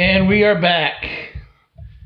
[0.00, 1.04] And we are back.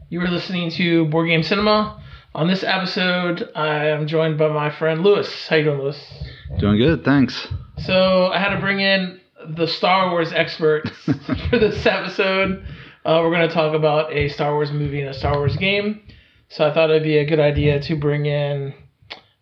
[0.08, 2.02] You are listening to Board Game Cinema.
[2.34, 5.46] On this episode, I am joined by my friend Lewis.
[5.46, 6.24] How you doing, Lewis?
[6.58, 7.46] Doing good, thanks.
[7.78, 10.90] So I had to bring in the Star Wars experts
[11.50, 12.64] for this episode.
[13.04, 16.02] Uh, we're going to talk about a Star Wars movie and a Star Wars game.
[16.48, 18.74] So I thought it'd be a good idea to bring in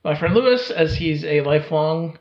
[0.05, 2.19] my friend Lewis, as he's a lifelong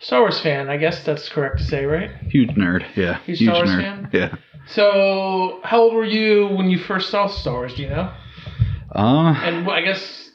[0.00, 0.68] Star Wars fan.
[0.68, 2.10] I guess that's correct to say, right?
[2.28, 3.18] Huge nerd, yeah.
[3.20, 3.80] Huge Star Wars nerd.
[3.82, 4.10] fan?
[4.12, 4.34] Yeah.
[4.68, 7.74] So, how old were you when you first saw Star Wars?
[7.74, 8.12] Do you know?
[8.94, 10.30] Uh, And I guess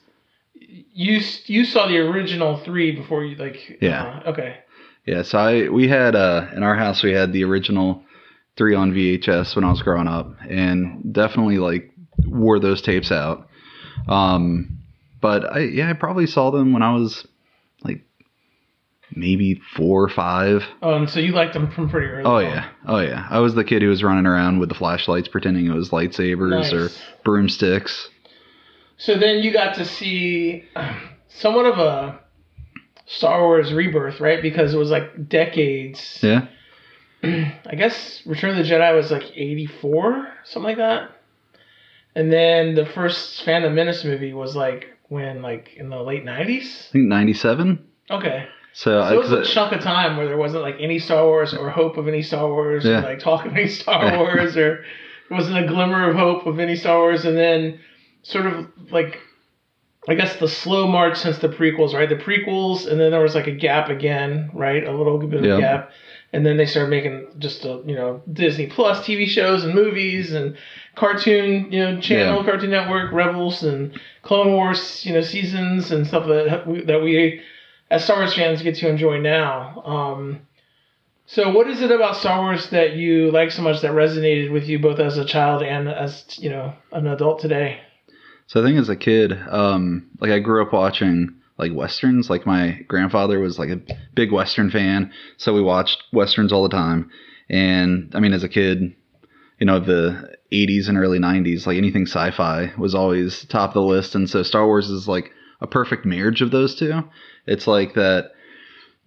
[0.56, 3.78] you you saw the original three before you like.
[3.82, 4.22] Yeah.
[4.26, 4.58] uh, okay.
[5.06, 8.04] yeah, so I we had uh in our house we had the original
[8.58, 11.92] three on VHS when I was growing up and definitely like
[12.26, 13.48] wore those tapes out.
[14.08, 14.78] Um
[15.22, 17.26] but I yeah, I probably saw them when I was
[19.16, 20.64] maybe four or five.
[20.82, 22.24] Oh, and so you liked them from pretty early.
[22.24, 22.44] Oh on.
[22.44, 22.70] yeah.
[22.88, 23.28] Oh yeah.
[23.30, 26.74] I was the kid who was running around with the flashlights pretending it was lightsabers
[26.74, 26.90] or
[27.24, 28.10] broomsticks.
[28.98, 30.66] So then you got to see
[31.28, 32.20] somewhat of a
[33.06, 34.42] Star Wars rebirth, right?
[34.42, 36.20] Because it was like decades.
[36.22, 36.48] Yeah.
[37.24, 41.12] I guess Return of the Jedi was like 84, something like that.
[42.16, 46.90] And then the first Phantom Menace movie was like when, like in the late 90s?
[46.90, 47.86] I think 97.
[48.10, 48.48] Okay.
[48.76, 51.54] So, So it was a chunk of time where there wasn't like any Star Wars
[51.54, 53.00] or hope of any Star Wars Yeah.
[53.00, 54.84] or like talk of any Star Wars or
[55.30, 57.80] there wasn't a glimmer of hope of any Star Wars and then
[58.24, 59.20] sort of like
[60.08, 62.10] I guess the slow march since the prequels, right?
[62.10, 64.84] The prequels and then there was like a gap again, right?
[64.84, 65.58] A little bit of Yeah.
[65.58, 65.92] a gap.
[66.34, 70.34] And then they started making just a, you know, Disney Plus TV shows and movies
[70.34, 70.58] and
[70.96, 72.44] cartoon, you know, channel, Yeah.
[72.50, 77.42] Cartoon Network, Rebels and Clone Wars, you know, seasons and stuff that we, that we
[77.94, 79.84] as Star Wars fans get to enjoy now.
[79.86, 80.42] Um,
[81.28, 84.68] so, what is it about Star Wars that you like so much that resonated with
[84.68, 87.80] you both as a child and as you know an adult today?
[88.48, 92.30] So I think as a kid, um, like I grew up watching like westerns.
[92.30, 93.80] Like my grandfather was like a
[94.16, 97.10] big western fan, so we watched westerns all the time.
[97.48, 98.96] And I mean, as a kid,
[99.60, 103.82] you know, the 80s and early 90s, like anything sci-fi was always top of the
[103.82, 104.16] list.
[104.16, 107.04] And so Star Wars is like a perfect marriage of those two.
[107.46, 108.32] It's like that,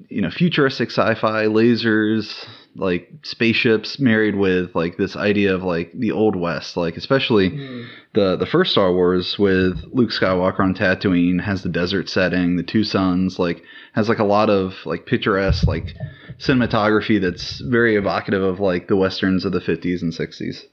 [0.09, 2.47] you know, futuristic sci-fi, lasers,
[2.79, 7.85] like spaceships married with like this idea of like the old west, like especially hmm.
[8.15, 12.63] the the first Star Wars with Luke Skywalker on Tatooine has the desert setting, the
[12.63, 13.63] two suns, like
[13.95, 15.95] has like a lot of like picturesque like
[16.39, 20.65] cinematography that's very evocative of like the westerns of the 50s and 60s.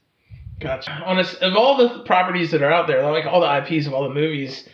[0.60, 0.90] Gotcha.
[1.04, 3.94] On a, of all the properties that are out there, like all the IPs of
[3.94, 4.68] all the movies,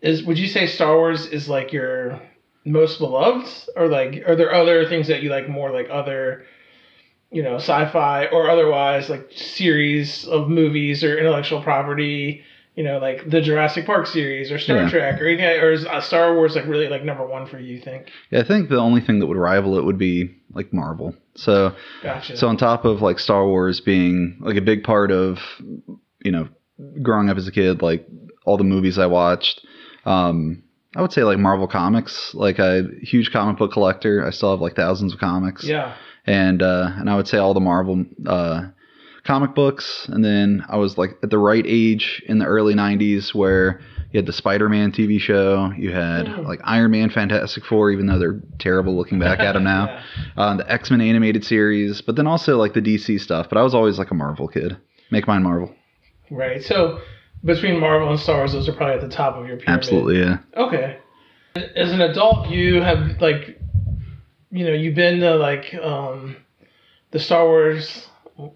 [0.00, 2.20] is would you say Star Wars is like your
[2.64, 6.44] most beloved, or like are there other things that you like more, like other,
[7.30, 12.42] you know, sci-fi or otherwise, like series of movies or intellectual property,
[12.74, 14.90] you know, like the Jurassic Park series or Star Yeah.
[14.90, 17.74] Trek or anything, or is uh, Star Wars like really like number one for you?
[17.76, 18.08] you Think?
[18.30, 21.14] Yeah, I think the only thing that would rival it would be like Marvel.
[21.34, 22.36] So Gotcha.
[22.36, 25.38] so on top of like Star Wars being like a big part of
[26.22, 26.48] you know
[27.02, 28.06] growing up as a kid, like
[28.44, 29.66] all the movies I watched,
[30.08, 30.62] um,
[30.96, 32.34] I would say like Marvel comics.
[32.34, 34.24] Like a huge comic book collector.
[34.26, 35.64] I still have like thousands of comics.
[35.64, 35.94] yeah.
[36.26, 38.68] and uh, and I would say all the Marvel uh,
[39.24, 43.34] comic books, and then I was like at the right age in the early '90s
[43.34, 43.80] where
[44.10, 46.46] you had the Spider-Man TV show, you had Mm.
[46.46, 50.00] like Iron Man, Fantastic Four, even though they're terrible looking back at them now,
[50.38, 53.48] uh, the X-Men animated series, but then also like the DC stuff.
[53.50, 54.78] But I was always like a Marvel kid.
[55.10, 55.74] Make mine Marvel.
[56.30, 56.62] Right.
[56.62, 57.00] So
[57.44, 59.78] between Marvel and Star Wars, those are probably at the top of your pyramid.
[59.84, 60.38] Absolutely, yeah.
[60.56, 60.98] Okay.
[61.54, 63.60] As an adult, you have like,
[64.50, 66.36] you know, you've been to like um,
[67.10, 68.06] the Star Wars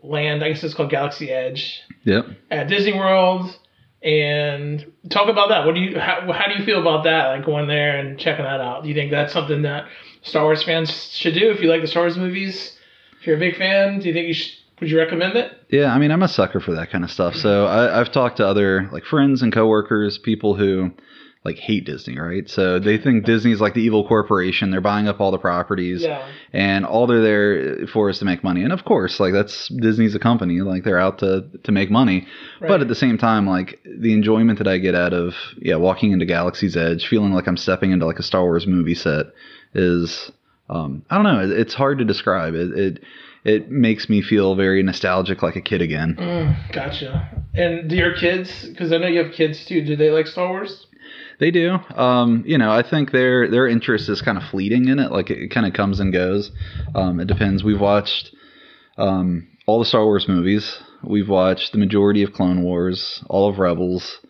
[0.02, 0.44] land.
[0.44, 2.26] I guess it's called Galaxy Edge Yep.
[2.50, 3.58] at Disney World.
[4.04, 5.64] And talk about that.
[5.64, 7.28] What do you how, how do you feel about that?
[7.28, 8.82] Like going there and checking that out.
[8.82, 9.86] Do you think that's something that
[10.22, 12.76] Star Wars fans should do if you like the Star Wars movies?
[13.20, 14.52] If you're a big fan, do you think you should,
[14.82, 15.52] would you recommend it?
[15.70, 17.34] Yeah, I mean, I'm a sucker for that kind of stuff.
[17.36, 20.90] So I, I've talked to other like friends and coworkers, people who
[21.44, 22.48] like hate Disney, right?
[22.48, 24.70] So they think Disney's like the evil corporation.
[24.70, 26.24] They're buying up all the properties, Yeah.
[26.52, 28.62] and all they're there for is to make money.
[28.62, 32.26] And of course, like that's Disney's a company, like they're out to to make money.
[32.60, 32.68] Right.
[32.68, 36.12] But at the same time, like the enjoyment that I get out of yeah, walking
[36.12, 39.26] into Galaxy's Edge, feeling like I'm stepping into like a Star Wars movie set
[39.74, 40.30] is
[40.70, 41.40] um, I don't know.
[41.40, 42.54] It, it's hard to describe.
[42.54, 43.04] It, it
[43.44, 46.16] it makes me feel very nostalgic, like a kid again.
[46.18, 47.28] Mm, gotcha.
[47.54, 48.66] And do your kids?
[48.68, 49.84] Because I know you have kids too.
[49.84, 50.86] Do they like Star Wars?
[51.38, 51.78] They do.
[51.96, 55.10] Um, you know, I think their their interest is kind of fleeting in it.
[55.10, 56.52] Like it, kind of comes and goes.
[56.94, 57.64] Um, it depends.
[57.64, 58.34] We've watched
[58.96, 60.78] um, all the Star Wars movies.
[61.02, 64.20] We've watched the majority of Clone Wars, all of Rebels.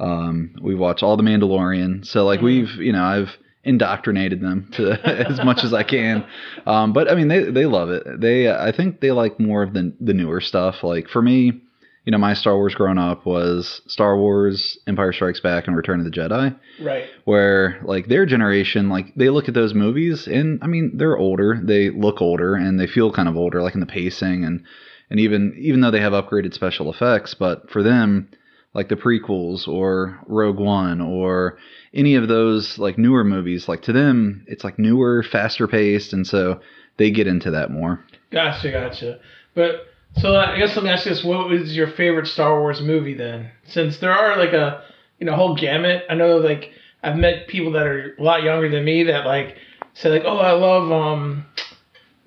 [0.00, 2.04] Um, we've watched all the Mandalorian.
[2.04, 2.44] So like Mhm.
[2.44, 3.36] we've you know I've
[3.66, 4.92] indoctrinated them to
[5.28, 6.24] as much as I can.
[6.66, 8.20] Um, but I mean they they love it.
[8.20, 10.82] They I think they like more of the the newer stuff.
[10.82, 11.60] Like for me,
[12.04, 15.98] you know my Star Wars growing up was Star Wars, Empire Strikes Back, and Return
[15.98, 17.04] of the Jedi Right.
[17.24, 21.58] where like their generation like they look at those movies and i mean they're older
[21.62, 24.62] they look older and they feel kind of older like in the pacing and
[25.10, 28.28] and even even though they have upgraded special effects but for them
[28.76, 31.58] like the prequels or rogue one or
[31.94, 36.26] any of those like newer movies like to them it's like newer faster paced and
[36.26, 36.60] so
[36.98, 39.18] they get into that more Gotcha, gotcha.
[39.54, 39.86] But
[40.18, 43.14] so I guess let me ask you this: What was your favorite Star Wars movie
[43.14, 43.50] then?
[43.66, 44.82] Since there are like a
[45.18, 46.04] you know whole gamut.
[46.10, 46.70] I know like
[47.02, 49.56] I've met people that are a lot younger than me that like
[49.94, 51.46] say like, oh, I love um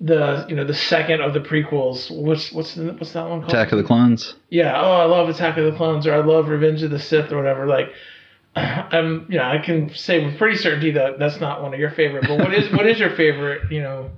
[0.02, 2.10] the you know the second of the prequels.
[2.10, 3.50] What's what's the, what's that one called?
[3.52, 4.80] attack of the clones Yeah.
[4.80, 7.36] Oh, I love Attack of the Clones, or I love Revenge of the Sith, or
[7.36, 7.66] whatever.
[7.66, 7.90] Like,
[8.56, 11.90] I'm, you know, I can say with pretty certainty that that's not one of your
[11.90, 12.24] favorite.
[12.26, 14.10] But what is what is your favorite, you know,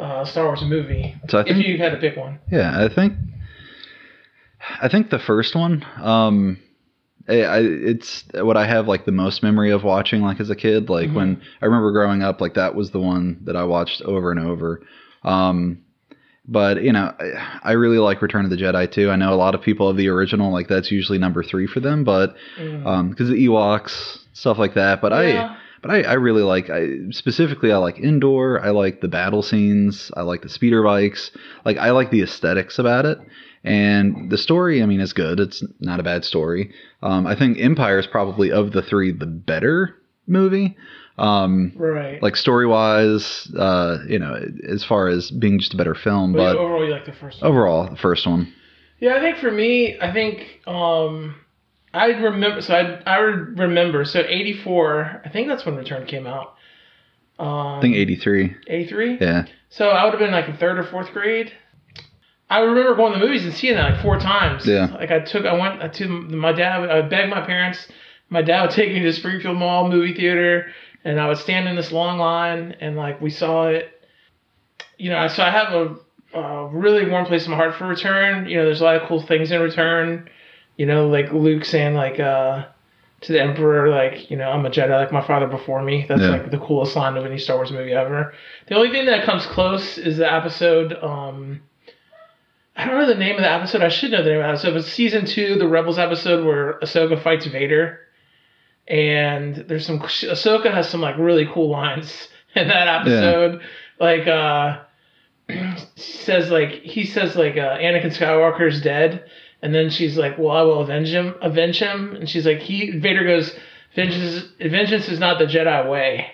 [0.00, 1.14] uh, Star Wars movie?
[1.28, 2.40] So I if think- you had to pick one.
[2.50, 3.14] Yeah, I think
[4.80, 6.58] I think the first one, um,
[7.28, 10.88] I, it's what I have like the most memory of watching like as a kid.
[10.90, 11.14] Like Mhm.
[11.14, 14.40] when I remember growing up, like that was the one that I watched over and
[14.40, 14.82] over.
[15.24, 15.82] Um,
[16.46, 17.14] but you know,
[17.62, 19.10] I, really like Return of the Jedi too.
[19.10, 21.80] I know a lot of people of the original like that's usually number three for
[21.80, 22.86] them, but Mm.
[22.86, 25.00] um, because the Ewoks stuff like that.
[25.00, 28.60] But I but I, I really like I specifically I like Endor.
[28.60, 30.10] I like the battle scenes.
[30.16, 31.30] I like the speeder bikes.
[31.64, 33.18] Like I like the aesthetics about it.
[33.64, 35.38] And the story, I mean, is good.
[35.38, 36.72] It's not a bad story.
[37.00, 39.96] Um, I think Empire is probably of the three the better
[40.26, 40.76] movie.
[41.18, 42.22] Um, right.
[42.22, 44.34] like story wise, uh, you know,
[44.66, 47.42] as far as being just a better film, but but overall, you like the first
[47.42, 47.50] one.
[47.50, 48.52] overall, the first one.
[48.98, 51.34] Yeah, I think for me, I think um,
[51.92, 52.62] I remember.
[52.62, 54.04] So I I remember.
[54.04, 56.54] So '84, I think that's when Return came out.
[57.38, 58.56] Um, I think eighty three.
[58.66, 59.18] '83.
[59.20, 61.52] Yeah, So I would have been like in third or fourth grade.
[62.48, 64.66] I remember going to the movies and seeing that like four times.
[64.66, 64.86] Yeah.
[64.94, 66.88] Like I took, I went to my dad.
[66.90, 67.88] I begged my parents.
[68.28, 70.70] My dad would take me to Springfield Mall movie theater,
[71.04, 73.88] and I would stand in this long line, and like we saw it.
[74.98, 75.96] You know, so I have a,
[76.38, 78.48] a really warm place in my heart for Return.
[78.48, 80.28] You know, there's a lot of cool things in Return.
[80.76, 82.66] You know, like Luke saying like uh,
[83.22, 86.06] to the Emperor, like you know, I'm a Jedi, like my father before me.
[86.08, 86.28] That's Yeah.
[86.28, 88.32] like the coolest line of any Star Wars movie ever.
[88.68, 90.92] The only thing that comes close is the episode.
[91.02, 91.62] Um,
[92.76, 93.82] I don't know the name of the episode.
[93.82, 94.74] I should know the name of the episode.
[94.74, 98.00] But season two, the Rebels episode where Ahsoka fights Vader,
[98.86, 103.60] and there's some Ahsoka has some like really cool lines in that episode.
[104.00, 104.80] Like uh,
[105.96, 109.24] says like he says like uh, Anakin Skywalker is dead,
[109.60, 112.98] and then she's like, "Well, I will avenge him, avenge him," and she's like, "He."
[112.98, 113.54] Vader goes,
[113.94, 116.26] "Vengeance, vengeance is not the Jedi way."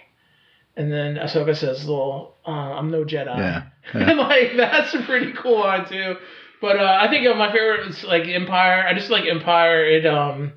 [0.77, 3.65] And then Ahsoka says, "Well, uh, I'm no Jedi." yeah,
[3.95, 4.11] yeah.
[4.11, 6.17] and like that's a pretty cool line too.
[6.61, 8.85] But uh, I think uh, my favorite is like Empire.
[8.87, 9.85] I just like Empire.
[9.85, 10.53] It um,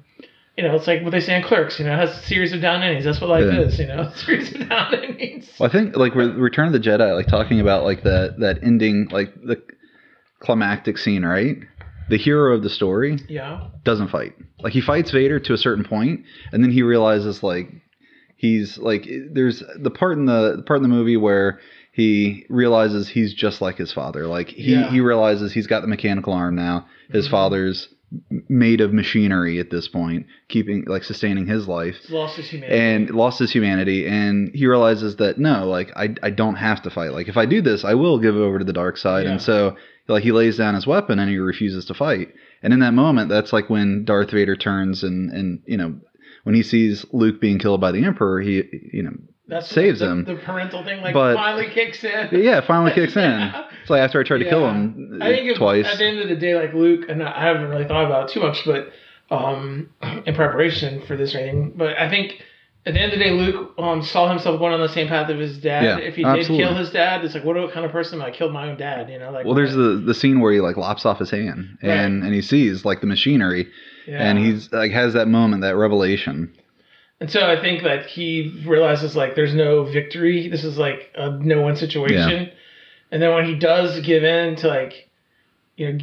[0.58, 1.80] you know, it's like what they say in Clerks.
[1.80, 3.06] You know, it has a series of down innings.
[3.06, 3.62] That's what life Yeah.
[3.62, 3.80] is.
[3.80, 5.50] You know, series of down innings.
[5.60, 8.60] Well, I think like with Return of the Jedi, like talking about like that that
[8.64, 9.62] ending, like the
[10.40, 11.58] climactic scene, right?
[12.10, 13.68] The hero of the story Yeah.
[13.84, 14.34] doesn't fight.
[14.60, 17.70] Like he fights Vader to a certain point, and then he realizes like
[18.36, 21.60] he's like there's the part in the, the part in the movie where
[21.94, 24.28] he realizes he's just like his father.
[24.28, 24.90] Like he Yeah.
[24.90, 26.88] he realizes he's got the mechanical arm now.
[27.10, 27.32] His Mhm.
[27.32, 27.88] father's
[28.50, 32.78] made of machinery at this point, keeping like sustaining his life lost his humanity.
[32.80, 36.90] and lost his humanity and he realizes that no like I, I don't have to
[36.90, 39.32] fight like if i do this i will give over to the dark side Yeah.
[39.32, 39.78] and so
[40.10, 43.30] like he lays down his weapon and he refuses to fight and in that moment
[43.30, 45.96] that's like when darth vader turns and and you know
[46.44, 49.14] when he sees luke being killed by the emperor he you know
[49.52, 50.24] That's saves the, him.
[50.26, 52.30] The parental thing like But- finally kicks in.
[52.32, 53.68] yeah finally kicks in Yeah.
[53.82, 54.74] it's like after i tried to kill Yeah.
[54.74, 57.44] him I think it, twice at the end of the day, like Luke, and I
[57.44, 58.92] haven't really thought about it too much, but
[59.30, 59.90] um,
[60.26, 62.42] in preparation for this or anything, but I think
[62.86, 65.30] at the end of the day, Luke um, saw himself going on the same path
[65.30, 65.84] of his dad.
[65.84, 66.58] Yeah, if he absolutely.
[66.58, 68.32] did kill his dad, it's like, what kind of person am I?
[68.32, 69.30] Killed my own dad, you know?
[69.32, 72.34] Like, well there's the the scene where he like lops off his hand and and
[72.34, 73.68] he sees like the machinery
[74.08, 74.28] yeah.
[74.28, 76.52] and he's like has that moment that revelation
[77.22, 80.50] And so I think that he realizes like there's no victory.
[80.50, 82.46] This is like a no win situation.
[82.48, 82.54] Yeah.
[83.12, 85.08] And then when he does give in to like,
[85.78, 86.00] you know,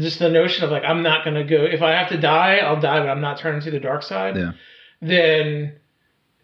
[0.00, 1.64] just the notion of like I'm not gonna go.
[1.64, 4.36] If I have to die, I'll die, but I'm not turning to the dark side.
[4.36, 4.52] Yeah.
[5.00, 5.76] Then,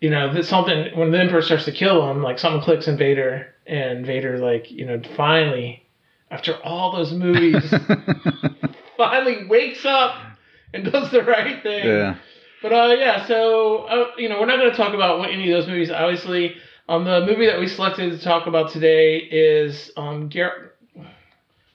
[0.00, 2.97] you know, that something when the Emperor starts to kill him, like something clicks in
[2.97, 5.85] Vader, and Vader like you know finally,
[6.31, 7.75] after all those movies,
[8.97, 10.14] finally wakes up
[10.73, 11.85] and does the right thing.
[11.85, 12.19] Yeah.
[12.62, 15.61] But uh, yeah, so uh, you know, we're not going to talk about any of
[15.61, 15.90] those movies.
[15.90, 16.54] Obviously,
[16.88, 20.73] um, the movie that we selected to talk about today is um, Garrett.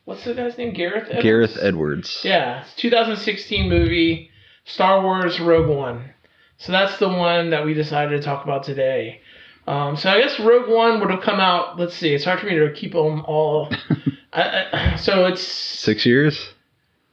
[0.06, 0.74] What's the guy's name?
[0.74, 1.10] Gareth.
[1.10, 1.24] Edwards?
[1.24, 2.22] Gareth Edwards.
[2.24, 4.32] Yeah, 2016 movie,
[4.64, 6.14] Star Wars Rogue One.
[6.60, 9.20] So that's the one that we decided to talk about today.
[9.68, 11.78] Um, so I guess Rogue One would have come out.
[11.78, 12.14] Let's see.
[12.14, 13.70] It's hard for me to keep them all.
[14.34, 16.54] I, I, so it's Six years?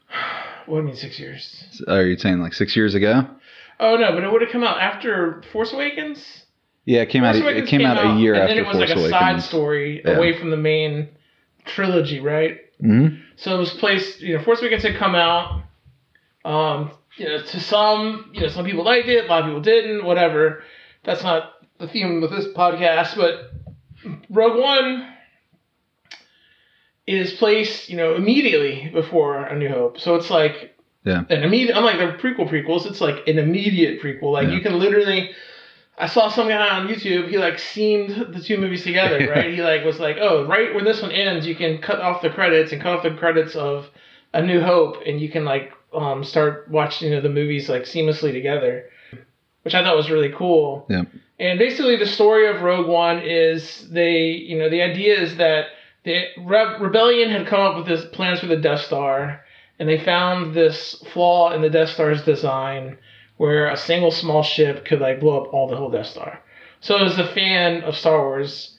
[0.66, 1.82] what do you mean six years?
[1.88, 3.26] Are you saying like six years ago?
[3.80, 6.44] Oh no, but it would have come out after Force Awakens.
[6.84, 7.42] Yeah, it came Force out.
[7.42, 8.42] It Awakens came out a year after.
[8.42, 10.12] and after then it was Force like a side story Yeah.
[10.16, 11.08] away from the main
[11.64, 12.58] trilogy, right?
[12.80, 14.20] hmm So it was placed.
[14.20, 15.62] You know, Force Awakens had come out.
[16.44, 19.60] Um, you know, to some, you know, some people liked it, a lot of people
[19.62, 20.04] didn't.
[20.04, 20.62] Whatever.
[21.04, 23.50] That's not the theme of this podcast, but
[24.30, 25.10] Rogue One
[27.06, 29.98] is placed, you know, immediately before A New Hope.
[30.00, 30.73] So it's like
[31.04, 31.24] Yeah.
[31.28, 31.76] an immediate.
[31.76, 34.32] Unlike the prequel prequels, it's like an immediate prequel.
[34.32, 34.54] Like Yeah.
[34.54, 35.30] you can literally.
[35.96, 37.28] I saw some guy on YouTube.
[37.28, 39.52] He like seamed the two movies together, right?
[39.54, 42.30] he like was like, oh, right when this one ends, you can cut off the
[42.30, 43.88] credits and cut off the credits of
[44.32, 47.82] A New Hope, and you can like um, start watching you know, the movies like
[47.82, 48.86] seamlessly together,
[49.62, 50.84] which I thought was really cool.
[50.90, 51.04] Yeah.
[51.38, 55.66] And basically, the story of Rogue One is they, you know, the idea is that
[56.04, 59.43] the Re- rebellion had come up with this plans for the Death Star,
[59.78, 62.98] and they found this flaw in the Death Star's design
[63.36, 66.40] where a single small ship could like blow up all the whole Death Star.
[66.80, 68.76] So as a fan of Star Wars,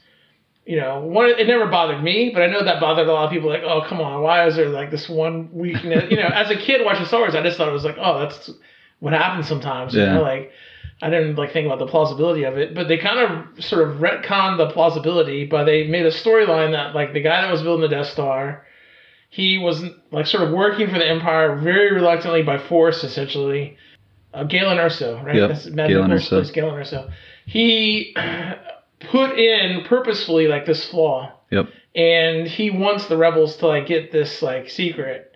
[0.65, 3.31] you know, one it never bothered me, but I know that bothered a lot of
[3.31, 3.49] people.
[3.49, 6.05] Like, oh come on, why is there like this one weakness?
[6.09, 8.19] you know, as a kid watching Star Wars, I just thought it was like, oh,
[8.19, 8.49] that's
[8.99, 9.93] what happens sometimes.
[9.93, 10.13] You Yeah.
[10.15, 10.51] know, like
[11.01, 13.97] I didn't like think about the plausibility of it, but they kind of sort of
[13.97, 17.81] retconned the plausibility by they made a storyline that like the guy that was building
[17.81, 18.65] the Death Star,
[19.35, 23.75] he was like sort of working for the Empire very reluctantly by force, essentially.
[24.33, 25.35] Uh, Galen Erso, right?
[25.35, 26.53] Yep, That's Matt Galen Erso.
[26.53, 27.11] Galen Erso.
[27.45, 28.15] He
[29.11, 31.67] put in purposefully like this flaw Yep.
[31.95, 35.35] and he wants the rebels to like get this like secret.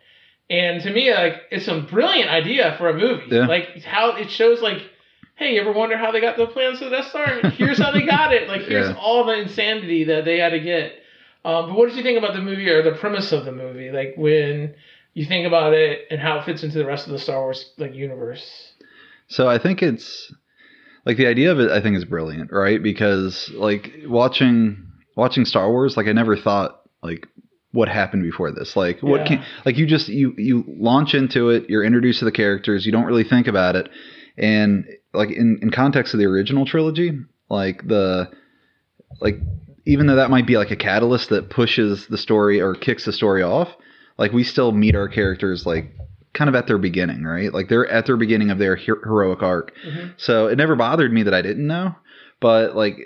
[0.49, 3.25] And to me, like it's a brilliant idea for a movie.
[3.29, 3.47] Yeah.
[3.47, 4.81] Like how it shows like,
[5.35, 7.27] hey, you ever wonder how they got the plans for the Death Star?
[7.51, 8.47] Here's how they got it.
[8.47, 8.95] Like here's Yeah.
[8.95, 10.93] all the insanity that they had to get.
[11.45, 13.91] Um, but what did you think about the movie or the premise of the movie?
[13.91, 14.75] Like when
[15.13, 17.71] you think about it and how it fits into the rest of the Star Wars
[17.77, 18.73] like universe.
[19.27, 20.33] So I think it's
[21.05, 21.71] like the idea of it.
[21.71, 22.81] I think is brilliant, right?
[22.81, 27.27] Because like watching watching Star Wars, like I never thought like
[27.71, 28.75] what happened before this.
[28.75, 29.27] Like what Yeah.
[29.37, 31.69] can like you just you you launch into it.
[31.69, 32.85] You're introduced to the characters.
[32.85, 33.87] You don't really think about it,
[34.37, 37.11] and like in in context of the original trilogy,
[37.49, 38.29] like the
[39.21, 39.39] like
[39.85, 43.13] even though that might be like a catalyst that pushes the story or kicks the
[43.13, 43.69] story off,
[44.17, 45.91] like we still meet our characters like
[46.33, 47.53] kind of at their beginning, right?
[47.53, 49.73] Like they're at their beginning of their her- heroic arc.
[49.85, 50.13] Mhm.
[50.17, 51.95] So it never bothered me that I didn't know,
[52.39, 52.97] but like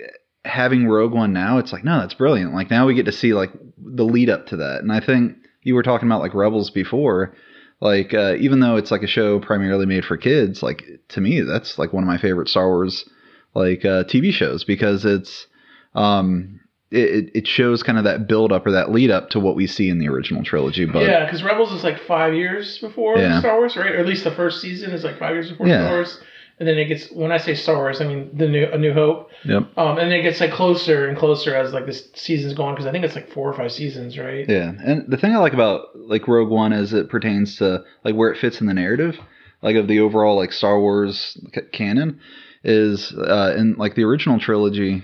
[0.44, 2.54] having Rogue One now, it's like no, that's brilliant.
[2.54, 5.36] Like now we get to see like the lead up to that, and I think
[5.62, 7.34] you were talking about like Rebels before.
[7.80, 11.40] Like uh, even though it's like a show primarily made for kids, like to me
[11.40, 13.08] that's like one of my favorite Star Wars
[13.54, 15.46] like uh, TV shows because it's
[15.94, 16.60] um
[16.94, 19.66] it, it- shows kind of that build up or that lead up to what we
[19.66, 20.84] see in the original trilogy.
[20.86, 23.40] But yeah, because Rebels is like five years before Yeah.
[23.40, 23.92] Star Wars, right?
[23.94, 25.80] Or at least the first season is like five years before Yeah.
[25.82, 26.20] Star Wars,
[26.58, 27.10] and then it gets.
[27.10, 29.30] When I say Star Wars, I mean the new A New Hope.
[29.44, 29.62] Yep.
[29.76, 32.86] Um, and then it gets like closer and closer as like this season's going because
[32.86, 34.48] I think it's like four or five seasons, right?
[34.48, 38.14] Yeah, and the thing I like about like Rogue One as it pertains to like
[38.14, 39.18] where it fits in the narrative,
[39.62, 42.20] like of the overall like Star Wars c- canon,
[42.62, 45.02] is uh, in like the original trilogy,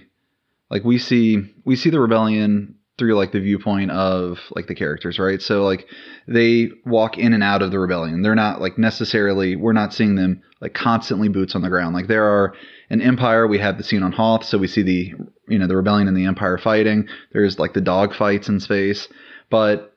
[0.71, 5.19] like we see we see the rebellion through like the viewpoint of like the characters,
[5.19, 5.41] right?
[5.41, 5.87] So like
[6.29, 8.21] they walk in and out of the rebellion.
[8.21, 11.95] They're not like necessarily we're not seeing them like constantly boots on the ground.
[11.95, 12.55] Like there are
[12.91, 13.47] an empire.
[13.47, 15.15] We have the scene on Hoth, so we see the
[15.49, 17.09] you know the rebellion and the empire fighting.
[17.33, 19.09] There's like the dog fights in space,
[19.51, 19.97] but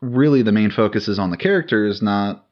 [0.00, 2.46] really the main focus is on the characters, not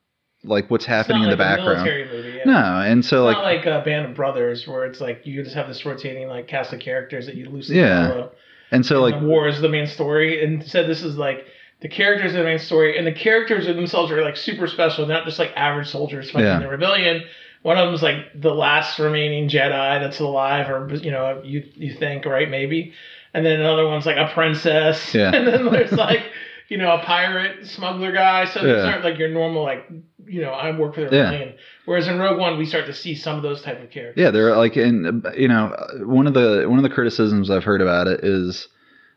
[0.44, 1.84] like what's happening in the like a background.
[1.84, 2.44] military movie, yeah.
[2.44, 5.26] No, and so it's like not like a uh, Band of Brothers where it's like
[5.26, 8.08] you just have this rotating like cast of characters that you loosely Yeah.
[8.08, 8.32] follow.
[8.70, 10.44] and so and like the war is the main story.
[10.44, 11.44] And said this is like
[11.80, 15.06] the characters are the main story, and the characters themselves are like super special.
[15.06, 16.60] They're not just like average soldiers fighting Yeah.
[16.60, 17.24] the rebellion.
[17.62, 21.64] One of them is like the last remaining Jedi that's alive, or you know, you
[21.74, 22.92] you think right maybe,
[23.34, 25.30] and then another one's like a princess, Yeah.
[25.34, 26.22] and then there's like
[26.68, 28.44] you know a pirate smuggler guy.
[28.46, 28.90] So these Yeah.
[28.92, 29.88] aren't like your normal like
[30.26, 31.44] you know I work for the Yeah.
[31.86, 34.22] Whereas in Rogue One, we start to see some of those type of characters.
[34.22, 37.80] Yeah, they're like, in you know, one of the one of the criticisms I've heard
[37.80, 38.68] about it is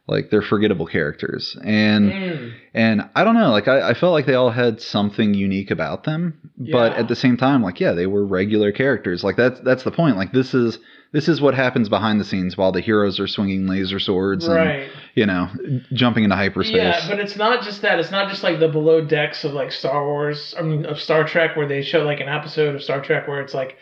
[0.08, 2.54] like they're forgettable characters and Mm.
[2.74, 6.06] and i don't know like I, I felt like they all had something unique about
[6.06, 9.84] them but at the same time like yeah they were regular characters like that's that's
[9.84, 10.80] the point like this is
[11.14, 14.90] this is what happens behind the scenes while the heroes are swinging laser swords and
[15.16, 15.50] you know
[15.94, 18.00] jumping into hyperspace Yeah, but it's not just that.
[18.00, 20.56] It's not just like the below decks of like Star Wars.
[20.58, 23.42] I mean, of Star Trek, where they show like an episode of Star Trek where
[23.42, 23.78] it's like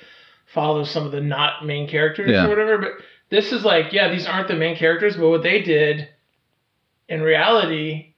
[0.48, 2.46] follows some of the not main characters Yeah.
[2.46, 2.78] or whatever.
[2.80, 2.92] But
[3.30, 6.10] this is like, yeah, these aren't the main characters, but what they did
[7.08, 8.14] in reality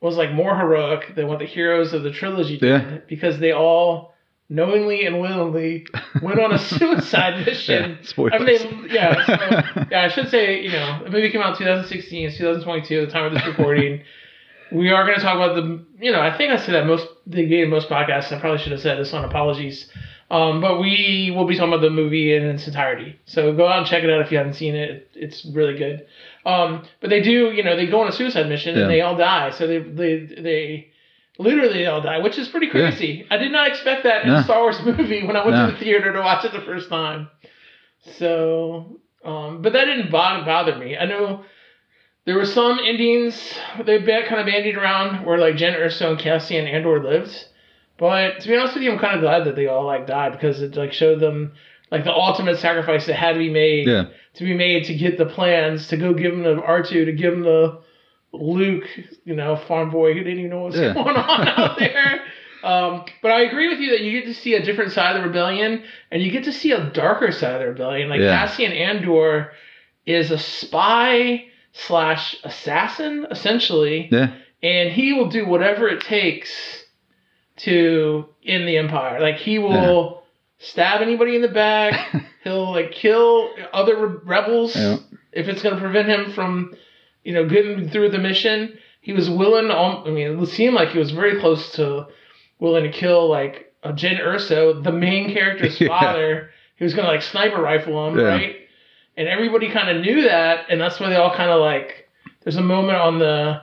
[0.00, 2.98] was like more heroic than what the heroes of the trilogy did Yeah.
[3.08, 4.13] because they all
[4.48, 5.86] knowingly and willingly
[6.22, 7.98] went on a suicide mission.
[8.16, 8.28] yeah.
[8.32, 10.02] I mean, they, yeah, so, yeah.
[10.04, 12.28] I should say, you know, the movie came out in 2016.
[12.28, 14.02] It's 2022 at the time of this recording.
[14.72, 17.06] we are going to talk about the, you know, I think I said that most
[17.26, 18.32] the of most podcasts.
[18.32, 19.88] I probably should have said this on apologies.
[20.30, 23.18] Um, but we will be talking about the movie in its entirety.
[23.26, 25.08] So go out and check it out if you haven't seen it.
[25.14, 26.06] It's really good.
[26.46, 28.82] Um, but they do, you know, they go on a suicide mission Yeah.
[28.82, 29.50] and they all die.
[29.50, 30.88] So they they they
[31.38, 32.72] literally they all die, which is pretty Yeah.
[32.72, 33.26] crazy.
[33.30, 34.36] I did not expect that in No.
[34.36, 35.66] a Star Wars movie when I went No.
[35.66, 37.28] to the theater to watch it the first time.
[38.00, 40.96] So, um, but that didn't bother, bother me.
[40.96, 41.44] I know
[42.24, 46.66] there were some endings they kind of bandied around where like Jyn Erso and Cassian
[46.66, 47.46] Andor lived.
[47.96, 50.32] But to be honest with you, I'm kind of glad that they all like died
[50.32, 51.52] because it like showed them
[51.90, 55.16] like the ultimate sacrifice that had to be made yeah to be made to get
[55.16, 57.78] the plans to go give them to R2 to give them to
[58.40, 58.84] Luke,
[59.24, 60.92] you know, farm boy who didn't even know what's Yeah.
[60.94, 62.20] going on out there.
[62.62, 65.22] Um, but I agree with you that you get to see a different side of
[65.22, 68.08] the rebellion, and you get to see a darker side of the rebellion.
[68.08, 68.46] Like Yeah.
[68.46, 69.52] Cassian Andor
[70.06, 76.50] is a spy slash assassin, essentially, yeah and he will do whatever it takes
[77.56, 79.20] to end the empire.
[79.20, 80.22] Like he will
[80.58, 82.14] stab anybody in the back.
[82.44, 84.96] He'll like kill other rebels Yeah.
[85.32, 86.74] if it's going to prevent him from,
[87.24, 88.78] you know, getting through the mission.
[89.00, 89.70] He was willing.
[89.70, 92.06] Um, I mean, it seemed like he was very close to
[92.58, 95.88] willing to kill like a Jyn Erso, the main character's Yeah.
[95.88, 96.50] father.
[96.76, 98.24] He was to like sniper rifle him, Yeah.
[98.24, 98.56] right?
[99.16, 102.08] And everybody kind of knew that, and that's why they all kind of like.
[102.42, 103.62] There's a moment on the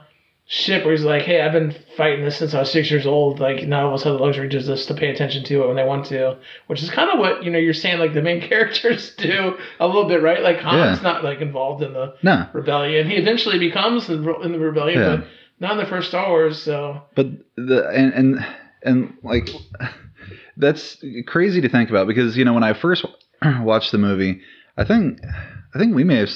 [0.54, 3.40] ship where he's like, "Hey, I've been fighting this since I was six years old.
[3.40, 5.84] Like, none of us have the luxury just to pay attention to it when they
[5.84, 6.36] want to."
[6.66, 7.98] Which is kind of what you know you're saying.
[7.98, 10.42] Like the main characters do a little bit, right?
[10.42, 11.02] Like Han's Yeah.
[11.02, 13.08] not like involved in the no rebellion.
[13.08, 15.16] He eventually becomes in the in the rebellion, Yeah.
[15.16, 15.26] but
[15.58, 16.62] not in the first Star Wars.
[16.62, 18.46] So but the and and
[18.82, 19.48] and like
[20.56, 23.04] that's crazy to think about because you know when I first
[23.60, 24.40] watched the movie,
[24.76, 25.18] I think
[25.74, 26.28] I think we may have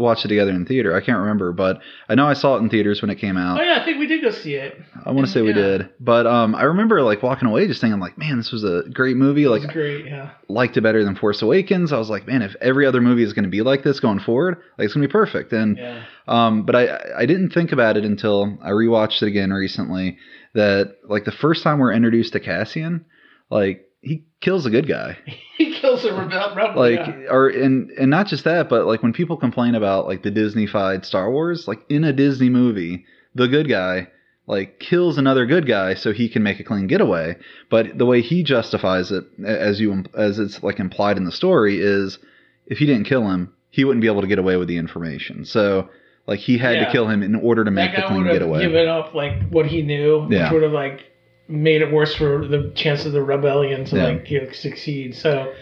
[0.00, 0.96] watched it together in theater.
[0.96, 3.60] I can't remember, but I know I saw it in theaters when it came out.
[3.60, 4.80] oh yeah, I think we did go see it.
[5.04, 8.00] I want to say we did, but um, I remember like walking away just thinking
[8.00, 9.44] like, man, this was a great movie.
[9.44, 10.06] It Like, was great.
[10.06, 10.30] Yeah.
[10.48, 11.92] liked it better than Force Awakens.
[11.92, 14.20] I was like, man, if every other movie is going to be like this going
[14.20, 15.52] forward, like it's going to be perfect.
[15.52, 16.04] And Yeah.
[16.26, 20.16] um, but I I didn't think about it until I rewatched it again recently.
[20.54, 23.04] That like the first time we're introduced to Cassian,
[23.50, 25.16] like he kills a good guy.
[25.56, 26.54] he kills a rebel.
[26.56, 27.30] rebel Like yeah.
[27.30, 31.04] or and and not just that, but like when people complain about like the Disney-fied
[31.04, 34.08] Star Wars, like in a Disney movie, the good guy
[34.46, 37.36] like kills another good guy so he can make a clean getaway.
[37.70, 41.78] But the way he justifies it, as you as it's like implied in the story,
[41.80, 42.18] is
[42.66, 45.44] if he didn't kill him, he wouldn't be able to get away with the information.
[45.44, 45.88] So
[46.26, 46.84] like he had Yeah.
[46.86, 48.60] to kill him in order to make the clean getaway.
[48.60, 50.44] given up like what he knew, Yeah.
[50.44, 51.04] which would have like
[51.48, 54.04] made it worse for the chance of the rebellion to Yeah.
[54.04, 55.16] like you know, succeed.
[55.16, 55.52] So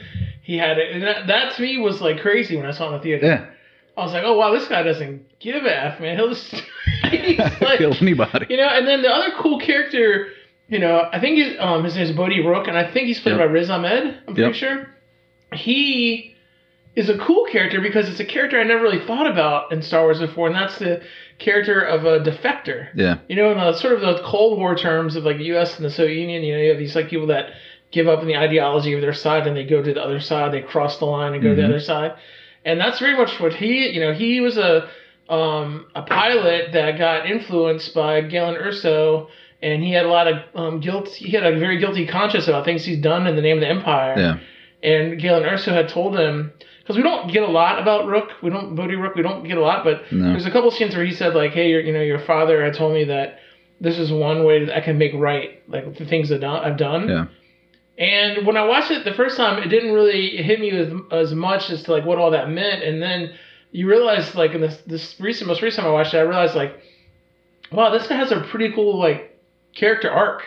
[0.42, 2.88] he had it, and that, that to me was like crazy when I saw it
[2.88, 3.26] in the theater.
[3.26, 3.46] yeah,
[3.96, 6.16] I was like, oh wow, this guy doesn't give a f, man.
[6.16, 6.52] He'll just
[7.62, 8.46] like, kill anybody.
[8.50, 8.68] you know.
[8.68, 10.28] And then the other cool character,
[10.68, 13.32] you know, I think um, his name is Bodhi Rook, and I think he's played
[13.36, 13.40] Yep.
[13.40, 14.18] by Riz Ahmed.
[14.28, 14.88] I'm pretty sure.
[15.52, 16.34] He
[16.96, 20.02] is a cool character because it's a character I never really thought about in Star
[20.02, 21.02] Wars before, and that's the
[21.38, 22.88] character of a defector.
[22.94, 25.76] Yeah, You know, in the sort of the Cold War terms of like the U.S.
[25.76, 27.50] and the Soviet Union, you know, you have these like people that
[27.92, 30.52] give up on the ideology of their side and they go to the other side,
[30.52, 31.68] they cross the line and go to the Mhm.
[31.70, 32.14] other side,
[32.64, 34.88] and that's very much what he, you know, he was a
[35.28, 39.26] um, a pilot that got influenced by Galen Erso,
[39.60, 41.08] and he had a lot of um, guilt.
[41.08, 43.68] He had a very guilty conscience about things he's done in the name of the
[43.68, 44.14] Empire.
[44.16, 44.36] yeah,
[44.88, 46.52] And Galen Erso had told him,
[46.86, 49.58] because we don't get a lot about Rook, we don't Bodhi Rook, we don't get
[49.58, 51.92] a lot, but no, there's a couple scenes where he said like, "Hey, your, you
[51.92, 53.40] know, your father had told me that
[53.80, 57.08] this is one way that I can make right like the things that I've done."
[57.08, 57.26] yeah,
[57.98, 61.34] And when I watched it the first time, it didn't really hit me as, as
[61.34, 62.82] much as to like what all that meant.
[62.82, 63.32] And then
[63.72, 66.54] you realize like in this this recent most recent time I watched it, I realized
[66.54, 66.80] like,
[67.72, 69.36] wow, this guy has a pretty cool like
[69.74, 70.42] character arc.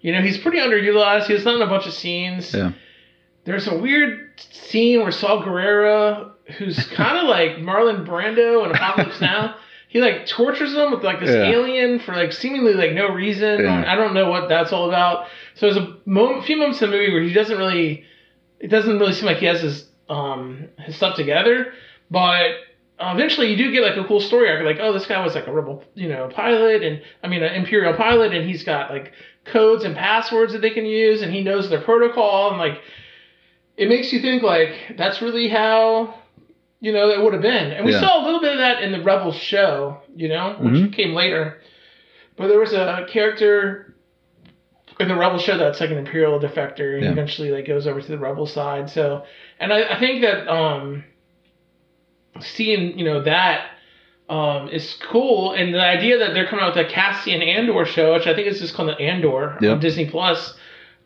[0.00, 1.26] You know, he's pretty underutilized.
[1.26, 2.52] He's not in a bunch of scenes.
[2.54, 2.72] yeah,
[3.46, 9.20] There's a weird scene where Saw Gerrera, who's kind of like Marlon Brando in Apocalypse
[9.20, 9.56] Now,
[9.88, 11.50] he like tortures them with like this Yeah.
[11.50, 13.60] alien for like seemingly like no reason.
[13.60, 13.84] Yeah.
[13.86, 15.26] I don't know what that's all about.
[15.54, 18.04] So there's a moment, few moments in the movie where he doesn't really,
[18.60, 21.72] it doesn't really seem like he has his um his stuff together,
[22.10, 22.50] but.
[22.98, 25.34] uh, Eventually, you do get like a cool story arc, like, oh, this guy was
[25.34, 28.90] like a rebel, you know, pilot, and I mean, an imperial pilot, and he's got
[28.90, 29.12] like
[29.44, 32.80] codes and passwords that they can use, and he knows their protocol, and like,
[33.76, 36.14] it makes you think like that's really how
[36.80, 38.00] you know it would have been and we Yeah.
[38.00, 40.92] saw a little bit of that in the rebels show you know which Mhm.
[40.92, 41.60] came later
[42.36, 43.94] but there was a character
[45.00, 47.10] in the rebel show that's like an imperial defector and Yeah.
[47.12, 49.24] eventually like goes over to the rebel side so
[49.60, 51.04] and i, I think that um
[52.40, 53.66] seeing you know that
[54.28, 58.14] um, is cool, and the idea that they're coming out with a Cassian Andor show,
[58.14, 60.52] which I think is just called the Andor on Disney Plus,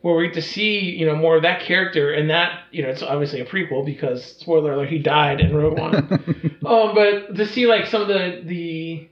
[0.01, 2.89] where we get to see you know more of that character, and that you know
[2.89, 5.95] it's obviously a prequel because spoiler alert, he died in Rogue One.
[6.65, 9.07] um, but to see like some of the the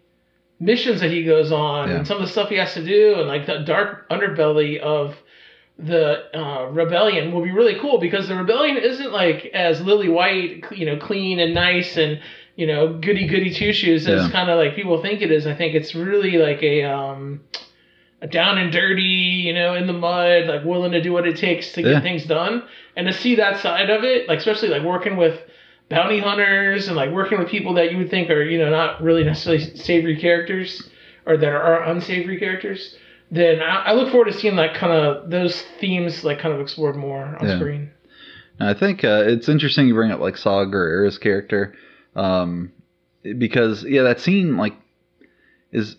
[0.59, 1.95] missions that he goes on Yeah.
[1.97, 5.15] and some of the stuff he has to do, and like the dark underbelly of
[5.77, 10.65] the uh, rebellion will be really cool because the rebellion isn't like as lily white,
[10.71, 12.19] you know, clean and nice and
[12.57, 15.47] you know goody goody two shoes as kind of like people think it is.
[15.47, 17.68] I think it's really like a um, a
[18.29, 21.71] down and dirty, you know, in the mud, like willing to do what it takes
[21.73, 21.93] to Yeah.
[21.93, 22.63] get things done,
[22.95, 25.39] and to see that side of it, like especially like working with
[25.89, 29.01] bounty hunters and like working with people that you would think are you know not
[29.01, 30.87] really necessarily savory characters
[31.25, 32.95] or that are unsavory characters
[33.31, 36.61] then I, I look forward to seeing like kind of those themes like kind of
[36.61, 37.55] explored more on Yeah.
[37.57, 37.89] screen
[38.59, 41.73] I think uh, it's interesting you bring up like Saw Gerrera's character,
[42.15, 42.71] um,
[43.23, 44.73] because yeah, that scene like
[45.71, 45.95] is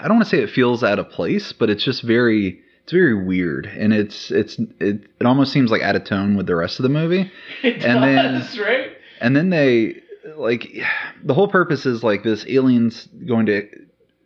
[0.00, 2.92] I don't want to say it feels out of place, but it's just very it's
[2.92, 6.56] very weird, and it's it's it, it almost seems like out of tone with the
[6.56, 7.30] rest of the movie.
[7.62, 8.90] it And then- does right
[9.20, 10.02] And then they
[10.36, 10.74] like
[11.22, 13.68] the whole purpose is like this alien's going to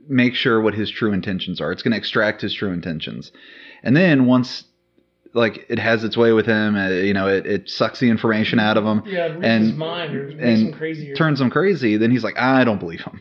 [0.09, 1.71] make sure what his true intentions are.
[1.73, 3.31] It's going to extract his true intentions,
[3.83, 4.65] and then once
[5.35, 8.59] like it has its way with him, uh, you know, it, it sucks the information
[8.59, 10.61] out of him, yeah and- his mind or makes
[11.03, 11.97] and turns him crazy.
[11.97, 13.21] Then he's like, I don't believe him.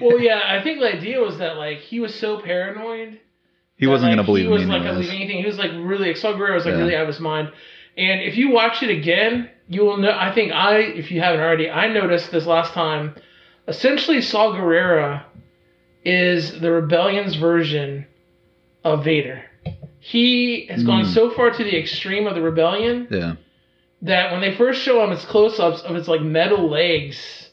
[0.00, 3.18] Well yeah i think the idea was that like he was so paranoid
[3.76, 5.70] He wasn't like, going to believe he was like gonna believe anything he was like
[5.72, 6.80] really Saw Gerrera was like Yeah.
[6.80, 7.52] really out of his mind
[7.96, 11.40] and if you watch it again you will know i think i if you haven't
[11.40, 13.14] already i noticed this last time
[13.68, 15.24] essentially Saw Gerrera
[16.04, 18.06] is the rebellion's version
[18.84, 19.42] of Vader.
[19.98, 21.12] He has gone Mm.
[21.14, 23.34] so far to the extreme of the rebellion Yeah,
[24.02, 27.45] that when they first show him, it's close-ups of his like metal legs,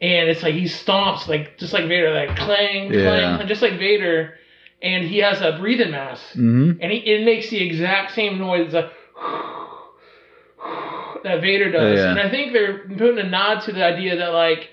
[0.00, 3.36] and it's like he stomps like just like Vader, like clang, Yeah.
[3.36, 4.34] clang, just like Vader,
[4.82, 8.72] and he has a breathing mask, hmm and he, it makes the exact same noise
[8.72, 8.90] like,
[11.24, 11.98] that Vader does.
[11.98, 12.10] Yeah.
[12.10, 14.68] And I think they're putting a nod to the idea that like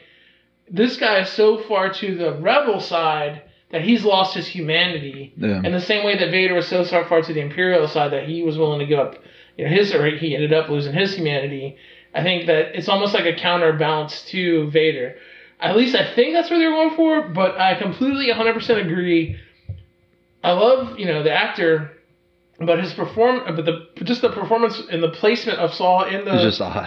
[0.69, 5.33] this guy is so far to the rebel side that he's lost his humanity.
[5.37, 8.11] yeah, In the same way that Vader was so so far to the Imperial side
[8.13, 9.15] that he was willing to give up,
[9.57, 11.77] you know, his or he ended up losing his humanity.
[12.15, 15.15] I think that it's almost like a counterbalance to Vader.
[15.59, 19.37] At least I think that's what they were going for, but I completely 100% agree.
[20.43, 21.91] I love, you know, the actor,
[22.59, 26.31] but his perform, but the just the performance and the placement of Saw in the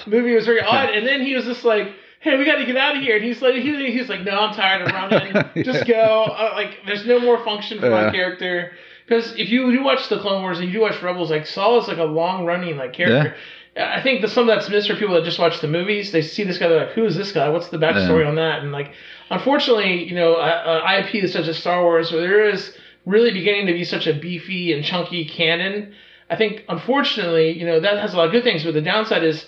[0.06, 0.90] movie was very odd.
[0.94, 1.88] And then he was just like,
[2.20, 4.38] "Hey, we got to get out of here." And he's like, he, he's like, "No,
[4.38, 5.32] I'm tired of running.
[5.64, 6.24] Just go.
[6.24, 8.72] Uh, like, there's no more function for my character."
[9.06, 11.78] Because if you do watch the Clone Wars and you do watch Rebels, like Saw
[11.80, 13.34] is like a long running like character.
[13.78, 16.10] I think the some of that's missed for people that just watch the movies.
[16.10, 17.48] They see this guy, they're like, "Who is this guy?
[17.48, 18.28] What's the backstory Yeah.
[18.28, 18.92] on that?" And like,
[19.30, 23.32] unfortunately, you know, uh, uh, IP is such as Star Wars, where there is really
[23.32, 25.94] beginning to be such a beefy and chunky canon.
[26.30, 29.22] I think, unfortunately, you know, that has a lot of good things, but the downside
[29.24, 29.46] is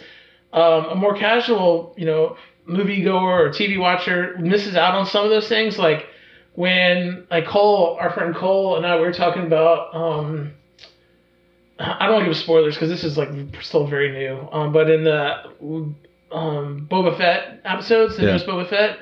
[0.52, 2.36] um, a more casual, you know,
[2.68, 5.78] moviegoer or TV watcher misses out on some of those things.
[5.78, 6.06] Like
[6.54, 9.94] when, like Cole, our friend Cole and I, we were talking about.
[9.94, 10.52] Um,
[11.80, 13.30] I don't want to give spoilers because this is like
[13.62, 14.48] still very new.
[14.52, 15.94] Um, but in the
[16.30, 18.30] um, Boba Fett episodes, the Yeah.
[18.30, 18.98] newest Boba Fett,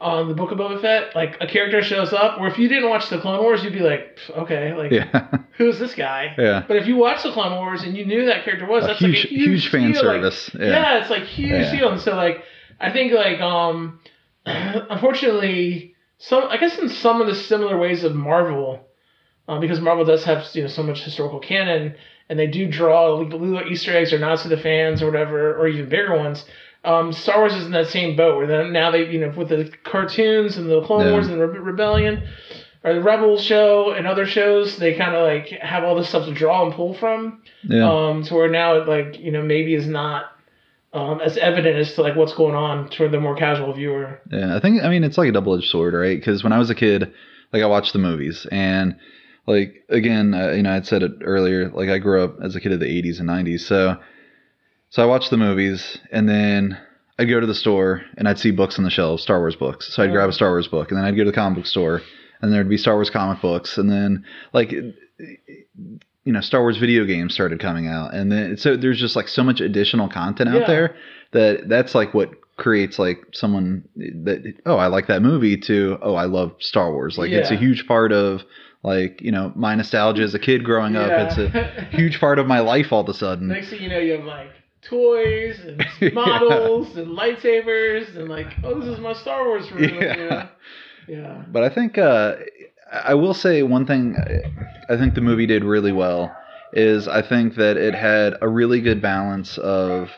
[0.00, 2.40] on the Book of Boba Fett, like a character shows up.
[2.40, 5.78] Where if you didn't watch the Clone Wars, you'd be like, okay, like Yeah, who's
[5.78, 6.34] this guy?
[6.38, 6.64] yeah.
[6.66, 8.98] But if you watch the Clone Wars and you knew that character was, A that's
[9.00, 10.50] huge, like a huge, huge fan deal, like, service.
[10.58, 10.66] yeah.
[10.66, 11.00] yeah.
[11.00, 11.72] it's like huge Yeah.
[11.76, 11.88] deal.
[11.92, 12.42] And so like
[12.80, 14.00] I think like um
[14.46, 18.80] unfortunately some I guess in some of the similar ways of Marvel,
[19.48, 21.94] um, because Marvel does have you know so much historical canon
[22.28, 25.66] and they do draw little Easter eggs or nods to the fans or whatever, or
[25.68, 26.44] even bigger ones.
[26.84, 29.48] Um, Star Wars is in that same boat where then now they you know with
[29.48, 31.12] the cartoons and the Clone Yeah.
[31.12, 32.22] Wars and the Rebe- Rebellion
[32.82, 36.26] or the Rebels show and other shows, they kind of like have all this stuff
[36.26, 37.42] to draw and pull from.
[37.62, 37.90] yeah.
[37.90, 40.26] Um, to where now it like you know maybe is not
[40.92, 44.20] um, as evident as to like what's going on for the more casual viewer.
[44.30, 46.18] Yeah, I think I mean it's like a double edged sword, right?
[46.18, 47.12] Because when I was a kid,
[47.52, 48.96] like I watched the movies, and
[49.46, 52.60] like again, uh, you know, I'd said it earlier, like I grew up as a
[52.60, 53.96] kid of the '80s and '90s, so
[54.90, 56.78] so I watched the movies, and then
[57.18, 59.92] I'd go to the store and I'd see books on the shelves, Star Wars books.
[59.94, 61.66] So I'd grab a Star Wars book, and then I'd go to the comic book
[61.66, 62.00] store,
[62.40, 67.04] and there'd be Star Wars comic books, and then like you know Star Wars video
[67.04, 70.60] games started coming out, and then so there's just like so much additional content out
[70.62, 70.66] Yeah.
[70.66, 70.96] there
[71.32, 76.14] that that's like what creates like someone that oh I like that movie to oh
[76.14, 78.42] I love Star Wars like it's a huge part of
[78.84, 82.46] like you know my nostalgia as a kid growing up it's a huge part of
[82.46, 84.50] my life all of a sudden Next thing you know, you have like
[84.82, 86.10] toys and Yeah.
[86.10, 89.82] models and lightsabers and like, oh, this is my Star Wars room.
[89.84, 90.16] Yeah.
[90.16, 90.48] You know?
[91.08, 91.42] Yeah.
[91.52, 92.36] But I think uh,
[92.90, 94.16] I will say one thing
[94.88, 96.34] I think the movie did really well
[96.72, 100.08] is I think that it had a really good balance of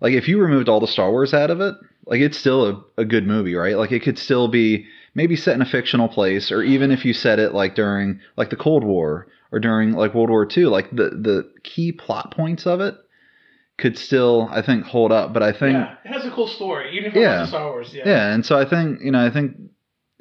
[0.00, 1.74] like if you removed all the Star Wars out of it,
[2.06, 3.76] like it's still a, a good movie, right?
[3.76, 7.12] Like it could still be maybe set in a fictional place, or even if you
[7.12, 10.90] set it like during like the Cold War or during like World War II, like
[10.90, 12.94] the the key plot points of it
[13.78, 15.32] could still I think hold up.
[15.32, 15.96] But I think yeah.
[16.04, 17.40] It has a cool story, even if it Yeah.
[17.40, 17.94] wasn't Star Wars.
[17.94, 18.02] Yeah.
[18.06, 19.56] yeah, and so I think you know I think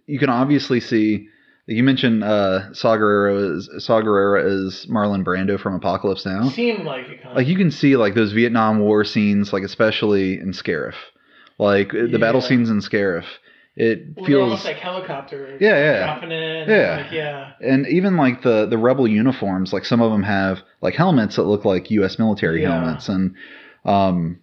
[0.08, 1.28] you can obviously see.
[1.66, 6.50] You mentioned uh, Saw Gerrera as Saw Gerrera as Marlon Brando from Apocalypse Now.
[6.50, 10.34] Seemed like it kind Like you can see like those Vietnam War scenes, like especially
[10.40, 10.96] in Scarif,
[11.58, 13.26] like the battle scenes in Scarif.
[13.76, 15.58] It well, feels almost like helicopter.
[15.60, 16.66] Yeah, yeah.
[16.68, 16.98] Yeah.
[17.04, 17.52] Like, yeah.
[17.60, 21.44] and even like the the rebel uniforms, like some of them have like helmets that
[21.44, 22.20] look like U.S.
[22.20, 22.70] military Yeah.
[22.72, 23.36] helmets, and
[23.84, 24.40] um,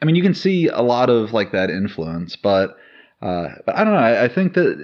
[0.00, 2.76] I mean you can see a lot of like that influence, but
[3.20, 3.98] uh, but I don't know.
[3.98, 4.78] I, I think that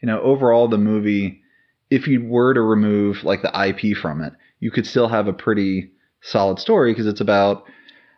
[0.00, 1.42] you know overall the movie,
[1.90, 5.32] if you were to remove like the IP from it, you could still have a
[5.32, 5.90] pretty
[6.22, 7.64] solid story because it's about.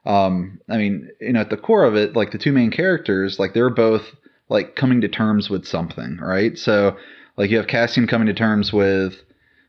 [0.06, 3.38] Um, I mean, you know, at the core of it, like the two main characters,
[3.38, 4.04] like they're both
[4.48, 6.56] like coming to terms with something, right?
[6.56, 6.96] So,
[7.36, 9.14] like you have Cassian coming to terms with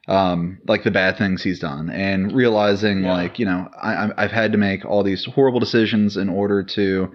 [0.07, 3.11] um, like the bad things he's done and realizing Yeah.
[3.13, 7.11] like you know I, I've had to make all these horrible decisions in order to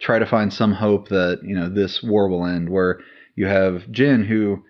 [0.00, 2.68] try to find some hope that you know this war will end.
[2.70, 3.00] Where
[3.36, 4.64] you have Jyn who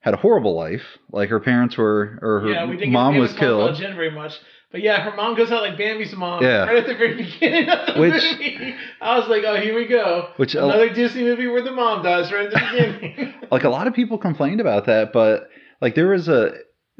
[0.00, 3.76] had a horrible life, like her parents were or her yeah, mom was about killed.
[3.76, 4.34] Jen very much.
[4.72, 6.42] But yeah, her mom goes out like Bambi's mom.
[6.42, 6.64] Yeah.
[6.64, 8.74] Right at the very beginning of the Which- movie.
[9.00, 10.30] I was like, oh, here we go.
[10.36, 12.60] Which a- Another Disney movie where the mom dies right at the
[12.98, 13.34] beginning.
[13.50, 15.48] like a lot of people complained about that, but
[15.80, 16.52] like there was a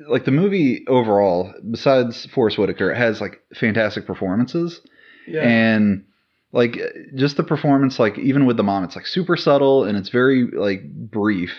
[0.09, 4.81] like the movie overall, besides Forest Whitaker, it has like fantastic performances
[5.27, 5.41] yeah.
[5.41, 6.05] and
[6.53, 6.79] like
[7.15, 10.47] just the performance, like even with the mom, it's like super subtle and it's very
[10.47, 11.51] like brief.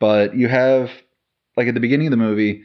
[0.00, 0.90] But you have
[1.56, 2.64] like at the beginning of the movie,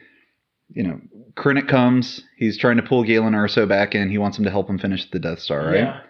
[0.69, 1.02] you know,
[1.39, 4.10] Krennic comes, he's trying to pull Galen Erso back in.
[4.10, 5.75] He wants him to help him finish the Death Star, right?
[5.75, 6.02] Yeah.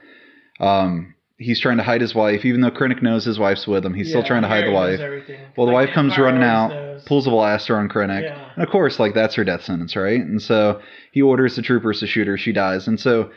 [0.60, 3.94] Um, he's trying to hide his wife, even though Krennic knows his wife's with him.
[3.94, 5.00] He's still trying to hide the wife.
[5.00, 5.40] everything.
[5.56, 7.04] Well, the Like, wife comes running out, knows.
[7.06, 8.50] pulls a blaster on Krennic, Yeah.
[8.56, 10.20] and of course, like that's her death sentence, right?
[10.20, 12.38] And so he orders the troopers to shoot her.
[12.38, 13.30] She dies, and so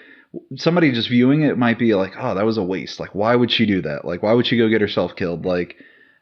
[0.56, 2.98] somebody just viewing it might be like, "Oh, that was a waste.
[2.98, 4.04] Like, why would she do that?
[4.06, 5.44] Like, why would she go get herself killed?
[5.44, 5.76] Like,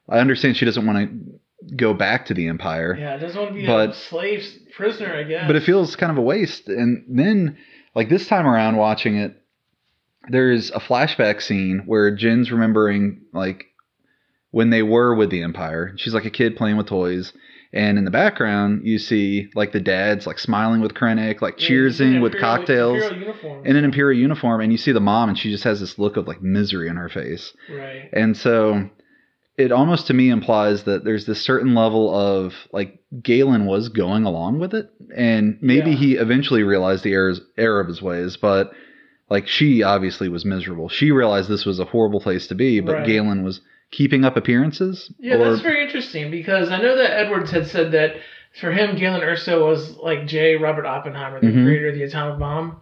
[0.09, 3.55] I understand she doesn't want to go back to the Empire, Yeah, it doesn't want
[3.55, 5.47] to be But- a slave prisoner, I guess.
[5.47, 6.69] but it feels kind of a waste.
[6.69, 7.57] And then,
[7.95, 9.37] like this time around, watching it,
[10.29, 13.65] there's a flashback scene where Jyn's remembering like
[14.51, 15.95] when they were with the Empire.
[15.97, 17.33] She's like a kid playing with toys.
[17.73, 21.69] And in the background, you see like the dads like smiling with Krennic, like Yeah,
[21.69, 24.61] cheersing an with cocktails Imperial in an Imperial uniform.
[24.61, 26.97] And you see the mom, and she just has this look of like misery on
[26.97, 27.53] her face.
[27.71, 28.09] right.
[28.13, 28.91] And so
[29.57, 34.25] it almost to me implies that there's this certain level of like Galen was going
[34.25, 34.91] along with it.
[35.15, 35.97] And maybe Yeah.
[35.97, 38.73] he eventually realized the errors, error of his ways, but
[39.29, 40.89] like she obviously was miserable.
[40.89, 43.07] She realized this was a horrible place to be, but Right.
[43.07, 43.61] Galen was
[43.91, 45.13] keeping up appearances.
[45.19, 48.17] Yeah, or- that's very interesting because I know that Edwards had said that
[48.61, 50.57] for him, Galen Erso was like J.
[50.57, 51.65] Robert Oppenheimer, the Mhm.
[51.65, 52.77] creator of the atomic bomb.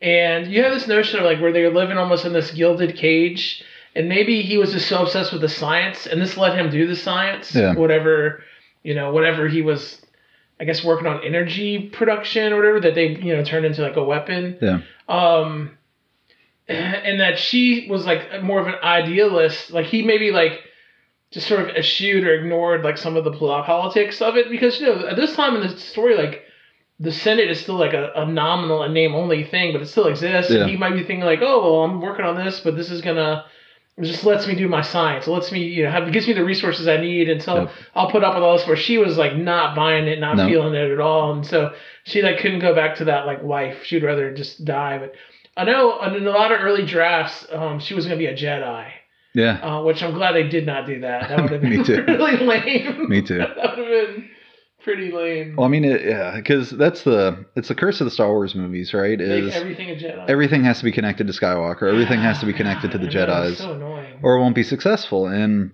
[0.00, 3.62] And you have this notion of like where they're living almost in this gilded cage,
[3.94, 6.86] and maybe he was just so obsessed with the science, and this let him do
[6.86, 7.74] the science, Yeah.
[7.74, 8.42] whatever,
[8.82, 10.00] you know, whatever he was,
[10.60, 13.96] I guess, working on energy production or whatever that they, you know, turned into like
[13.96, 14.56] a weapon.
[14.60, 14.80] Yeah.
[15.08, 15.70] Um,
[16.68, 19.70] and that she was like more of an idealist.
[19.72, 20.60] Like he maybe like
[21.30, 24.86] just sort of eschewed or ignored like some of the politics of it because you
[24.86, 26.42] know at this time in the story like
[27.00, 30.06] the Senate is still like a, a nominal and name only thing, but it still
[30.06, 30.52] exists.
[30.52, 30.60] Yeah.
[30.60, 33.00] And he might be thinking like, oh well, I'm working on this, but this is
[33.00, 33.44] gonna
[33.98, 35.26] it just lets me do my science.
[35.26, 37.54] It lets me, you know, have it gives me the resources I need, and so
[37.62, 37.70] Yep.
[37.94, 38.66] I'll put up with all this.
[38.66, 40.46] Where she was like not buying it, not No.
[40.48, 41.72] feeling it at all, and so
[42.04, 43.84] she like couldn't go back to that like wife.
[43.84, 44.98] She'd rather just die.
[44.98, 45.14] But
[45.56, 48.34] I know in a lot of early drafts, um, she was going to be a
[48.34, 48.86] Jedi,
[49.34, 49.58] Yeah.
[49.62, 51.28] uh, which I'm glad they did not do that.
[51.28, 52.02] That would have Me been too.
[52.08, 53.08] really lame.
[53.10, 53.38] Me too.
[53.56, 54.30] that would have been
[54.84, 55.56] pretty lame.
[55.56, 58.54] Well, I mean, it, yeah, because that's the it's the curse of the Star Wars
[58.54, 59.18] movies, right?
[59.18, 60.28] Make Is everything a Jedi.
[60.28, 61.88] everything has to be connected to Skywalker.
[61.90, 64.20] Everything has to be connected to the I know, it's Jedi's, So annoying.
[64.22, 65.26] or it won't be successful.
[65.26, 65.72] And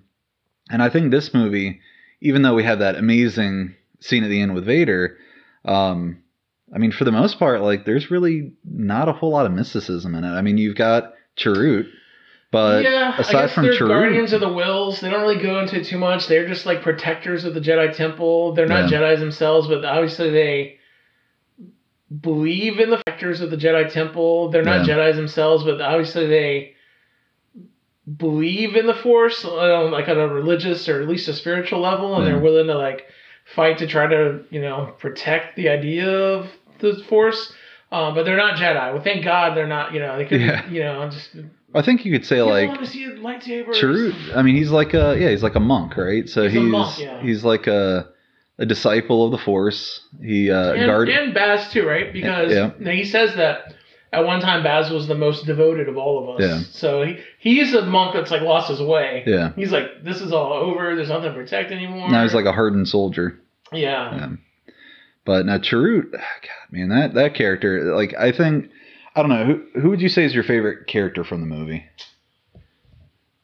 [0.69, 1.79] and I think this movie,
[2.21, 5.17] even though we have that amazing scene at the end with Vader,
[5.65, 6.21] um,
[6.73, 10.13] I mean, for the most part, like there's really not a whole lot of mysticism
[10.15, 10.29] in it.
[10.29, 11.87] I mean, you've got Chirrut,
[12.51, 14.99] but yeah, I aside guess from they're Chirrut, guardians of the Whills.
[15.01, 16.27] They don't really go into it too much.
[16.27, 18.53] They're just like protectors of the Jedi Temple.
[18.53, 18.99] They're not Yeah.
[18.99, 20.77] Jedi's themselves, but obviously they
[22.21, 24.49] believe in the factors of the Jedi Temple.
[24.49, 24.95] They're not Yeah.
[24.95, 26.73] Jedi's themselves, but obviously they
[28.17, 32.15] believe in the Force, uh, like on a religious or at least a spiritual level,
[32.15, 32.31] and Yeah.
[32.33, 33.05] they're willing to like
[33.55, 36.47] fight to try to you know protect the idea of
[36.79, 37.53] the Force.
[37.91, 38.93] Um, but they're not Jedi.
[38.93, 39.93] Well, thank God they're not.
[39.93, 40.41] You know, they could.
[40.41, 40.67] Yeah.
[40.69, 41.29] You know, just
[41.73, 43.05] I think you could say like want to see.
[43.05, 44.35] Chirrut.
[44.35, 46.27] I mean, he's like a yeah, he's like a monk, right?
[46.27, 47.21] So He's he's monk, yeah.
[47.43, 48.09] like a
[48.57, 50.01] a disciple of the Force.
[50.21, 51.09] He uh, and, guard.
[51.09, 52.11] and Baze too, right?
[52.11, 52.71] Because Yeah.
[52.79, 53.73] now he says that
[54.11, 56.49] at one time Baze was the most devoted of all of us.
[56.49, 56.59] Yeah.
[56.71, 59.23] So he he's a monk that's like lost his way.
[59.25, 59.53] Yeah.
[59.55, 60.95] He's like, this is all over.
[60.95, 62.09] There's nothing to protect anymore.
[62.09, 63.39] Now he's like a hardened soldier.
[63.71, 64.15] yeah.
[64.15, 64.29] Yeah.
[65.25, 66.21] But now Chirrut, God,
[66.71, 68.71] man, that that character, like I think,
[69.15, 71.85] I don't know who who would you say is your favorite character from the movie?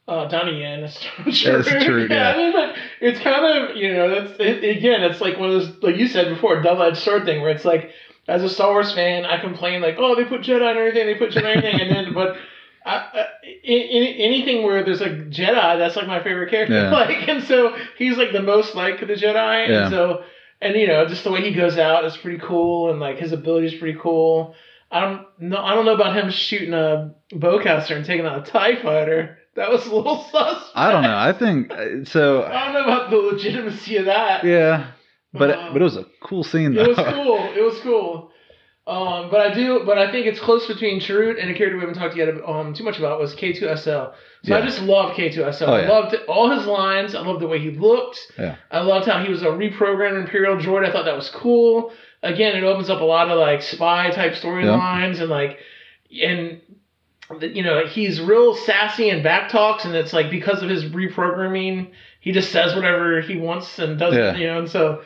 [0.08, 1.40] Uh, Donnie Yen is That's
[1.84, 2.30] true, yeah.
[2.30, 5.54] I mean, but it's kind of you know that's it, again it's like one of
[5.60, 7.90] those like you said before double edged sword thing where it's like
[8.28, 11.14] as a Star Wars fan I complain like oh they put Jedi and everything they
[11.16, 12.36] put Jedi and everything and then but.
[12.84, 13.26] I, I,
[13.64, 16.72] any, anything where there's a Jedi, that's like my favorite character.
[16.72, 16.90] Yeah.
[16.92, 19.82] Like, and so he's like the most like the Jedi, Yeah.
[19.82, 20.22] and so
[20.60, 23.32] and you know just the way he goes out is pretty cool, and like his
[23.32, 24.54] ability is pretty cool.
[24.96, 25.58] I don't know.
[25.58, 29.38] I don't know about him shooting a bowcaster and taking out a Tie fighter.
[29.56, 30.70] That was a little sus.
[30.74, 31.16] I don't know.
[31.16, 32.44] I think uh, so.
[32.44, 34.44] I don't know about the legitimacy of that.
[34.44, 34.92] Yeah,
[35.32, 36.82] but Uh, but it was a cool scene though.
[36.84, 37.38] It was cool.
[37.54, 38.30] It was cool.
[38.86, 41.80] Um, but I do, but I think it's close between Chirrut and a character we
[41.80, 44.12] haven't talked yet um, too much about was K2SO.
[44.44, 45.62] So I just loved K2SL.
[45.62, 47.16] Oh, I loved all his lines.
[47.16, 48.20] I loved the way he looked.
[48.38, 48.54] Yeah.
[48.70, 50.88] I loved how he was a reprogrammed Imperial droid.
[50.88, 51.92] I thought that was cool.
[52.22, 55.58] Again, it opens up a lot of like spy type storylines and like,
[56.10, 56.60] and
[57.40, 61.90] you know he's real sassy and back talks, and it's like because of his reprogramming,
[62.20, 64.36] he just says whatever he wants and does Yeah.
[64.36, 65.02] you know, and so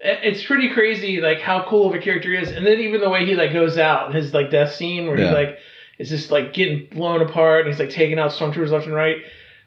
[0.00, 3.08] it's pretty crazy like how cool of a character he is and then even the
[3.08, 5.28] way he like goes out his like death scene where Yeah.
[5.28, 5.58] he like
[5.98, 9.18] is just like getting blown apart and he's like taking out stormtroopers left and right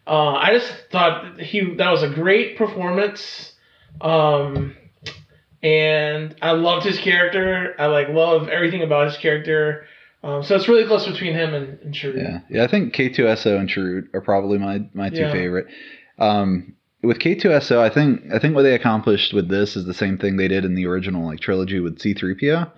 [0.06, 3.54] uh, i just thought he that was a great performance
[4.02, 4.76] um
[5.67, 9.86] and i loved his character i like love everything about his character
[10.23, 12.17] um, so it's really close between him and, and Chirrut.
[12.17, 12.63] Yeah, yeah.
[12.63, 15.32] I think K2SO and Chirrut are probably my my two Yeah.
[15.32, 15.67] favorite.
[16.17, 20.17] Um, with K2SO, I think I think what they accomplished with this is the same
[20.17, 22.69] thing they did in the original like trilogy with C3PO.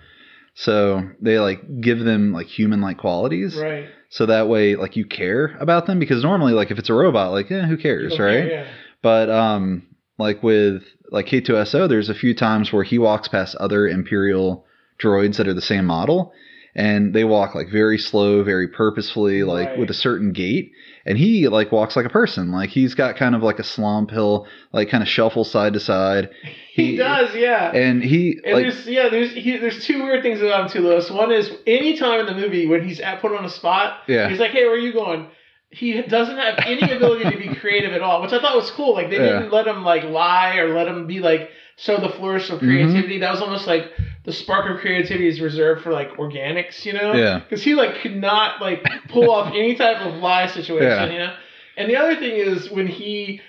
[0.54, 5.06] So they like give them like human like qualities, right so that way like you
[5.06, 8.44] care about them because normally like if it's a robot, like yeah, who cares, right?
[8.44, 8.68] care, yeah.
[9.02, 9.84] But um,
[10.20, 14.66] like with like K2SO, there's a few times where he walks past other Imperial
[15.02, 16.32] droids that are the same model,
[16.76, 19.80] and they walk like very slow, very purposefully, like Right.
[19.80, 20.72] with a certain gait.
[21.06, 22.52] And he like walks like a person.
[22.52, 24.12] Like he's got kind of like a slump.
[24.12, 26.30] He'll like kind of shuffle side to side.
[26.74, 30.42] he, does yeah And he And like there's yeah, there's he, there's two weird things
[30.42, 31.10] about him too, Lewis.
[31.10, 34.30] One is anytime in the movie when he's at put on a spot, Yeah.
[34.30, 35.28] he's like, "Hey, where are you going?"
[35.72, 38.94] He doesn't have any ability to be creative at all, which I thought was cool.
[38.94, 39.40] Like they Yeah.
[39.40, 42.54] didn't let him like lie or let him be like show the flourish Mm-hmm.
[42.56, 43.20] of creativity.
[43.20, 43.92] That was almost like
[44.26, 47.14] the spark of creativity is reserved for like organics, you know?
[47.14, 47.40] Yeah.
[47.40, 51.12] Because he like could not like pull off any type of lie situation, Yeah.
[51.12, 51.34] you know.
[51.78, 53.42] And the other thing is when he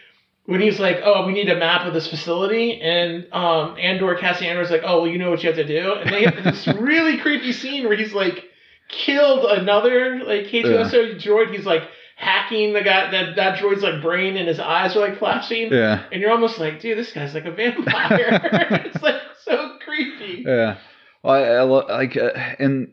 [0.47, 4.49] when he's like, "Oh, we need a map of this facility," and um, Andor Cassian
[4.49, 6.67] Andor's like, "Oh, well, you know what you have to do," and they have this
[6.81, 8.45] really creepy scene where he's like
[8.89, 11.55] killed another like K2SO droid.
[11.55, 11.83] He's like
[12.21, 16.05] hacking the guy that that droid's like brain, and his eyes are like flashing, yeah,
[16.13, 18.41] and you're almost like, "Dude, this guy's like a vampire."
[18.85, 20.45] it's like so creepy.
[20.47, 20.77] yeah.
[21.23, 22.93] Well, I, I lo- like uh, and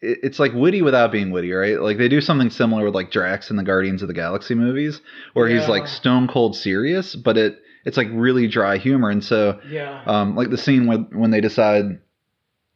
[0.00, 1.80] it's like witty without being witty, right?
[1.80, 5.00] Like they do something similar with like Drax in the Guardians of the Galaxy movies,
[5.34, 9.10] where he's like stone cold serious, but it it's like really dry humor.
[9.10, 10.02] And so, Yeah.
[10.06, 11.84] um, like the scene when when they decide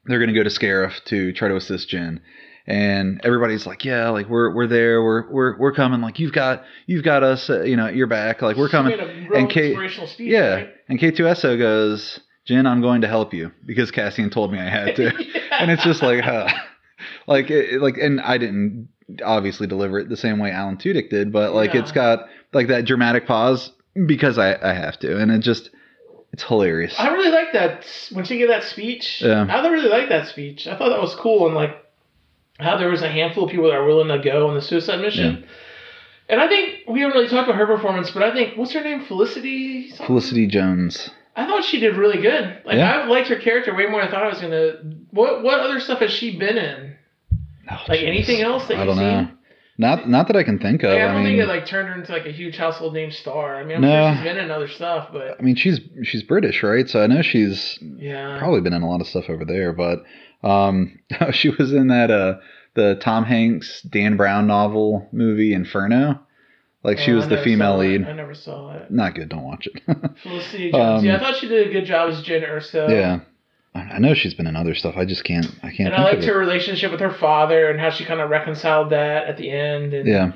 [0.05, 2.21] they're gonna go to Scarif to try to assist Jyn.
[2.69, 6.01] And everybody's like, yeah, like we're we're there, we're we're we're coming.
[6.01, 8.43] Like you've got you've got us, uh, you know, at your back.
[8.43, 8.93] Like we're coming.
[8.93, 10.33] He made a real and K- speech.
[10.33, 10.69] Yeah, right?
[10.89, 14.97] and K2SO goes, Jyn, I'm going to help you because Cassian told me I had
[14.97, 15.05] to.
[15.05, 15.41] Yeah.
[15.61, 16.49] and it's just like, huh.
[17.29, 18.89] like it, like and I didn't
[19.25, 21.83] obviously deliver it the same way Alan Tudyk did, but like Yeah.
[21.83, 23.71] it's got like that dramatic pause
[24.07, 25.71] because I I have to, and it just
[26.33, 26.95] it's hilarious.
[26.99, 29.23] I really like that when she gave that speech.
[29.23, 29.47] Yeah.
[29.49, 30.67] I really like that speech.
[30.67, 31.77] I thought that was cool and like
[32.59, 35.01] how there was a handful of people that were willing to go on the suicide
[35.01, 35.45] mission.
[36.29, 38.83] And I think we haven't really talked about her performance, but I think what's her
[38.83, 39.89] name, Felicity.
[39.91, 40.07] something?
[40.07, 41.11] Felicity Jones.
[41.37, 42.63] I thought she did really good.
[42.65, 43.01] Like Yeah.
[43.03, 44.73] I liked her character way more than I thought I was gonna.
[45.11, 46.97] What what other stuff has she been in?
[47.71, 48.07] Oh, Like jeez.
[48.09, 49.25] anything else that I you've don't know.
[49.27, 49.33] seen?
[49.79, 50.91] Not not that I can think of.
[50.91, 52.95] Like, I I, don't mean, think it like turned her into like a huge household
[52.95, 53.57] name star.
[53.57, 53.89] I mean, I'm No.
[54.09, 56.89] sure she's been in other stuff, but I mean she's she's British, right?
[56.89, 58.39] So I know she's yeah.
[58.39, 59.99] probably been in a lot of stuff over there, but
[60.43, 60.99] um,
[61.33, 62.39] she was in that uh
[62.75, 66.21] the Tom Hanks Dan Brown novel movie Inferno.
[66.83, 67.89] Like she Oh, was the female saw it.
[67.89, 68.07] lead.
[68.07, 68.91] I never saw it.
[68.91, 69.29] Not good.
[69.29, 69.83] Don't watch it.
[70.23, 71.01] Felicity Jones.
[71.01, 72.89] Um, yeah, I thought she did a good job as Jyn Erso.
[72.89, 73.21] yeah,
[73.75, 74.95] I know she's been in other stuff.
[74.97, 75.47] I just can't.
[75.63, 78.31] I can't And I liked her relationship with her father and how she kind of
[78.31, 80.33] reconciled that at the end, and Yeah,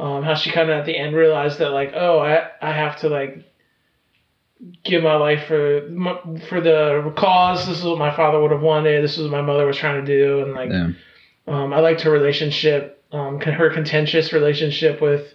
[0.00, 3.00] um, how she kind of at the end realized that like, oh, I I have
[3.00, 3.44] to like
[4.84, 5.82] give my life for
[6.48, 7.66] for the cause.
[7.66, 9.02] This is what my father would have wanted.
[9.02, 10.90] This is what my mother was trying to do, and like, yeah,
[11.46, 15.34] um, I liked her relationship, um, her contentious relationship with.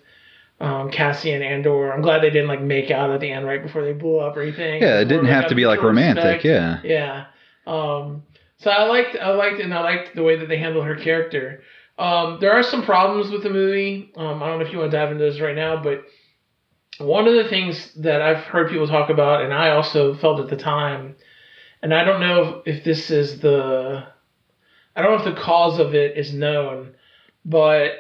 [0.60, 1.94] Um, Cassian Andor.
[1.94, 4.36] I'm glad they didn't like make out at the end right before they blew up
[4.36, 4.82] or anything.
[4.82, 5.02] yeah.
[5.02, 6.44] It didn't have to be like romantic.
[6.44, 6.46] respect.
[6.46, 7.26] Yeah, Yeah.
[7.68, 8.24] Um,
[8.58, 11.62] so I liked, I liked, and I liked the way that they handled her character.
[12.00, 14.12] Um, there are some problems with the movie.
[14.16, 16.06] Um, I don't know if you want to dive into this right now, but
[17.00, 20.50] one of the things that I've heard people talk about, and I also felt at
[20.50, 21.16] the time,
[21.82, 24.08] and I don't know if, if this is the,
[24.96, 26.96] I don't know if the cause of it is known,
[27.46, 27.92] but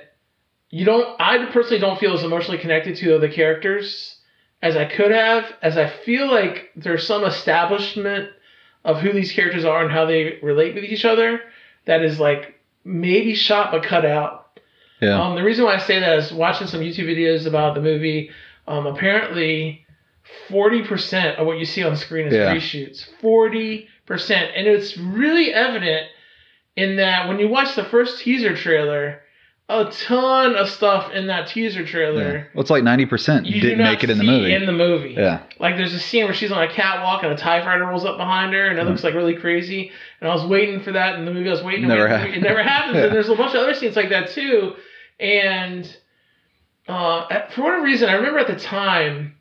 [0.69, 1.19] you don't.
[1.19, 4.17] I personally don't feel as emotionally connected to the other characters
[4.61, 8.29] as I could have, as I feel like there's some establishment
[8.83, 11.41] of who these characters are and how they relate with each other
[11.85, 14.59] that is like maybe shot but cut out.
[15.01, 15.21] yeah.
[15.21, 18.31] Um, the reason why I say that is watching some YouTube videos about the movie.
[18.67, 19.85] Um, apparently,
[20.49, 22.53] forty percent of what you see on screen is Yeah.
[22.55, 23.05] reshoots.
[23.21, 26.07] Forty percent, and it's really evident
[26.75, 29.21] in that when you watch the first teaser trailer,
[29.69, 32.21] a ton of stuff in that teaser trailer.
[32.37, 32.43] yeah.
[32.53, 34.53] Well, it's like ninety percent didn't make it in the movie.
[34.53, 37.35] In the movie, yeah, like there's a scene where she's on a catwalk and a
[37.37, 38.89] TIE fighter rolls up behind her and it Mhm.
[38.89, 39.91] looks like really crazy.
[40.21, 41.47] And I was waiting for that in the movie.
[41.49, 41.87] I was waiting.
[41.87, 42.35] Never waiting, happened.
[42.35, 42.95] It never happens.
[42.97, 43.03] Yeah.
[43.05, 44.73] And there's a bunch of other scenes like that too.
[45.19, 45.87] And
[46.87, 49.35] uh, at- for whatever reason, I remember at the time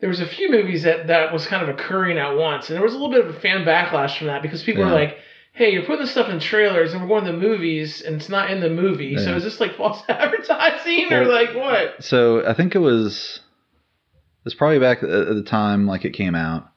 [0.00, 2.82] there was a few movies that that was kind of occurring at once, and there
[2.84, 5.16] was a little bit of a fan backlash from that because people were like.
[5.52, 8.28] Hey, you're putting this stuff in trailers, and we're going to the movies, and it's
[8.28, 9.16] not in the movie.
[9.18, 12.04] So is this like false advertising, or like what?
[12.04, 13.40] so I think it was
[14.14, 16.68] it was probably back at at the time like it came out.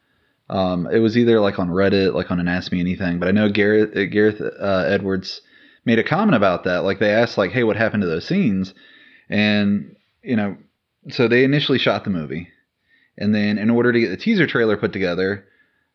[0.49, 3.31] Um, it was either like on Reddit, like on an Ask Me Anything, but I
[3.31, 5.41] know Gareth uh, Gareth uh, Edwards
[5.85, 6.83] made a comment about that.
[6.83, 8.73] Like they asked, like, "Hey, what happened to those scenes?"
[9.29, 10.57] And you know,
[11.09, 12.47] so they initially shot the movie,
[13.17, 15.45] and then in order to get the teaser trailer put together,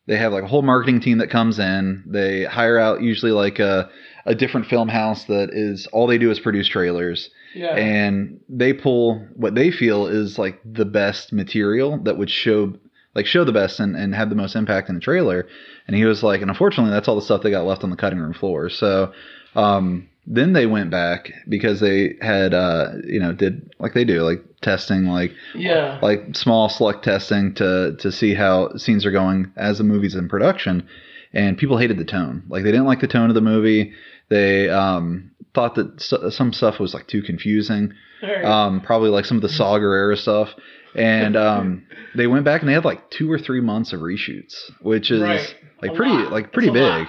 [0.07, 2.03] they have like a whole marketing team that comes in.
[2.07, 3.89] They hire out usually like a
[4.25, 7.75] a different film house that is all they do is produce trailers Yeah.
[7.75, 12.73] and they pull what they feel is like the best material that would show
[13.15, 15.47] like show the best and, and have the most impact in the trailer
[15.87, 17.95] and he was like and unfortunately that's all the stuff they got left on the
[17.95, 19.11] cutting room floor so
[19.55, 24.21] um, then they went back because they had uh, you know did like they do
[24.21, 25.97] like testing like yeah.
[26.01, 30.29] like small select testing to to see how scenes are going as the movie's in
[30.29, 30.87] production
[31.33, 33.91] and people hated the tone like they didn't like the tone of the movie
[34.29, 35.99] they um, thought that
[36.31, 38.45] some stuff was like too confusing Alright.
[38.45, 40.49] um, probably like some of the Saga era stuff
[40.95, 44.55] and um, they went back and they had like two or three months of reshoots
[44.81, 45.55] which is Right.
[45.81, 46.31] like A pretty lot.
[46.31, 47.07] like pretty big lot.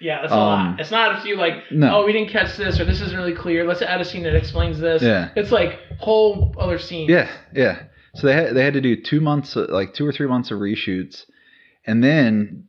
[0.00, 0.40] Yeah, that's a Um,
[0.72, 0.80] lot.
[0.80, 1.96] It's not a few like, no.
[2.02, 3.66] oh, we didn't catch this, or this isn't really clear.
[3.66, 5.02] Let's add a scene that explains this.
[5.02, 5.30] Yeah.
[5.36, 7.08] It's like whole other scene.
[7.08, 7.82] Yeah, yeah.
[8.14, 10.58] So they had they had to do two months, like two or three months of
[10.58, 11.24] reshoots,
[11.86, 12.64] and then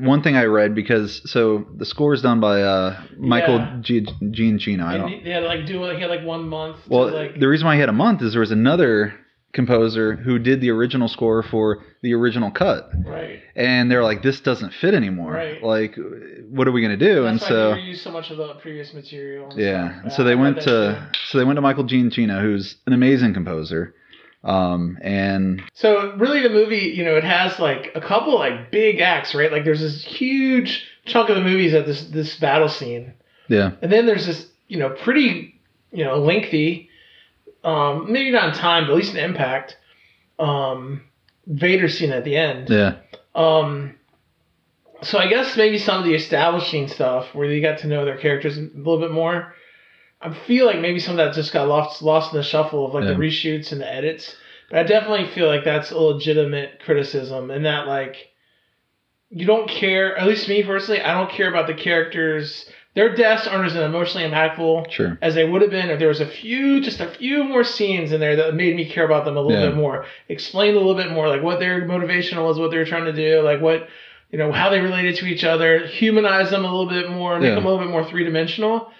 [0.00, 3.76] one thing I read because so the score is done by uh, Michael Yeah.
[3.80, 4.84] G- Giacchino.
[4.84, 5.08] I And don't.
[5.10, 5.82] he- they had to like do.
[5.90, 6.82] He had like one month.
[6.84, 9.14] to, Well, like, the reason why he had a month is there was another
[9.54, 13.40] composer who did the original score for the original cut, right.
[13.56, 15.32] and they're like, "This doesn't fit anymore.
[15.32, 15.62] Right.
[15.62, 15.96] Like,
[16.50, 19.50] what are we gonna do?" and so they so much of the previous material.
[19.50, 22.76] and yeah, and so they I went to so they went to Michael Giacchino, who's
[22.86, 23.94] an amazing composer,
[24.44, 29.00] um, and So really, the movie, you know, it has like a couple like big
[29.00, 29.50] acts, right?
[29.50, 33.14] Like there's this huge chunk of the movies at this this battle scene.
[33.48, 35.60] yeah, And then there's this, you know, pretty,
[35.92, 36.90] you know, lengthy,
[37.64, 39.76] um, maybe not in time, but at least in impact,
[40.38, 41.02] um,
[41.46, 42.68] Vader scene at the end.
[42.70, 42.96] yeah,
[43.34, 43.94] Um,
[45.02, 48.16] so I guess maybe some of the establishing stuff where you got to know their
[48.16, 49.54] characters a little bit more.
[50.20, 52.94] I feel like maybe some of that just got lost lost in the shuffle of
[52.94, 54.34] like the reshoots and the edits.
[54.70, 58.16] But I definitely feel like that's a legitimate criticism, and that like
[59.28, 60.16] you don't care.
[60.16, 62.66] At least me personally, I don't care about the characters.
[62.94, 65.18] Their deaths aren't as emotionally impactful Sure.
[65.20, 68.12] as they would have been if there was a few, just a few more scenes
[68.12, 69.68] in there that made me care about them a little Yeah.
[69.70, 70.06] bit more.
[70.28, 73.12] Explain a little bit more, like what their motivation was, what they were trying to
[73.12, 73.88] do, like what,
[74.30, 77.48] you know, how they related to each other, humanize them a little bit more, make
[77.48, 77.54] Yeah.
[77.56, 78.90] them a little bit more three dimensional.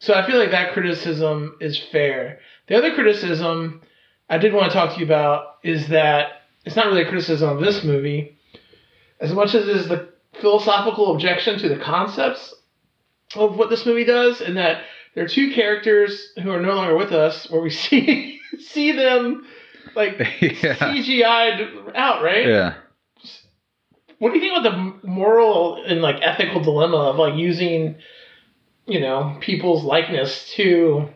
[0.00, 2.40] So I feel like that criticism is fair.
[2.66, 3.82] The other criticism
[4.28, 7.48] I did want to talk to you about is that it's not really a criticism
[7.50, 8.36] of this movie,
[9.20, 10.08] as much as it is the
[10.40, 12.52] philosophical objection to the concepts
[13.34, 14.82] of what this movie does, and that
[15.14, 19.46] there are two characters who are no longer with us, where we see see them
[19.94, 20.74] like yeah.
[20.76, 22.46] CGI'd out, right?
[22.46, 22.74] Yeah.
[24.18, 27.96] What do you think about the moral and like ethical dilemma of like using,
[28.86, 31.08] you know, people's likeness to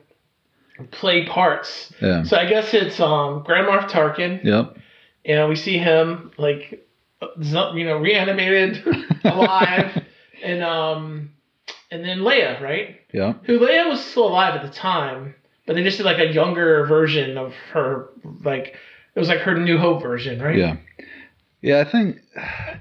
[0.90, 1.92] play parts?
[2.02, 2.24] Yeah.
[2.24, 4.76] So I guess it's um Grand Moff Tarkin, Yep.
[5.24, 6.86] and we see him like,
[7.40, 8.84] you know, reanimated,
[9.24, 10.04] alive,
[10.42, 11.30] and um,
[11.90, 12.96] and then Leia, right?
[13.12, 13.34] Yeah.
[13.44, 15.34] who Leia was still alive at the time,
[15.66, 18.08] but they just did like a younger version of her,
[18.44, 18.74] like
[19.14, 20.56] it was like her New Hope version, right?
[20.56, 20.76] Yeah.
[21.60, 22.18] Yeah, I think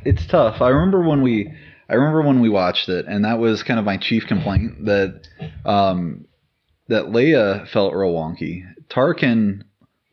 [0.06, 0.62] it's tough.
[0.62, 1.52] I remember when we
[1.90, 5.28] I remember when we watched it and that was kind of my chief complaint that
[5.66, 6.26] um
[6.88, 8.64] that Leia felt real wonky.
[8.90, 9.64] Tarkin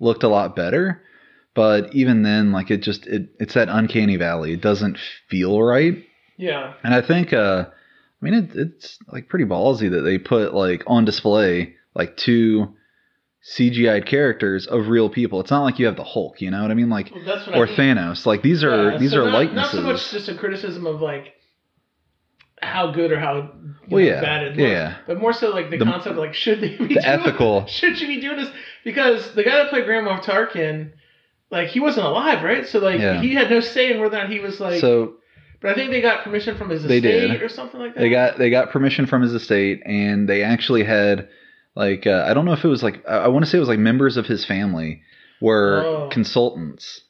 [0.01, 1.03] looked a lot better,
[1.55, 4.55] but even then like it just it it's that uncanny valley.
[4.55, 6.03] It doesn't feel right.
[6.38, 6.74] Yeah.
[6.82, 7.66] And I think uh
[8.25, 12.75] I mean it, it's like pretty ballsy that they put like on display like two
[13.57, 15.41] CGI'd characters of real people.
[15.41, 16.89] It's not like you have the Hulk, you know what I mean?
[16.89, 17.66] Like Well, or.
[17.66, 18.25] Thanos.
[18.25, 19.75] Like these are Yeah, these so are not, likenesses.
[19.75, 21.35] Not so much just a criticism of like
[22.62, 23.51] how good or how Well,
[23.91, 26.33] know, yeah, bad it looks, yeah, but more so like the, The- concept of like
[26.35, 28.49] should they be the doing, ethical- should you be doing this
[28.85, 30.93] because the guy that played Grand Moff Tarkin.
[31.51, 32.66] Like he wasn't alive, right?
[32.66, 33.20] So like Yeah.
[33.20, 34.81] he had no say in whether or not he was like.
[34.81, 35.16] so
[35.61, 37.42] but I think they got permission from his They estate did.
[37.42, 38.00] or something like that.
[38.00, 41.28] they got they got permission from his estate, and they actually had
[41.74, 43.61] like uh, I don't know if it was like I, I want to say it
[43.61, 45.02] was like members of his family
[45.40, 46.09] were Oh.
[46.12, 47.00] consultants,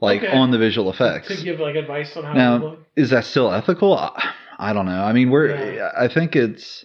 [0.00, 0.32] like Okay.
[0.32, 1.28] on the visual effects.
[1.28, 2.78] to give like advice on how Now- to look.
[2.96, 3.96] Is that still ethical?
[3.98, 5.02] I, I don't know.
[5.02, 5.90] I mean, we're Yeah.
[5.96, 6.84] I think it's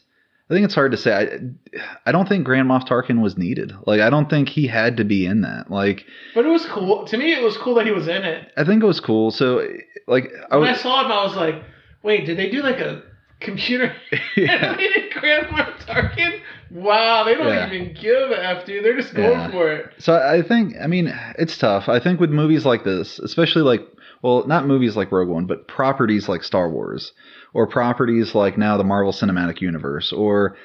[0.50, 1.14] I think it's hard to say.
[1.14, 3.72] I, I don't think Grand Moff Tarkin was needed.
[3.86, 5.70] Like I don't think he had to be in that.
[5.70, 7.06] Like But it was cool.
[7.06, 8.52] To me, it was cool that he was in it.
[8.58, 9.30] I think it was cool.
[9.32, 9.68] So
[10.08, 11.64] like I When I saw him, I was like,
[12.02, 13.04] wait, did they do like a
[13.39, 13.95] computer
[14.36, 14.52] yeah.
[14.72, 16.39] animated Grand Moff Tarkin?
[16.72, 17.72] Wow, they don't Yeah.
[17.72, 18.84] even give a F, dude.
[18.84, 19.52] They're just going Yeah.
[19.52, 19.91] for it.
[20.00, 21.88] So I think, I mean, it's tough.
[21.89, 23.82] I think with movies like this, especially like,
[24.22, 27.14] well, not movies like Rogue One, but properties like Star Wars,
[27.54, 30.56] or properties like now the Marvel Cinematic Universe, or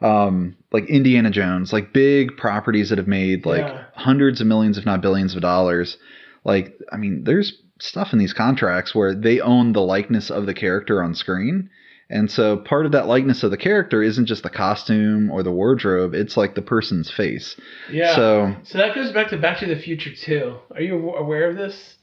[0.00, 3.84] um, like Indiana Jones, like big properties that have made like Yeah.
[3.94, 5.96] hundreds of millions, if not billions of dollars.
[6.44, 10.54] Like, I mean, there's stuff in these contracts where they own the likeness of the
[10.54, 11.70] character on screen.
[12.10, 15.52] And so part of that likeness of the character isn't just the costume or the
[15.52, 17.56] wardrobe, it's like the person's face.
[17.90, 18.14] Yeah.
[18.16, 20.56] So, So that goes back to Back to the Future too.
[20.74, 21.96] Are you aware of this?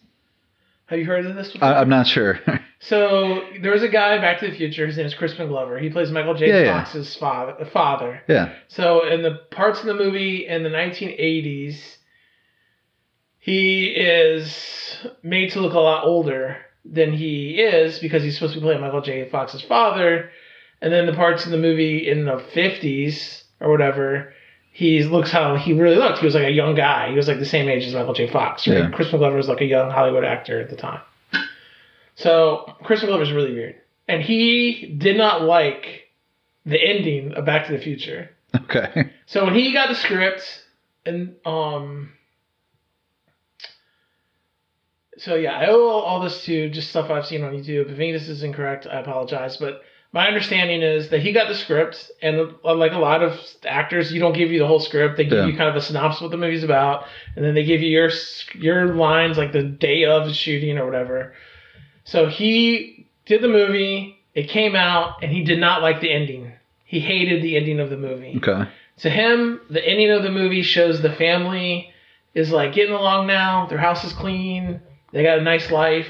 [0.90, 1.68] Have you heard of this before?
[1.68, 2.40] I, I'm not sure.
[2.80, 4.88] so there was a guy Back to the Future.
[4.88, 5.78] His name is Crispin Glover.
[5.78, 6.48] He plays Michael J.
[6.48, 6.84] Yeah, yeah.
[6.84, 7.66] Fox's father.
[7.72, 8.22] Father.
[8.28, 8.54] yeah.
[8.70, 11.98] So in the parts of the movie in the 1980s,
[13.38, 18.60] he is made to look a lot older than he is because he's supposed to
[18.60, 19.30] be playing Michael J.
[19.30, 20.32] Fox's father.
[20.82, 24.34] And then the parts in the movie in the 50s or whatever,
[24.80, 26.20] he looks how he really looked.
[26.20, 27.10] He was like a young guy.
[27.10, 28.32] He was like the same age as Michael J.
[28.32, 28.66] Fox.
[28.66, 28.78] Right?
[28.78, 28.90] Yeah.
[28.92, 31.02] Crispin Glover was like a young Hollywood actor at the time.
[32.16, 33.76] So Crispin is really weird.
[34.08, 36.08] And he did not like
[36.66, 38.30] the ending of Back to the Future.
[38.56, 39.12] Okay.
[39.26, 40.64] So when he got the script,
[41.06, 42.14] and um,
[45.18, 47.92] so yeah, I owe all this to just stuff I've seen on YouTube.
[47.92, 49.58] If any of this is incorrect, I apologize.
[49.58, 49.82] But
[50.12, 54.12] my understanding is that he got the script, and uh, like a lot of actors,
[54.12, 55.18] you don't give you the whole script.
[55.18, 55.46] They give Yeah.
[55.46, 57.06] you kind of a synopsis of what the movie's about,
[57.36, 58.10] and then they give you your
[58.56, 61.34] your lines like the day of the shooting or whatever.
[62.06, 64.16] So he did the movie.
[64.34, 66.54] It came out, and he did not like the ending.
[66.86, 68.68] He hated the ending of the movie Okay.
[69.02, 71.92] to him, the ending of the movie shows the family
[72.34, 73.68] is like getting along now.
[73.68, 74.80] Their house is clean.
[75.12, 76.08] They got a nice life.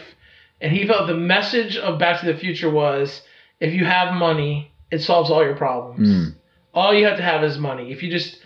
[0.61, 3.21] And he felt the message of Back to the Future was
[3.59, 6.07] if you have money, it solves all your problems.
[6.09, 6.35] Mm.
[6.73, 7.91] All you have to have is money.
[7.91, 8.37] If you just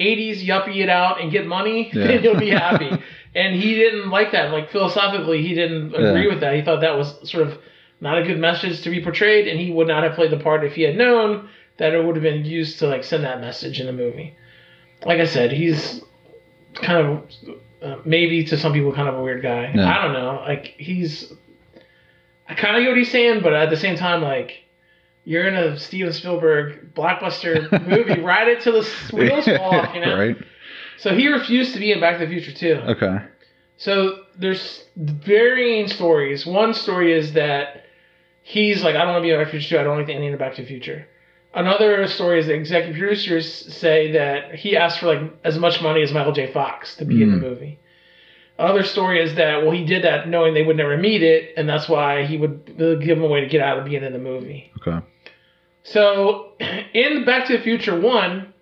[0.00, 2.06] 80s yuppie it out and get money, Yeah.
[2.08, 2.90] then you'll be happy.
[3.34, 4.50] and he didn't like that.
[4.52, 6.28] Like philosophically, he didn't agree Yeah.
[6.30, 6.54] with that.
[6.54, 7.58] He thought that was sort of
[8.00, 10.64] not a good message to be portrayed, and he would not have played the part
[10.64, 11.48] if he had known
[11.78, 14.34] that it would have been used to like send that message in the movie.
[15.04, 16.02] Like I said, he's
[16.74, 17.22] kind of
[17.82, 19.72] uh, maybe to some people kind of a weird guy.
[19.74, 19.88] Yeah.
[19.88, 20.42] I don't know.
[20.46, 21.32] Like he's,
[22.48, 24.61] I kind of get what he's saying, but at the same time, like
[25.24, 30.00] you're in a Steven Spielberg blockbuster movie, ride it till the wheels fall off, you
[30.00, 30.16] know.
[30.16, 30.36] right?
[30.98, 32.80] So he refused to be in Back to the Future too.
[32.92, 33.18] Okay.
[33.76, 36.46] So there's varying stories.
[36.46, 37.84] One story is that
[38.42, 39.80] he's like, I don't want to be in Back to the Future 2.
[39.80, 41.06] I don't like the ending of Back to the Future.
[41.54, 46.02] Another story is the executive producers say that he asked for like as much money
[46.02, 46.50] as Michael J.
[46.52, 47.40] Fox to be in the Mm.
[47.42, 47.78] movie.
[48.58, 51.68] Another story is that well he did that knowing they would never meet it, and
[51.68, 54.18] that's why he would give him a way to get out of being in the
[54.18, 54.70] movie.
[54.86, 55.04] Okay.
[55.84, 56.52] So
[56.94, 58.52] in Back to the Future One,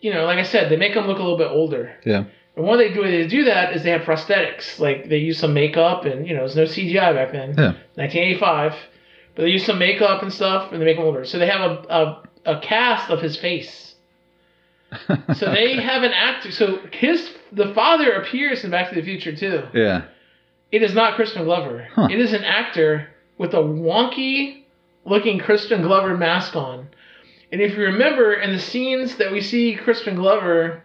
[0.00, 1.94] you know, like I said, they make him look a little bit older.
[2.04, 2.24] Yeah.
[2.56, 4.78] And one they do they do that is they have prosthetics.
[4.78, 7.54] Like they use some makeup and you know, there's no CGI back then.
[7.56, 7.72] Yeah.
[7.94, 8.74] 1985.
[9.34, 11.24] But they use some makeup and stuff and they make him older.
[11.24, 13.94] So they have a a, a cast of his face.
[15.36, 16.50] So they have an actor.
[16.50, 19.62] So his the father appears in Back to the Future too.
[19.72, 20.04] Yeah.
[20.70, 21.88] It is not Crispin Glover.
[21.94, 22.08] Huh.
[22.10, 23.08] It is an actor
[23.38, 24.61] with a wonky
[25.04, 26.88] looking Crispin Glover mask on.
[27.50, 30.82] And if you remember in the scenes that we see Crispin Glover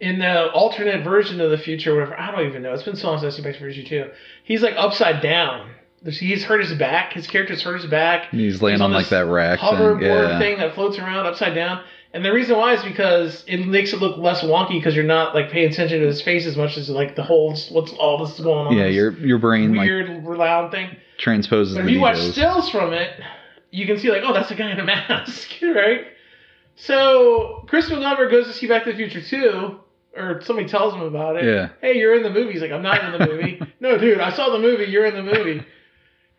[0.00, 2.72] in the alternate version of the future, whatever, I don't even know.
[2.72, 4.10] It's been so long since I've seen Back to the Future 2.
[4.44, 5.70] He's like upside down.
[6.04, 7.12] He's hurt his back.
[7.12, 8.30] His character's hurt his back.
[8.30, 9.68] He's laying He's on, on like that rack thing.
[9.68, 10.00] Hoverboard
[10.30, 10.38] Yeah.
[10.40, 11.84] thing that floats around upside down.
[12.14, 15.34] And the reason why is because it makes it look less wonky because you're not
[15.34, 18.38] like paying attention to his face as much as like the whole what's all this
[18.38, 18.76] is going on.
[18.76, 20.96] Yeah, your your brain like weird loud thing.
[21.18, 23.18] transposes But if you watch stills from it,
[23.70, 26.06] you can see like, oh, that's a guy in a mask, right?
[26.76, 29.80] So Crispin Glover goes to see Back to the Future too,
[30.14, 31.44] or somebody tells him about it.
[31.44, 31.70] Yeah.
[31.80, 32.52] Hey, you're in the movie.
[32.52, 33.60] He's like, I'm not in the movie.
[33.80, 34.84] no, dude, I saw the movie.
[34.84, 35.64] You're in the movie.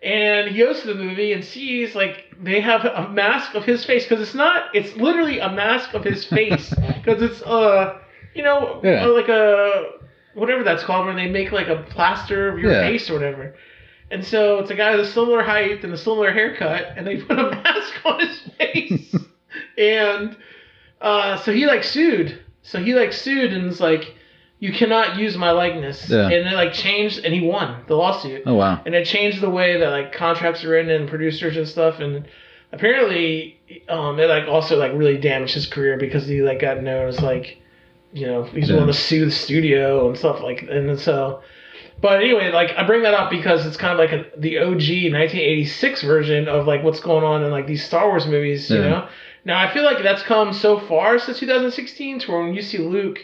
[0.04, 3.86] And he goes to the movie and sees like they have a mask of his
[3.86, 4.66] face because it's not.
[4.76, 6.74] It's literally a mask of his face
[7.04, 8.00] because it's uh,
[8.36, 9.06] you know, Yeah.
[9.06, 9.92] like a
[10.34, 12.82] whatever that's called when they make like a plaster of your Yeah.
[12.82, 13.56] face or whatever.
[14.12, 17.18] And so it's a guy with a similar height and a similar haircut, and they
[17.22, 19.16] put a mask on his face.
[19.78, 20.36] and
[21.02, 22.40] uh, so he like sued.
[22.62, 24.16] So he like sued and was like,
[24.66, 26.26] "You cannot use my likeness." Yeah.
[26.34, 28.44] And it like changed, and he won the lawsuit.
[28.46, 28.82] Oh wow.
[28.86, 32.00] And it changed the way that like contracts are written and producers and stuff.
[32.00, 32.26] And
[32.72, 33.60] apparently,
[33.90, 37.20] um, it like also like really damaged his career because he like got known as
[37.22, 37.58] like,
[38.14, 38.76] you know, he's Yeah.
[38.76, 40.62] willing to sue the studio and stuff like.
[40.70, 41.42] And so,
[42.02, 45.12] but anyway, like I bring that up because it's kind of like a, the OG
[45.14, 48.70] 1986 version of like what's going on in like these Star Wars movies.
[48.70, 48.90] You Yeah.
[48.90, 49.08] know.
[49.46, 52.78] Now I feel like that's come so far since 2016 to where when you see
[52.78, 53.20] Luke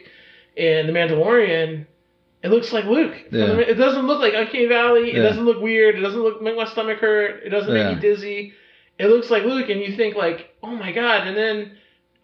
[0.56, 1.86] in The Mandalorian.
[2.42, 3.16] It looks like Luke.
[3.32, 3.58] Yeah.
[3.58, 5.10] It doesn't look like Uncanny Valley.
[5.12, 5.24] It Yeah.
[5.24, 5.96] doesn't look weird.
[5.98, 7.44] It doesn't look make my stomach hurt.
[7.44, 7.90] It doesn't Yeah.
[7.90, 8.54] make me dizzy.
[8.98, 11.28] It looks like Luke, and you think like, oh my god!
[11.28, 11.72] And then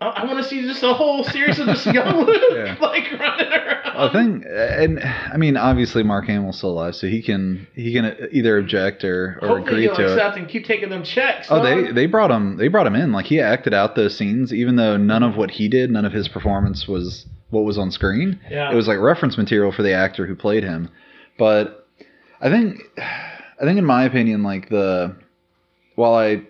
[0.05, 2.77] I, I want to see just a whole series of just young Luke Yeah.
[2.81, 3.81] like running around.
[3.97, 8.27] I think, and I mean, obviously Mark Hamill's still alive, so he can he can
[8.31, 10.11] either object or, or Hopefully agree to it.
[10.13, 11.47] accept and keep taking them checks.
[11.49, 14.53] Oh, they they brought him they brought him in like he acted out those scenes,
[14.53, 17.89] even though none of what he did, none of his performance was what was on
[17.91, 18.39] screen.
[18.49, 18.71] yeah.
[18.71, 20.89] It was like reference material for the actor who played him.
[21.37, 21.87] But
[22.41, 25.15] I think I think in my opinion, like the
[25.95, 26.41] while I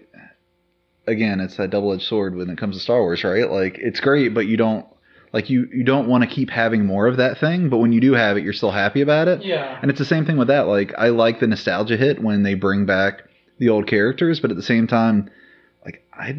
[1.08, 3.50] again, it's that double edged sword when it comes to Star Wars, right?
[3.50, 4.86] Like it's great, but you don't
[5.34, 8.02] like you you don't want to keep having more of that thing, but when you
[8.02, 9.44] do have it, you're still happy about it.
[9.44, 9.78] yeah.
[9.82, 10.68] And it's the same thing with that.
[10.68, 13.24] Like I like the nostalgia hit when they bring back
[13.60, 15.30] the old characters, but at the same time,
[15.86, 16.36] like I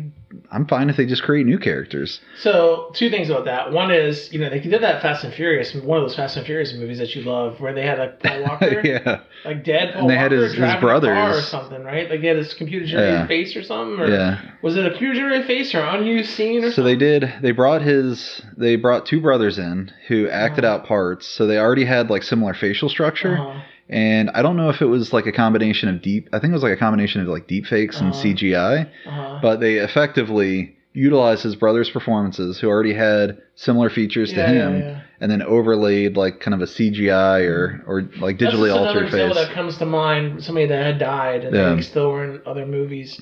[0.51, 2.21] I'm fine if they just create new characters.
[2.39, 3.73] So two things about that.
[3.73, 6.45] One is you know they did that Fast and Furious, one of those Fast and
[6.45, 9.21] Furious movies that you love, where they had like Paul Walker, yeah.
[9.45, 12.11] like dead Paul And they had his- his driving or something, right?
[12.11, 13.27] Like they had his computer generated Yeah.
[13.29, 14.41] face or something, or Yeah.
[14.63, 17.33] was it a computer generated face or unused scene or So they did.
[17.41, 18.43] They brought his.
[18.57, 20.75] They brought two brothers in who acted Uh-huh.
[20.75, 21.27] out parts.
[21.29, 23.39] So they already had like similar facial structure.
[23.39, 23.61] Uh-huh.
[23.89, 26.29] And I don't know if it was like a combination of deep.
[26.33, 28.23] I think it was like a combination of like deep fakes and Uh-huh.
[28.23, 28.89] CGI.
[29.07, 29.39] Uh-huh.
[29.41, 34.85] But they effectively utilized his brother's performances, who already had similar features to him, yeah,
[34.93, 35.01] yeah.
[35.21, 39.11] and then overlaid like kind of a CGI or or like That's digitally another altered
[39.13, 39.35] face.
[39.35, 40.43] that comes to mind.
[40.43, 41.75] Somebody that had died and Yeah.
[41.75, 43.21] they still were in other movies.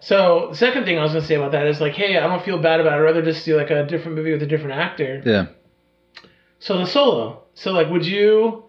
[0.00, 2.44] So the second thing I was gonna say about that is like, hey, I don't
[2.44, 2.96] feel bad about it.
[2.96, 5.22] I'd rather just do like a different movie with a different actor.
[5.24, 5.46] Yeah.
[6.58, 7.44] So the solo.
[7.54, 8.63] So like, would you,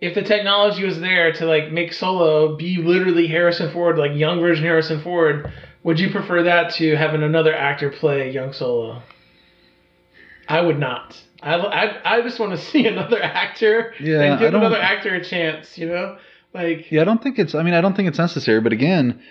[0.00, 4.40] if the technology was there to like make Solo be literally Harrison Ford, like young
[4.40, 9.02] version Harrison Ford, would you prefer that to having another actor play young Solo?
[10.48, 11.16] I would not.
[11.42, 15.24] I, I, I just want to see another actor Yeah, and give another actor a
[15.24, 16.18] chance, you know?
[16.52, 17.54] Like, Yeah, I don't think it's.
[17.54, 18.60] I mean, I don't think it's necessary.
[18.60, 19.22] But again,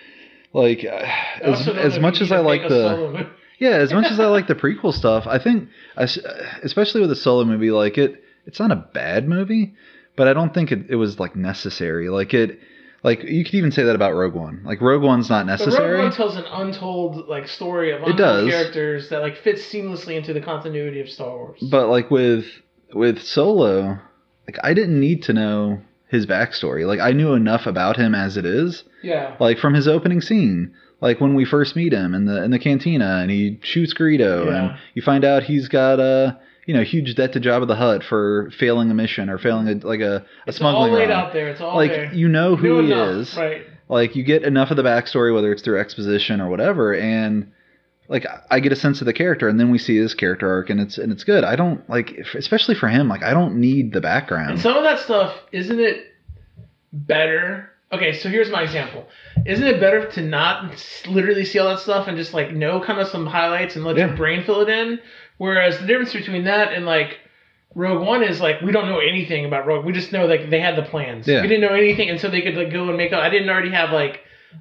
[0.52, 1.06] like uh,
[1.42, 4.26] as, also don't know as much as I like the yeah, as much as I
[4.26, 8.72] like the prequel stuff, I think, especially with a solo movie, like it, it's not
[8.72, 9.74] a bad movie,
[10.20, 12.10] but I don't think it, it was like necessary.
[12.10, 12.60] Like it,
[13.02, 14.60] like you could even say that about Rogue One.
[14.66, 15.60] Like Rogue One's not But
[15.94, 16.02] Rogue.
[16.04, 18.18] One tells an untold like story of untold
[18.50, 21.58] characters that like fits seamlessly into the continuity of Star Wars.
[21.70, 22.44] But like with
[22.92, 23.98] with Solo,
[24.46, 26.86] like I didn't need to know his backstory.
[26.86, 28.84] Like I knew enough about him as it is.
[29.02, 32.50] yeah, Like from his opening scene, like when we first meet him in the in
[32.50, 34.52] the cantina and he shoots Greedo Yeah.
[34.70, 36.38] and you find out he's got a
[36.70, 39.74] you know huge debt to Jabba the Hutt for failing a mission or failing a
[39.86, 41.18] like a, a it's all smuggling laid run.
[41.18, 41.48] out there.
[41.48, 42.12] It's all Like there.
[42.14, 43.36] you know who he enough, is.
[43.36, 43.62] right?
[43.88, 47.50] Like you get enough of the backstory, whether it's through exposition or whatever, and
[48.08, 50.70] like I get a sense of the character, and then we see his character arc,
[50.70, 51.42] and it's and it's good.
[51.42, 54.50] I don't like, especially for him, like I don't need the background.
[54.52, 56.06] And some of that stuff, isn't it
[56.92, 57.70] better?
[57.92, 59.06] Okay, so here's my example.
[59.46, 60.72] Isn't it better to not
[61.08, 63.96] literally see all that stuff and just like know kind of some highlights and let
[63.96, 64.06] Yeah.
[64.06, 65.00] your brain fill it in?
[65.40, 67.16] Whereas the difference between that and like
[67.74, 69.86] Rogue One is like we don't know anything about Rogue.
[69.86, 71.26] We just know like they had the plans.
[71.26, 71.40] Yeah.
[71.40, 73.14] We didn't know anything, and so they could like go and make.
[73.14, 73.22] up.
[73.22, 74.20] I didn't already have like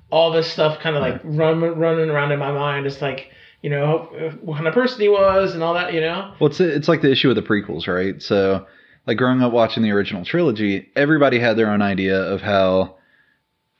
[0.09, 2.85] all this stuff kind of like run running around in my mind.
[2.85, 3.29] It's like
[3.61, 5.93] you know what kind of person he was and all that.
[5.93, 6.33] You know.
[6.39, 8.21] Well, it's it's like the issue with the prequels, right?
[8.21, 8.65] So,
[9.05, 12.95] like growing up watching the original trilogy, everybody had their own idea of how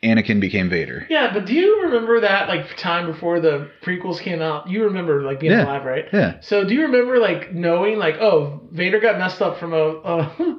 [0.01, 1.05] Anakin became Vader.
[1.09, 4.69] Yeah, but do you remember that like time before the prequels came out?
[4.69, 5.65] You remember like being Yeah.
[5.65, 6.05] alive, right?
[6.13, 9.77] Yeah, So do you remember like knowing like oh Vader got messed up from a
[9.77, 10.29] uh,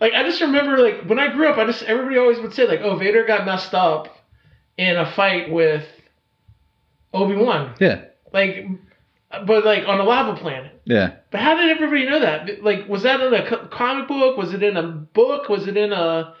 [0.00, 2.68] like I just remember like when I grew up I just everybody always would say
[2.68, 4.08] like oh Vader got messed up
[4.78, 5.84] in a fight with
[7.12, 8.66] Obi Wan yeah, like
[9.46, 10.80] but like on a lava planet.
[10.84, 11.16] yeah.
[11.30, 12.62] But how did everybody know that?
[12.62, 14.36] Like was that in a comic book?
[14.36, 15.48] Was it in a book?
[15.48, 16.34] Was it in a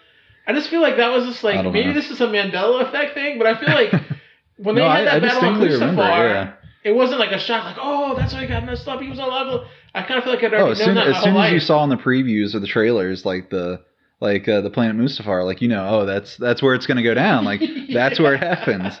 [0.46, 1.92] I just feel like that was just like maybe know.
[1.94, 3.92] this is a Mandela effect thing, but I feel like
[4.56, 6.52] when they had I- that I battle on remember, Mustafar, yeah.
[6.84, 9.00] it wasn't like a shock, like oh, that's why he got messed up.
[9.00, 9.66] He was on level.
[9.94, 11.52] I kind of feel like I'd already Oh, as known soon that as, soon as
[11.52, 13.80] you saw in the previews or the trailers, like the
[14.20, 17.14] like uh, the planet Mustafar, like you know, oh, that's that's where it's gonna go
[17.14, 17.44] down.
[17.44, 17.60] Like
[17.92, 19.00] that's where it happens.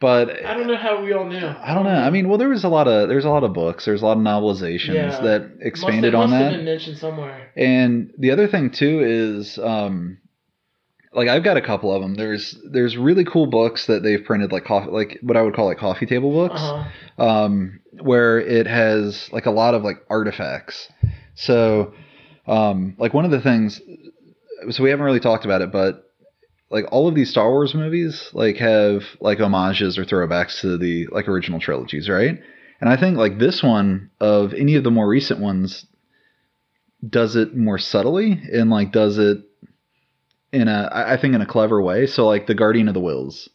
[0.00, 1.38] But I don't know how we all knew.
[1.38, 1.90] I don't know.
[1.90, 3.84] I mean, well, there was a lot of there's a lot of books.
[3.86, 5.20] There's a lot of novelizations Yeah.
[5.20, 6.44] that expanded must, on must that.
[6.50, 7.50] have been mentioned somewhere.
[7.56, 10.18] And the other thing too is, um,
[11.14, 12.14] like I've got a couple of them.
[12.14, 15.66] There's there's really cool books that they've printed, like coffee, like what I would call
[15.66, 17.24] like coffee table books, Uh-huh.
[17.24, 20.88] um, where it has like a lot of like artifacts.
[21.34, 21.94] So,
[22.46, 23.80] um, like one of the things,
[24.70, 26.02] so we haven't really talked about it, but
[26.70, 31.06] like all of these Star Wars movies like have like homages or throwbacks to the
[31.12, 32.40] like original trilogies, right?
[32.80, 35.86] And I think like this one of any of the more recent ones
[37.08, 39.38] does it more subtly and like does it
[40.54, 42.06] in a I think in a clever way.
[42.06, 43.48] So like the Guardian of the Whills,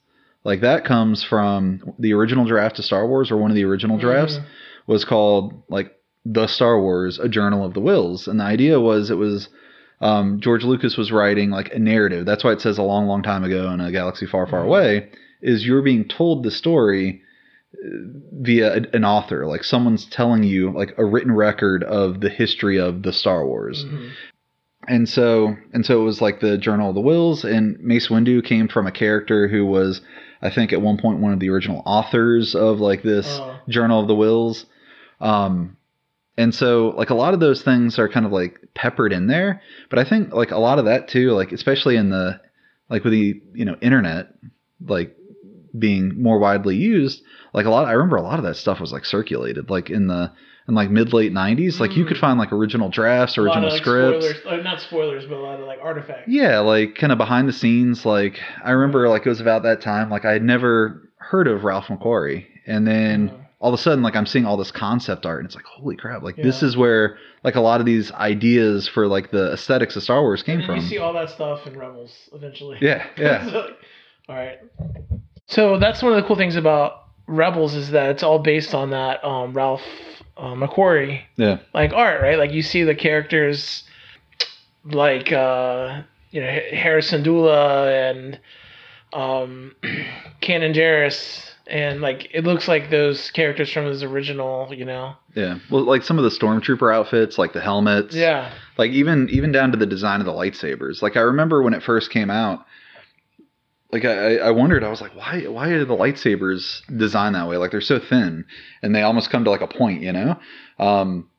[0.43, 3.97] like that comes from the original draft of Star Wars or one of the original
[3.97, 4.43] drafts Mhm.
[4.87, 5.95] was called like
[6.25, 9.49] the Star Wars, a Journal of the Whills, and the idea was it was
[10.01, 12.25] um, George Lucas was writing like a narrative.
[12.25, 14.65] That's why it says a long, long time ago in a galaxy far, far Mhm.
[14.67, 15.09] away.
[15.41, 17.21] Is you're being told the story
[17.73, 17.87] uh,
[18.41, 23.03] via an author, like someone's telling you like a written record of the history of
[23.03, 23.83] the Star Wars.
[23.85, 24.09] Mhm.
[24.89, 28.43] And so and so it was like the Journal of the Whills, and Mace Windu
[28.43, 30.01] came from a character who was,
[30.41, 33.55] I think, at one point one of the original authors of like this Oh.
[33.69, 34.65] Journal of the Whills.
[35.21, 35.77] Um,
[36.37, 39.61] and so like a lot of those things are kind of like peppered in there,
[39.91, 42.41] but I think like a lot of that too, like especially in the
[42.89, 44.33] like with the you know internet,
[44.83, 45.15] like
[45.77, 47.21] being more widely used,
[47.53, 47.85] like a lot.
[47.85, 50.31] I remember a lot of that stuff was like circulated, like in the
[50.69, 51.79] in like mid late '90s.
[51.79, 54.25] Like you could find like original drafts, A lot original of, like, scripts.
[54.39, 56.27] Spoilers, uh, not spoilers, but a lot of like artifacts.
[56.27, 58.05] Yeah, like kind of behind the scenes.
[58.05, 60.09] Like I remember, like it was about that time.
[60.09, 64.15] Like I had never heard of Ralph McQuarrie, and then all of a sudden, like
[64.15, 66.21] I'm seeing all this concept art, and it's like, holy crap!
[66.23, 70.03] Like this is where like a lot of these ideas for like the aesthetics of
[70.03, 70.75] Star Wars came from.
[70.75, 72.77] you see all that stuff in Rebels eventually.
[72.81, 73.73] yeah, yeah, So,
[74.29, 74.59] all right.
[75.47, 78.91] So that's one of the cool things about Rebels is that it's all based on
[78.91, 79.81] that um, Ralph
[80.39, 82.37] uh, McQuarrie yeah, like art, right?
[82.37, 83.83] Like you see the characters
[84.85, 88.39] like uh, you know Hera Syndulla and
[89.13, 89.75] um,
[90.41, 95.15] Kanan Jarrus, and like it looks like those characters from his original, you know.
[95.35, 95.59] yeah.
[95.69, 98.15] Well, like some of the stormtrooper outfits, like the helmets.
[98.15, 98.51] Yeah.
[98.77, 101.01] like even even down to the design of the lightsabers.
[101.01, 102.65] Like I remember when it first came out,
[103.91, 107.57] like I, I wondered, I was like, why why are the lightsabers designed that way?
[107.57, 108.45] Like they're so thin
[108.81, 110.39] and they almost come to like a point, you know?
[110.77, 111.29] Um,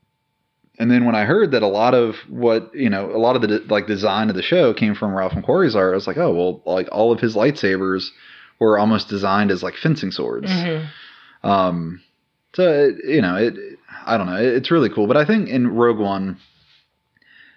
[0.79, 3.43] and then when I heard that a lot of what you know, a lot of
[3.43, 6.17] the de- like design of the show came from Ralph McQuarrie's art, I was like,
[6.17, 8.09] oh well, like all of his lightsabers
[8.59, 10.51] were almost designed as like fencing swords.
[10.51, 10.89] Mhm.
[11.43, 12.03] Um,
[12.55, 13.55] so it, you know, it
[14.07, 15.07] I don't know, it, it's really cool.
[15.07, 16.39] But I think in Rogue One,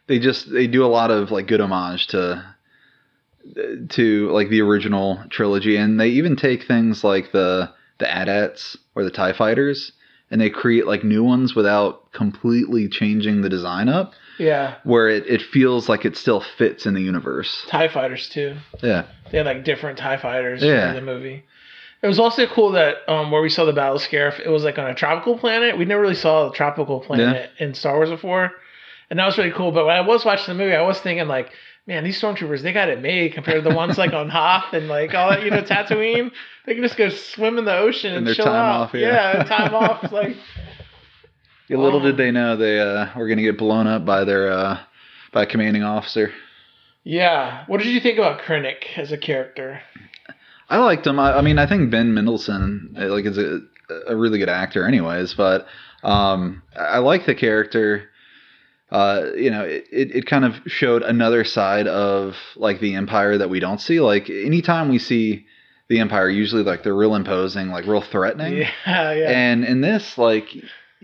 [0.07, 2.52] they just they do a lot of like good homage to
[3.89, 7.69] to like the original trilogy, and they even take things like the
[7.99, 9.91] the AT-ATs or the Tie Fighters,
[10.31, 14.75] and they create like new ones without completely changing the design up, Yeah.
[14.83, 17.65] where it, it feels like it still fits in the universe.
[17.69, 18.55] TIE fighters too.
[18.81, 20.89] Yeah, They had like different TIE fighters Yeah.
[20.93, 21.43] for the movie.
[22.01, 24.77] It was also cool that um, where we saw the battle scarif, it was like
[24.77, 25.77] on a tropical planet.
[25.77, 28.51] We never really saw a tropical planet in Star Wars before,
[29.09, 29.71] and that was really cool.
[29.71, 31.51] But when I was watching the movie, I was thinking like,
[31.87, 34.87] man, these stormtroopers they got it made compared to the ones like on Hoth and
[34.87, 36.31] like all that, you know, Tatooine.
[36.65, 38.81] They can just go swim in the ocean and, And chill time out.
[38.81, 39.43] off, yeah.
[39.43, 40.11] time off.
[40.11, 40.35] Like,
[41.69, 42.03] Yeah, little Oh.
[42.03, 44.79] did they know they uh, were going to get blown up by their uh,
[45.31, 46.31] by a commanding officer.
[47.03, 47.63] yeah.
[47.67, 49.81] What did you think about Krennic as a character?
[50.69, 51.19] I liked him.
[51.19, 53.59] I, I mean, I think Ben Mendelsohn like is a,
[54.07, 55.33] a really good actor, anyways.
[55.35, 55.65] But
[56.03, 58.09] um, I like the character.
[58.93, 63.49] Uh, you know, it, it, kind of showed another side of like the Empire that
[63.49, 63.99] we don't see.
[63.99, 65.47] Like anytime we see
[65.89, 68.57] the Empire, usually like they're real imposing, like real threatening.
[68.57, 68.69] Yeah,
[69.13, 69.29] yeah.
[69.31, 70.47] And in this, like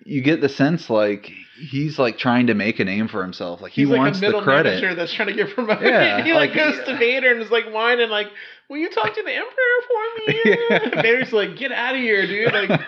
[0.06, 3.60] you get the sense like he's like trying to make a name for himself.
[3.60, 4.70] Like he He's like wants a middle the credit.
[4.70, 5.88] manager that's trying to get promoted.
[5.88, 8.28] Yeah, he like, like- goes to Vader and is like whining like,
[8.70, 11.02] "Will you talk to the Emperor for me?" Yeah.
[11.02, 12.54] Vader's like, "Get out of here, dude!
[12.54, 12.82] Like,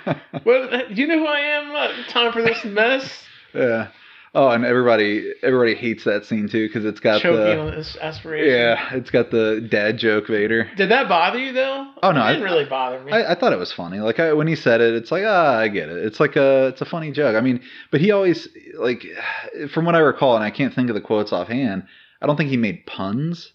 [0.43, 0.93] what?
[0.93, 1.75] Do you know who I am?
[1.75, 3.23] Uh, time for this mess."
[3.55, 3.87] Yeah.
[4.34, 7.97] Oh, and everybody everybody hates that scene too because it's got Choking the on his
[7.97, 8.49] aspiration.
[8.55, 10.69] yeah, it's got the dad joke Vader.
[10.77, 11.91] Did that bother you though?
[12.01, 13.11] Oh, no, it didn't really bother me.
[13.11, 13.99] I, I thought it was funny.
[13.99, 15.97] Like I, when he said it, it's like ah, I get it.
[16.05, 17.36] It's like a it's a funny joke.
[17.36, 17.61] I mean,
[17.91, 19.03] but he always like
[19.73, 21.84] from what I recall, and I can't think of the quotes offhand.
[22.21, 23.51] I don't think he made puns,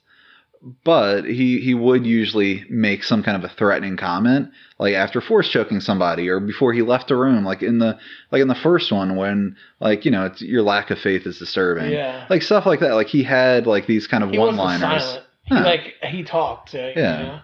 [0.85, 5.49] but he he would usually make some kind of a threatening comment, like after force
[5.49, 7.99] choking somebody or before he left a room, like in the
[8.33, 11.39] like in the first one when like you know it's, your lack of faith is
[11.39, 12.27] disturbing, yeah.
[12.31, 12.95] like stuff like that.
[12.95, 15.19] Like he had like these kind of he one liners.
[15.49, 15.63] Huh.
[15.63, 16.75] like he talked.
[16.75, 17.19] Uh, Yeah.
[17.19, 17.41] You know?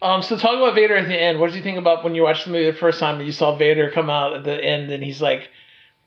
[0.00, 0.22] Um.
[0.22, 1.40] So talk about Vader at the end.
[1.40, 3.32] What did you think about when you watched the movie the first time and you
[3.32, 5.50] saw Vader come out at the end and he's like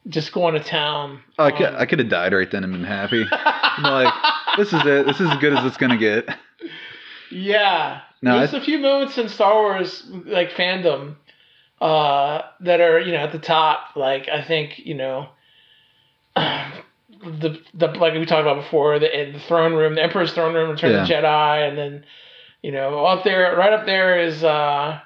[0.07, 1.21] just going to town?
[1.37, 3.23] Oh, I could um, I could have died right then and been happy.
[3.83, 4.13] like
[4.57, 5.05] this is it.
[5.05, 6.27] This is as good as it's gonna get.
[7.31, 8.01] Yeah.
[8.21, 11.15] No, There's a few moments in Star Wars like fandom
[11.79, 13.95] uh, that are you know at the top.
[13.95, 15.29] Like I think you know
[16.35, 20.69] the the like we talked about before the, the throne room, the Emperor's throne room,
[20.69, 22.05] Return of the Jedi, and then
[22.61, 24.99] you know up there, right up there is uh,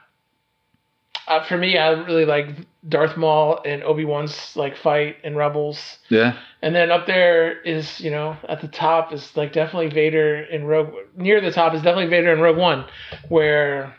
[1.28, 1.78] uh, for me.
[1.78, 2.50] I really like
[2.88, 5.98] Darth Maul and Obi Wan's like fight in Rebels.
[6.10, 6.38] Yeah.
[6.62, 10.66] And then up there is, you know, at the top is like definitely Vader in
[10.66, 10.94] Rogue.
[11.16, 12.86] Near the top is definitely Vader in Rogue One,
[13.30, 13.96] where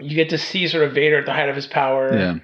[0.00, 2.34] you get to see sort of Vader at the height of his power, Yeah.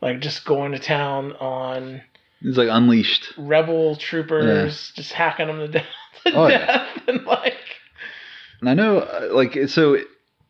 [0.00, 2.02] like just going to town on
[2.40, 3.34] He's like unleashed.
[3.36, 5.86] rebel troopers, just hacking them to death,
[6.24, 6.88] to Oh, yeah.
[7.06, 7.54] and like
[8.60, 9.98] And I know, uh, like, so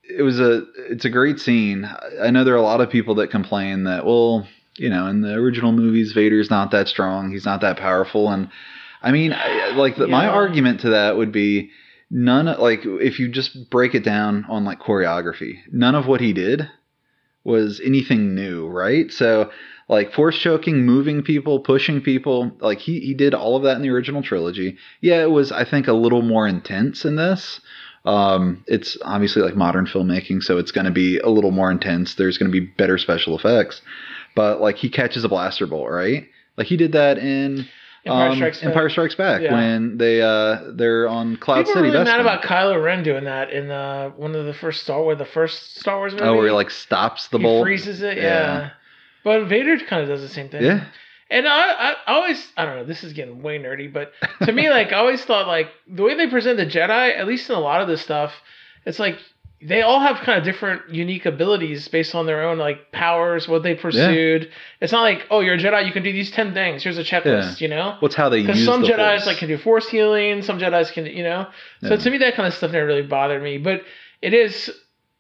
[0.09, 1.89] it, was a, it's a great scene.
[2.21, 4.47] I- know there are a lot of people that complain that, well,
[4.77, 7.31] you know, in the original movies, Vader's not that strong.
[7.31, 8.31] He's not that powerful.
[8.31, 8.49] And
[9.03, 11.71] I mean, I, like, the, my argument to that would be
[12.11, 16.33] none, like, if you just break it down on like choreography, none of what he
[16.33, 16.69] did
[17.45, 19.11] was anything new, right?
[19.13, 19.51] So,
[19.89, 23.83] like force choking, moving people, pushing people, like he he did all of that in
[23.83, 24.77] the original trilogy.
[25.01, 27.61] Yeah, it was I think a little more intense in this.
[28.05, 32.15] Um, it's obviously like modern filmmaking, so it's going to be a little more intense.
[32.15, 33.83] There's going to be better special effects,
[34.35, 36.27] but like he catches a blaster bolt, right?
[36.57, 37.67] Like he did that in
[38.07, 38.67] Empire um, Strikes Back.
[38.69, 39.53] Empire Strikes Back Yeah.
[39.53, 41.87] when they uh they're on Cloud People City.
[41.89, 45.03] were really mad about Kylo Ren doing that in uh, one of the first Star
[45.03, 46.25] Wars, the first Star Wars movie.
[46.25, 47.65] oh, where he like stops the he bolt.
[47.65, 48.23] freezes it, yeah.
[48.23, 48.71] Yeah.
[49.25, 50.63] But Vader kind of does the same thing.
[50.63, 50.87] Yeah,
[51.31, 54.13] And I, I always, I don't know, this is getting way nerdy, but
[54.45, 57.51] to me, like, I always thought, like, the way they present the Jedi, at least
[57.51, 58.33] in a lot of this stuff,
[58.87, 59.19] it's like
[59.61, 63.63] they all have kind of different, unique abilities based on their own, like, powers, what
[63.63, 64.49] they pursued.
[64.81, 66.83] It's not like, oh, you're a Jedi, you can do these 10 things.
[66.85, 67.97] Here's a checklist, you know?
[68.01, 69.27] what's how they use Because some the Jedi's, Force.
[69.27, 71.47] like, can do force healing, some Jedi's can, you know?
[71.83, 71.97] So Yeah.
[71.97, 73.59] to me, that kind of stuff never really bothered me.
[73.59, 73.83] But
[74.23, 74.71] it is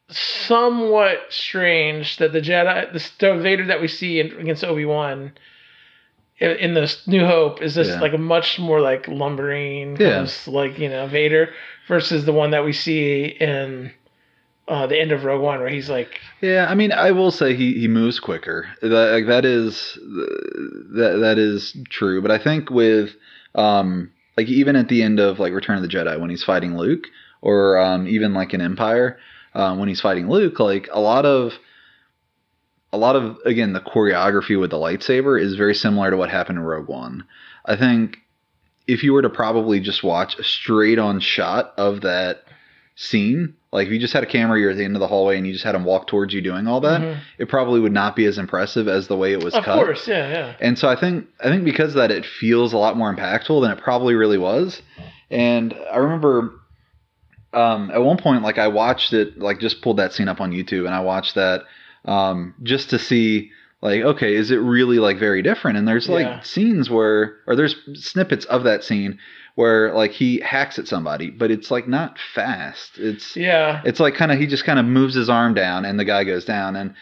[0.08, 5.32] somewhat strange that the Jedi, the Darth Vader that we see in, against Obi Wan
[6.40, 8.00] in, this New Hope is this Yeah.
[8.00, 10.26] like a much more like lumbering, Yeah.
[10.46, 11.50] like you know Vader
[11.88, 13.92] versus the one that we see in
[14.68, 17.56] uh, the end of Rogue One, where he's like, Yeah, I mean, I will say
[17.56, 18.68] he, he moves quicker.
[18.82, 22.20] That like, that is that that is true.
[22.22, 23.14] But I think with
[23.54, 26.76] um like even at the end of like Return of the Jedi when he's fighting
[26.76, 27.06] Luke,
[27.40, 29.18] or um, even like in Empire
[29.54, 31.54] um, when he's fighting Luke, like a lot of
[32.92, 36.58] a lot of again the choreography with the lightsaber is very similar to what happened
[36.58, 37.24] in Rogue One.
[37.66, 38.18] I think
[38.86, 42.44] if you were to probably just watch a straight on shot of that
[42.96, 45.36] scene, like if you just had a camera, you're at the end of the hallway
[45.36, 47.18] and you just had him walk towards you doing all that, Mhm.
[47.38, 49.78] it probably would not be as impressive as the way it was of cut.
[49.78, 50.52] Of course, yeah, yeah.
[50.60, 53.60] And so I think I think because of that it feels a lot more impactful
[53.60, 54.80] than it probably really was.
[55.30, 56.54] And I remember
[57.52, 60.52] um, at one point like I watched it like just pulled that scene up on
[60.52, 61.62] YouTube and I watched that
[62.08, 63.50] um, just to see
[63.80, 66.40] like okay is it really like very different and there's like Yeah.
[66.40, 69.18] scenes where or there's snippets of that scene
[69.54, 73.80] where like he hacks at somebody but it's like not fast it's Yeah.
[73.84, 76.24] it's like kind of he just kind of moves his arm down and the guy
[76.24, 76.92] goes down and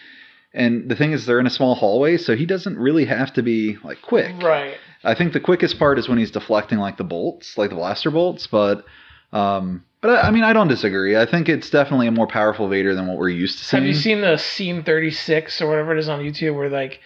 [0.52, 3.42] and the thing is they're in a small hallway so he doesn't really have to
[3.42, 4.76] be like quick Right.
[5.02, 8.11] i think the quickest part is when he's deflecting like the bolts like the blaster
[8.11, 8.84] bolts but
[9.32, 12.68] um but I, I mean i don't disagree i think it's definitely a more powerful
[12.68, 15.92] vader than what we're used to seeing Have you seen the scene 36 or whatever
[15.97, 17.01] it is on YouTube where like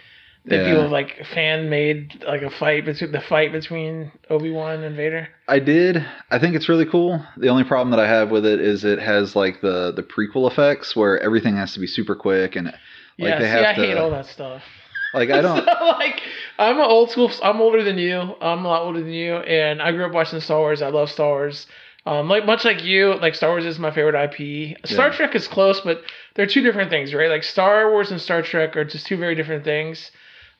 [0.47, 0.65] the Yeah.
[0.65, 5.29] people like fan made like a fight between the fight between Obi Wan and Vader?
[5.49, 8.61] i did i think it's really cool the only problem that i have with it
[8.61, 12.57] is it has like the the prequel effects where everything has to be super quick
[12.57, 12.77] and like
[13.19, 14.63] yeah, they see, have I to hate all that stuff.
[15.15, 16.23] like i don't So, like,
[16.59, 17.31] I'm an old school.
[17.43, 18.21] I'm older than you.
[18.41, 20.81] I'm a lot older than you, and I grew up watching Star Wars.
[20.83, 21.67] I love Star Wars.
[22.07, 24.77] Um, like much like you, like Star Wars is my favorite IP.
[24.87, 25.15] Star Yeah.
[25.17, 26.03] Trek is close, but
[26.35, 27.29] they're two different things, right?
[27.29, 30.11] Like Star Wars and Star Trek are just two very different things.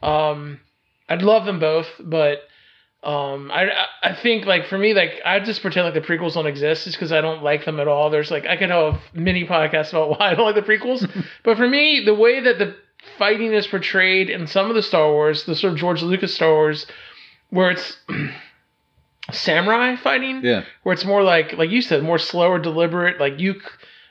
[0.03, 0.61] Um,
[1.09, 2.43] I'd love them both, but
[3.03, 3.71] um, I
[4.03, 6.97] I- think like for me, like I just pretend like the prequels don't exist, just
[6.99, 8.11] because I don't like them at all.
[8.11, 11.11] There's like I could have a mini podcasts about why I don't like the prequels,
[11.43, 12.77] but for me, the way that the
[13.19, 16.51] fighting is portrayed in some of the Star Wars, the sort of George Lucas Star
[16.53, 16.85] Wars,
[17.49, 17.97] where it's
[19.33, 23.19] samurai fighting, yeah where it's more like like you said, more slow or deliberate.
[23.21, 23.61] Like you,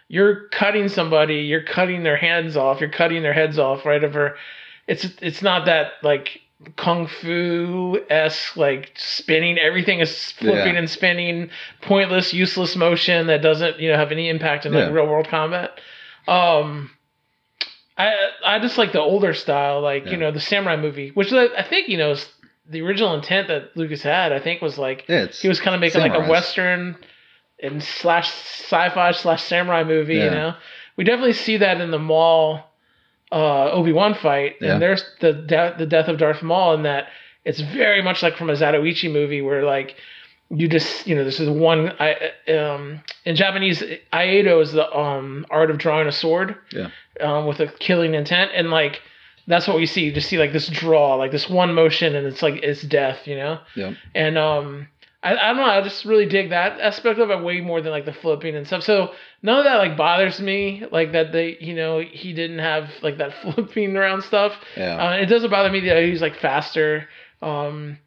[0.07, 4.03] you're cutting somebody, you're cutting their hands off, you're cutting their heads off, right?
[4.03, 4.37] Over,
[4.87, 6.41] it's it's not that like
[6.75, 9.57] kung fu esque like spinning.
[9.57, 10.79] Everything is flipping Yeah.
[10.79, 11.49] and spinning,
[11.81, 15.79] pointless, useless motion that doesn't you know have any impact in like real world combat.
[16.27, 16.91] Um.
[17.97, 18.13] I
[18.45, 20.11] I just like the older style, like Yeah.
[20.11, 22.25] you know the samurai movie, which I, I think you know is
[22.69, 24.31] the original intent that Lucas had.
[24.31, 26.95] I think was like yeah he was kind of making like a western
[27.61, 30.15] and slash sci-fi slash samurai movie.
[30.15, 30.55] You know,
[30.97, 32.63] we definitely see that in the Maul
[33.31, 34.73] uh, Obi Wan fight, Yeah.
[34.73, 37.07] and there's the de- the death of Darth Maul, in that
[37.45, 39.95] it's very much like from a Zatoichi movie where like
[40.49, 45.45] you just you know this is one I um in Japanese Iaido is the um
[45.51, 46.89] art of drawing a sword Yeah.
[47.21, 49.01] um with a killing intent and like
[49.49, 52.25] that's what we see you just see like this draw like this one motion and
[52.25, 53.93] it's like it's death you know Yeah.
[54.15, 54.87] and um
[55.21, 57.91] I, I don't know I just really dig that aspect of it way more than
[57.91, 59.11] like the flipping and stuff so
[59.43, 63.17] none of that like bothers me like that they you know he didn't have like
[63.17, 67.09] that flipping around stuff yeah uh, it doesn't bother me that he's like faster.
[67.41, 67.97] Um,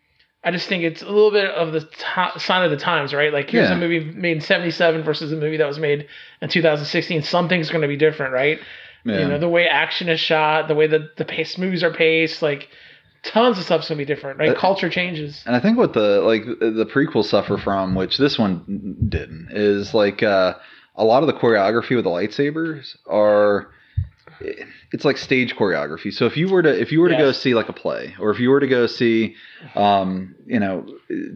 [0.44, 3.32] I just think it's a little bit of the ti sign of the times, right?
[3.32, 3.76] Like here's Yeah.
[3.76, 6.06] a movie made in '77 versus a movie that was made
[6.40, 7.22] in 2016.
[7.22, 8.58] Something's going to be different, right?
[9.04, 9.20] Yeah.
[9.20, 12.42] You know, the way action is shot, the way that the pace movies are paced,
[12.42, 12.68] like
[13.22, 14.50] tons of stuff's going to be different, right?
[14.50, 15.42] Uh, Culture changes.
[15.46, 19.94] And I think what the like the prequels suffer from, which this one didn't, is
[19.94, 20.54] like uh,
[20.94, 23.70] a lot of the choreography with the lightsabers are
[24.92, 26.12] it's like stage choreography.
[26.12, 28.30] So if you were to if you were to go see like a play, or
[28.30, 29.34] if you were to go see,
[29.74, 30.86] um, you know,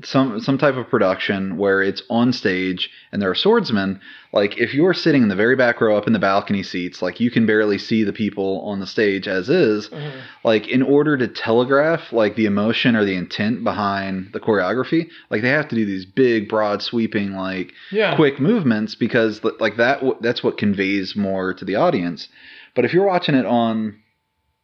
[0.04, 4.00] some some type of production where it's on stage and there are swordsmen,
[4.32, 7.20] like if you're sitting in the very back row up in the balcony seats, like
[7.20, 10.12] you can barely see the people on the stage as is Mhm.
[10.44, 15.42] like in order to telegraph like the emotion or the intent behind the choreography like
[15.42, 18.14] they have to do these big broad sweeping like Yeah.
[18.16, 22.28] quick movements because like that that's what conveys more to the audience
[22.76, 23.98] but if you're watching it on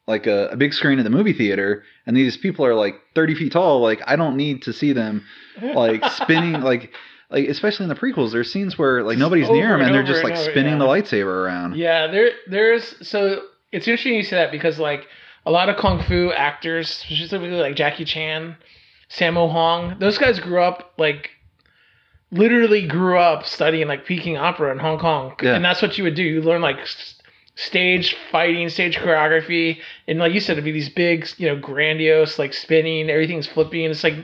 [0.06, 3.34] like a, a big screen at the movie theater and these people are like 30
[3.34, 5.24] feet tall like i don't need to see them
[5.74, 6.92] like spinning like
[7.30, 9.94] like especially in the prequels there's scenes where like nobody's Over near them and and
[9.94, 10.78] they're just and like over, spinning yeah.
[10.78, 15.06] the lightsaber around Yeah, there there's so it's interesting you say that because like
[15.46, 18.56] a lot of kung fu actors, specifically like Jackie Chan,
[19.10, 21.30] Sammo Hung, those guys grew up like
[22.30, 25.54] literally grew up studying like Peking opera in Hong Kong, Yeah.
[25.54, 26.22] and that's what you would do.
[26.22, 26.76] You learn like
[27.66, 32.38] stage fighting, stage choreography, and like you said, it'd be these big, you know, grandiose
[32.38, 33.84] like spinning, everything's flipping.
[33.84, 34.14] It's like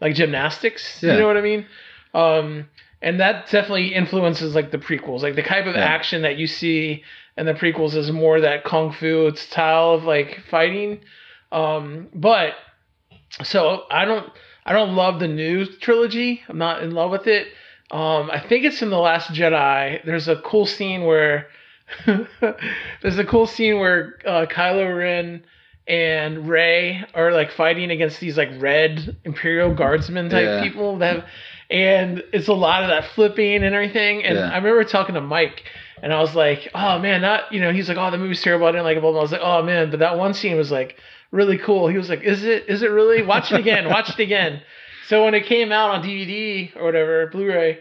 [0.00, 1.02] like gymnastics.
[1.02, 1.14] Yeah.
[1.14, 1.66] You know what I mean?
[2.14, 2.68] Um,
[3.02, 5.22] and that definitely influences like the prequels.
[5.22, 5.84] Like the type of Yeah.
[5.84, 7.02] action that you see
[7.36, 11.00] in the prequels is more that kung fu style of like fighting.
[11.52, 12.54] Um, but
[13.44, 14.30] so I don't
[14.64, 16.42] I don't love the new trilogy.
[16.48, 17.48] I'm not in love with it.
[17.90, 20.04] Um, I think it's in the Last Jedi.
[20.04, 21.46] There's a cool scene where
[23.02, 25.44] there's a cool scene where uh, Kylo Ren
[25.88, 30.62] and Rey are like fighting against these like red Imperial Guardsmen type Yeah.
[30.62, 31.24] people that have,
[31.70, 34.24] and it's a lot of that flipping and everything.
[34.24, 34.50] And Yeah.
[34.50, 35.62] I remember talking to Mike,
[36.02, 38.66] and I was like, "Oh man, not you know." He's like, "Oh, the movie's terrible.
[38.66, 39.20] I didn't like it." Blah, blah.
[39.20, 40.96] I was like, "Oh man," but that one scene was like
[41.30, 41.86] really cool.
[41.88, 42.64] He was like, "Is it?
[42.68, 43.22] Is it really?
[43.22, 43.88] Watch it again.
[43.88, 44.62] Watch it again."
[45.08, 47.78] So when it came out on DVD or whatever, Blu-ray,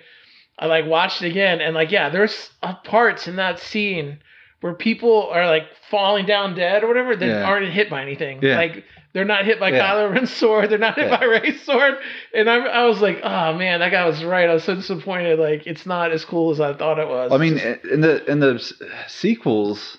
[0.58, 4.20] I like watched it again, and like yeah, there's uh, parts in that scene
[4.62, 7.44] where people are like falling down dead or whatever that Yeah.
[7.44, 8.40] aren't hit by anything.
[8.42, 8.56] Yeah.
[8.58, 8.84] Like
[9.14, 9.82] they're not hit by Yeah.
[9.94, 10.70] Kylo Ren's sword.
[10.70, 11.18] They're not hit Yeah.
[11.20, 11.96] by Rey's sword.
[12.34, 14.50] And I, I was like, oh man, that guy was right.
[14.50, 15.40] I was so disappointed.
[15.40, 17.32] Like it's not as cool as I thought it was.
[17.32, 18.60] I mean, just- in the in the
[19.08, 19.98] sequels,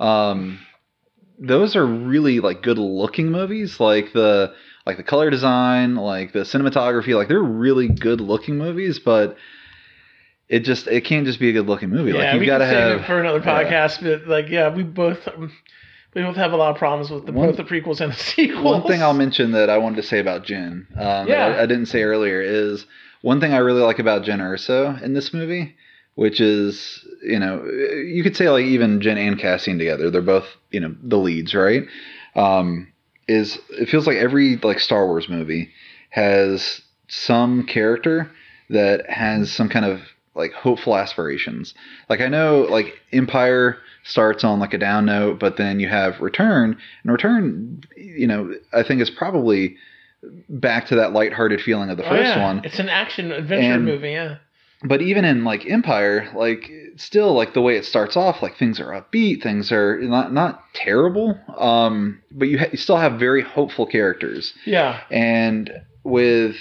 [0.00, 0.58] um,
[1.38, 3.78] those are really like good looking movies.
[3.80, 4.54] Like the
[4.86, 8.98] like the color design, like the cinematography, like they're really good looking movies.
[8.98, 9.36] But
[10.50, 12.10] it just it can't just be a good looking movie.
[12.10, 13.44] yeah, like you've we got to have it for another yeah.
[13.64, 14.02] podcast.
[14.02, 15.52] But like, yeah, we both um,
[16.14, 18.16] we both have a lot of problems with the, One- both the prequels and the
[18.16, 18.64] sequels.
[18.64, 21.50] One thing I'll mention that I wanted to say about Jyn, um, Yeah.
[21.50, 22.84] that I, I didn't say earlier, is
[23.22, 25.76] one thing I really like about Jyn Erso in this movie,
[26.16, 30.48] which is, you know, you could say like even Jyn and Cassian together, they're both,
[30.72, 31.84] you know, the leads, right?
[32.34, 32.92] Um,
[33.28, 35.70] is it feels like every like Star Wars movie
[36.08, 38.28] has some character
[38.68, 40.00] that has some kind of
[40.34, 41.74] like hopeful aspirations.
[42.08, 46.20] Like I know like Empire starts on like a down note, but then you have
[46.20, 49.76] Return, and Return, you know, I think is probably
[50.48, 52.42] back to that lighthearted feeling of the Oh, first yeah.
[52.44, 52.60] one.
[52.64, 54.10] It's an action adventure And- movie.
[54.12, 54.36] Yeah.
[54.82, 58.80] But even in like Empire, like still like the way it starts off, like things
[58.80, 63.42] are upbeat, things are not not terrible, um, but you, ha- you still have very
[63.42, 65.00] hopeful characters Yeah.
[65.10, 65.70] and
[66.02, 66.56] with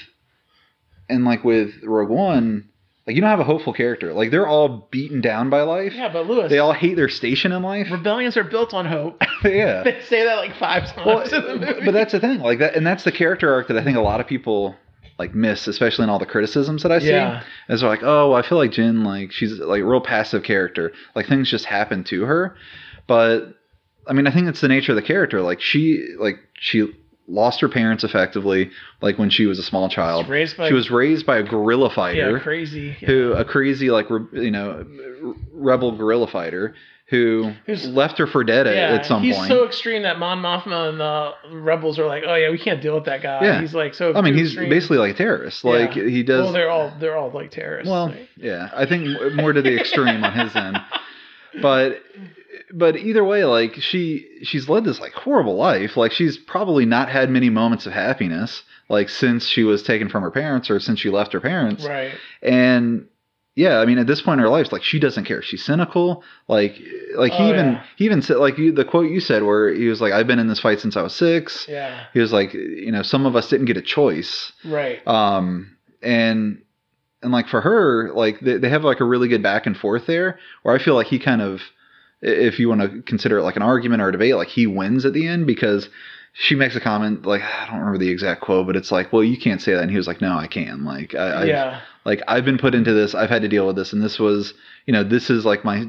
[1.08, 2.69] and like with Rogue One,
[3.10, 4.14] like you don't have a hopeful character.
[4.14, 5.94] Like they're all beaten down by life.
[5.96, 7.88] Yeah, but Lewis, They all hate their station in life.
[7.90, 9.20] rebellions are built on hope.
[9.44, 9.82] yeah.
[9.84, 11.86] they say that like five times Well, in the movie.
[11.86, 12.40] but that's the thing.
[12.40, 14.76] Like that, and that's the character arc that I think a lot of people
[15.18, 17.08] like miss, especially in all the criticisms that I see.
[17.10, 17.42] Yeah.
[17.68, 20.94] Is they're like, oh, I feel like Jyn, like she's like a real passive character.
[21.16, 22.56] Like things just happen to her.
[23.08, 23.56] But
[24.08, 25.42] I mean, I think it's the nature of the character.
[25.42, 26.94] Like she, like she
[27.30, 28.72] lost her parents effectively,
[29.02, 30.28] like when she was a small child.
[30.28, 32.96] raised by She was raised by a guerrilla fighter yeah, crazy.
[33.00, 33.08] Yeah.
[33.08, 34.86] who a crazy like re- you know
[35.54, 36.74] rebel guerrilla fighter
[37.08, 39.50] who Who's- left her for dead at, yeah, at some he's point.
[39.50, 42.82] He's so extreme that Mon Mothma and the rebels are like, oh yeah, we can't
[42.84, 43.44] deal with that guy.
[43.44, 43.62] Yeah.
[43.62, 44.14] He's like so.
[44.14, 44.70] I mean, he's extreme.
[44.70, 45.64] basically like a terrorist.
[45.66, 46.04] Like Yeah.
[46.08, 46.44] he does.
[46.44, 47.90] Well, they're all they're all like terrorists.
[47.90, 50.78] Well, yeah, I think more to the extreme on his end.
[51.64, 52.04] But
[52.74, 55.98] but either way, like she she's led this like horrible life.
[55.98, 60.24] Like she's probably not had many moments of happiness like since she was taken from
[60.24, 61.86] her parents or since she left her parents.
[61.86, 62.12] right.
[62.42, 63.08] And
[63.56, 65.42] yeah, I mean, at this point in her life, like she doesn't care.
[65.42, 66.24] She's cynical.
[66.48, 66.80] Like,
[67.16, 67.84] like he Oh, even yeah.
[67.98, 70.40] he even said like you, the quote you said where he was like, "I've been
[70.40, 71.66] in this fight since I was six.
[71.68, 72.06] Yeah.
[72.14, 74.54] He was like, you know, some of us didn't get a choice.
[74.64, 75.06] Right.
[75.08, 76.62] Um, and
[77.22, 80.06] and like for her, like they, they have like a really good back and forth
[80.06, 81.60] there, where I feel like he kind of,
[82.22, 85.06] if you want to consider it like an argument or a debate, like he wins
[85.06, 85.90] at the end because
[86.34, 89.24] she makes a comment like I don't remember the exact quote, but it's like, well,
[89.24, 90.86] you can't say that, and he was like, no, I can.
[90.86, 91.82] Like I, I've, yeah.
[92.06, 94.54] like I've been put into this, I've had to deal with this, and this was,
[94.86, 95.88] you know, this is like my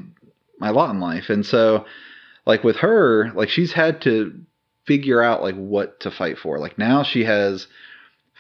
[0.59, 1.85] my lot in life, and so
[2.47, 4.41] like with her, like she's had to
[4.87, 6.59] figure out like what to fight for.
[6.59, 7.67] Like now she has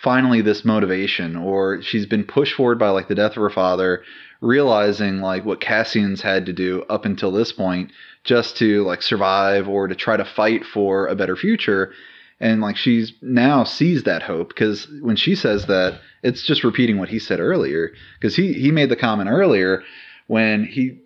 [0.02, 4.02] finally this motivation or she's been pushed forward by like the death of her father
[4.40, 7.92] realizing like what Cassian's had to do up until this point
[8.24, 11.92] just to like survive or to try to fight for a better future
[12.40, 16.98] and like she's now sees that hope because when she says that it's just repeating
[16.98, 19.82] what he said earlier because he he made the comment earlier
[20.26, 20.98] when he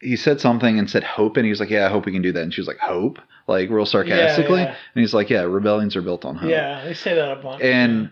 [0.00, 2.22] he said something and said hope and he was like yeah i hope we can
[2.22, 3.18] do that and she was like hope
[3.48, 4.76] like real sarcastically yeah.
[4.94, 6.84] and he's like yeah rebellions are built on hope Yeah.
[6.84, 7.62] They say that a bunch.
[7.62, 8.10] and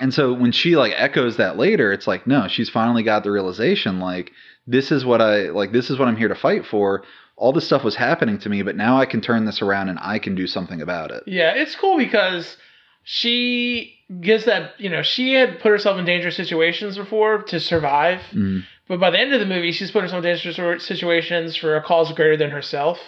[0.00, 3.30] and so when she like echoes that later it's like no she's finally got the
[3.30, 4.32] realization like
[4.66, 7.02] this is what i like this is what i'm here to fight for
[7.36, 9.98] all this stuff was happening to me but now i can turn this around and
[10.02, 12.56] i can do something about it Yeah, it's cool because
[13.04, 18.20] she gives that you know she had put herself in dangerous situations before to survive,
[18.34, 18.64] Mhm.
[18.86, 21.82] but by the end of the movie, she's put herself in dangerous situations for a
[21.82, 23.00] cause greater than herself,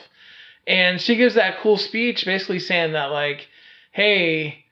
[0.66, 3.48] and she gives that cool speech, basically saying that like,
[3.92, 4.64] hey.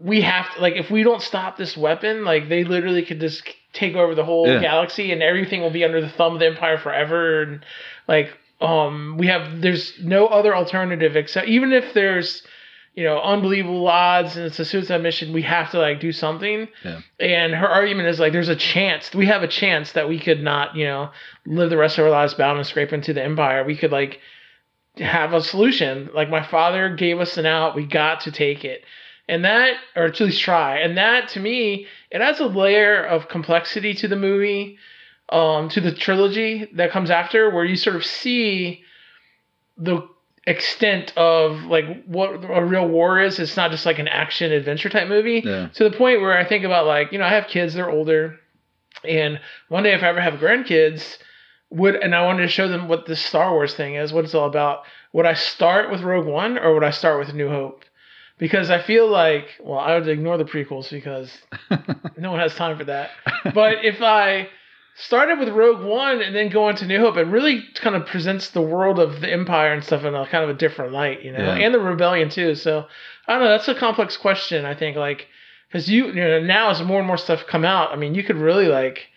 [0.00, 3.42] We have to like if we don't stop this weapon, like they literally could just
[3.72, 4.60] take over the whole Yeah.
[4.60, 7.42] galaxy and everything will be under the thumb of the Empire forever.
[7.42, 7.64] And
[8.08, 8.30] like
[8.60, 12.42] um we have there's no other alternative except even if there's
[12.94, 16.68] you know unbelievable odds and it's a suicide mission we have to like do something.
[16.84, 17.00] Yeah.
[17.18, 20.42] and her argument is like there's a chance we have a chance that we could
[20.42, 21.10] not you know
[21.46, 23.64] live the rest of our lives bound and scrape into the empire.
[23.64, 24.20] We could like
[24.98, 26.10] have a solution.
[26.14, 27.74] Like my father gave us an out.
[27.74, 28.84] We got to take it
[29.28, 33.28] and that or at least try and that to me it adds a layer of
[33.28, 34.78] complexity to the movie
[35.30, 38.82] um to the trilogy that comes after where you sort of see
[39.78, 40.06] the
[40.46, 43.38] extent of like what a real war is.
[43.38, 45.40] It's not just like an action adventure type movie.
[45.44, 45.68] Yeah.
[45.68, 48.38] to the point where i think about like you know i have kids they're older
[49.08, 51.18] and one day if i ever have grandkids
[51.70, 54.34] would and i wanted to show them what this star wars thing is what it's
[54.34, 54.82] all about
[55.12, 57.84] would i start with rogue one or would i start with new hope
[58.42, 61.30] because i feel like well i would ignore the prequels because
[62.18, 63.10] no one has time for that
[63.54, 64.48] but if I
[64.94, 68.04] started with Rogue One and then go on to New Hope, it really kind of
[68.04, 71.22] presents the world of the Empire and stuff in a kind of a different light,
[71.24, 71.64] you know, Yeah.
[71.64, 72.54] and the Rebellion too.
[72.54, 72.86] So
[73.26, 73.48] I don't know.
[73.48, 74.66] That's a complex question.
[74.66, 75.28] I think like
[75.68, 78.22] because you, you know now as more and more stuff come out, I mean, you
[78.22, 79.08] could really like.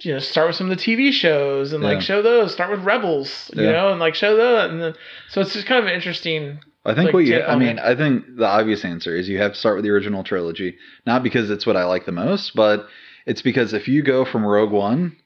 [0.00, 1.90] You know, start with some of the TV shows and Yeah.
[1.90, 2.52] like show those.
[2.52, 3.72] Start with Rebels, you Yeah.
[3.72, 4.94] know, and like show that, and then
[5.28, 6.58] so it's just kind of an interesting.
[6.84, 7.80] I think like, what you, I mean, it.
[7.80, 10.76] I think the obvious answer is you have to start with the original trilogy,
[11.06, 12.86] not because it's what I like the most, but
[13.26, 15.16] it's because if you go from Rogue One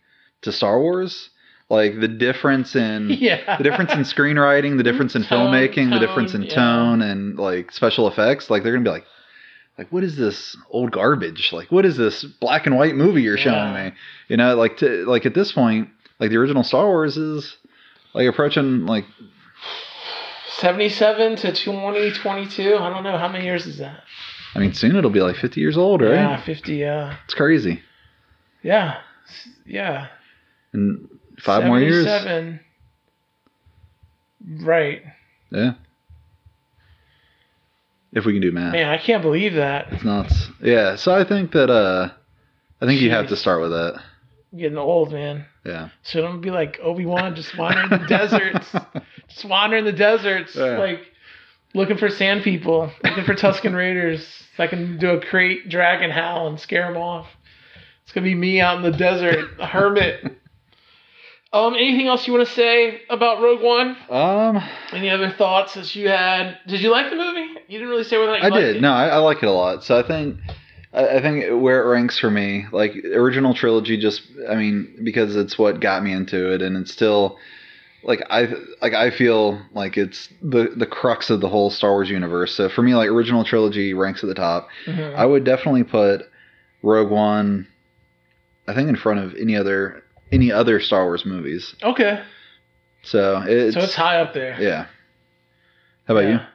[0.42, 1.30] to Star Wars,
[1.68, 6.04] like the difference in Yeah, the difference in screenwriting, the difference in Tone, filmmaking, the
[6.04, 6.54] difference in tone, yeah.
[6.54, 9.06] tone and like special effects, like they're gonna be like,
[9.78, 11.50] like what is this old garbage?
[11.52, 13.92] Like what is this black and white movie you're showing me?
[14.28, 15.88] You know, like to like at this point,
[16.18, 17.56] like the original Star Wars is
[18.14, 19.04] like approaching like
[20.58, 22.76] 77 to 2022.
[22.76, 23.18] I don't know.
[23.18, 24.02] How many years is that?
[24.54, 26.12] I mean soon it'll be like 50 years old, right?
[26.12, 26.74] Yeah, 50.
[26.74, 27.16] Yeah.
[27.24, 27.82] It's crazy.
[28.62, 29.00] Yeah.
[29.66, 30.08] Yeah.
[30.72, 31.08] And
[31.40, 32.04] five more years.
[32.04, 32.60] 77.
[34.64, 35.02] Right.
[35.50, 35.72] Yeah.
[38.12, 38.72] If we can do math.
[38.74, 39.90] Man, I can't believe that.
[39.92, 40.48] It's nuts.
[40.62, 40.96] Yeah.
[40.96, 42.10] So I think that uh
[42.80, 44.02] I think you have to start with that.
[44.52, 45.46] I'm getting old, man.
[45.64, 45.90] Yeah.
[46.02, 48.74] Should I be like Obi Wan, just wandering the deserts,
[49.28, 50.78] just wandering the deserts, Yeah.
[50.78, 51.00] like
[51.74, 54.26] looking for sand people, looking for Tusken Raiders.
[54.56, 57.26] So I can do a krayt dragon howl and scare them off.
[58.02, 60.38] It's gonna be me out in the desert, a hermit.
[61.54, 63.94] Um, anything else you want to say about Rogue One?
[64.08, 66.56] Um Any other thoughts that you had?
[66.66, 67.46] Did you like the movie?
[67.68, 68.76] You didn't really say whether or not you I did.
[68.76, 68.80] it.
[68.80, 69.84] No, I, I like it a lot.
[69.84, 70.38] So I think
[70.92, 75.36] I, I think where it ranks for me, like original trilogy, just I mean because
[75.36, 77.38] it's what got me into it, and it's still
[78.04, 78.48] like I
[78.80, 82.54] like I feel like it's the the crux of the whole Star Wars universe.
[82.54, 84.68] So for me, like original trilogy ranks at the top.
[84.86, 85.14] Mhm.
[85.14, 86.22] I would definitely put
[86.82, 87.66] Rogue One,
[88.66, 90.02] I think, in front of any other
[90.32, 91.74] any other Star Wars movies.
[91.82, 92.20] Okay,
[93.02, 94.56] So it's, so it's high up there.
[94.60, 94.86] yeah.
[96.08, 96.46] How about Yeah.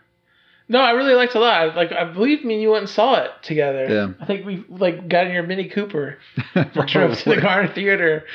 [0.69, 1.75] No, I really liked a lot.
[1.75, 3.87] Like I believe me and you went and saw it together.
[3.89, 4.13] Yeah.
[4.19, 6.17] I think we like got in your Mini Cooper,
[6.55, 6.63] you?
[6.87, 8.25] drove to the Garden Theater.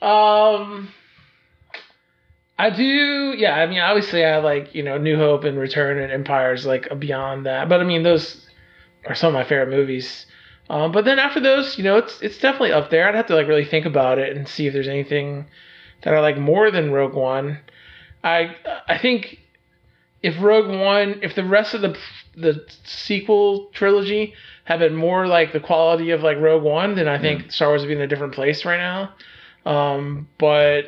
[0.00, 0.90] Um,
[2.58, 3.34] I do.
[3.36, 6.88] Yeah, I mean, obviously, I like you know New Hope and Return and Empires like
[7.00, 7.68] beyond that.
[7.68, 8.46] But I mean, those
[9.06, 10.26] are some of my favorite movies.
[10.70, 13.08] Um, but then after those, you know, it's it's definitely up there.
[13.08, 15.46] I'd have to like really think about it and see if there's anything
[16.02, 17.58] that I like more than Rogue One.
[18.22, 18.54] I
[18.88, 19.40] I think
[20.22, 21.96] if Rogue One, if the rest of the
[22.36, 24.34] the sequel trilogy
[24.64, 27.82] had been more like the quality of like Rogue One, then I think Star Wars
[27.82, 29.12] would be in a different place right now.
[29.64, 30.84] Um, but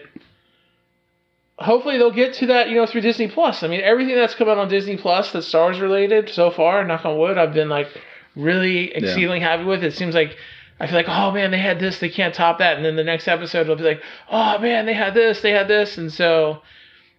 [1.59, 3.62] hopefully they'll get to that, you know, through Disney Plus.
[3.62, 6.85] I mean, everything that's come out on Disney Plus that's Star Wars related so far,
[6.85, 7.89] knock on wood, I've been like
[8.36, 9.85] really exceedingly happy with.
[9.85, 10.36] It seems like
[10.81, 13.05] I feel like, oh man, they had this, they can't top that, and then the
[13.05, 16.62] next episode will be like, oh man, they had this, they had this, and so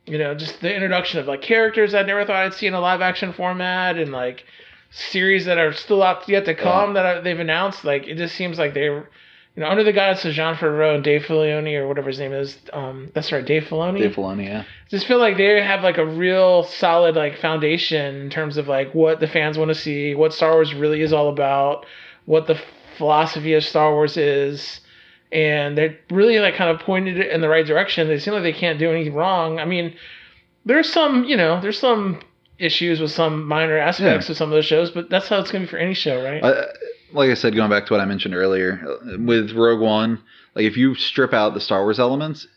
[0.06, 2.80] you know, just the introduction of like characters I never thought I'd see in a
[2.80, 4.46] live action format, and like
[4.92, 7.84] series that are still out yet to come that I, they've announced.
[7.84, 9.10] Like it just seems like they're,
[9.56, 12.34] you know, under the guidance of Jon Favreau and Dave Filoni or whatever his name
[12.34, 12.58] is.
[12.72, 14.00] Um, that's right, Dave Filoni.
[14.00, 14.64] Dave Filoni, yeah.
[14.90, 18.94] just feel like they have like a real solid like foundation in terms of like
[18.94, 21.86] what the fans want to see, what Star Wars really is all about,
[22.26, 22.60] what the
[22.98, 24.82] philosophy of Star Wars is,
[25.32, 28.08] and they really like kind of pointed it in the right direction.
[28.08, 29.60] They seem like they can't do anything wrong.
[29.60, 29.96] I mean,
[30.66, 32.22] there's some you know there's some
[32.58, 34.32] issues with some minor aspects Yeah.
[34.32, 36.44] of some of those shows, but that's how it's gonna be for any show, right?
[36.44, 36.66] I,
[37.12, 40.22] like I said, going back to what I mentioned earlier uh, with Rogue One,
[40.56, 42.48] like if you strip out the Star Wars elements,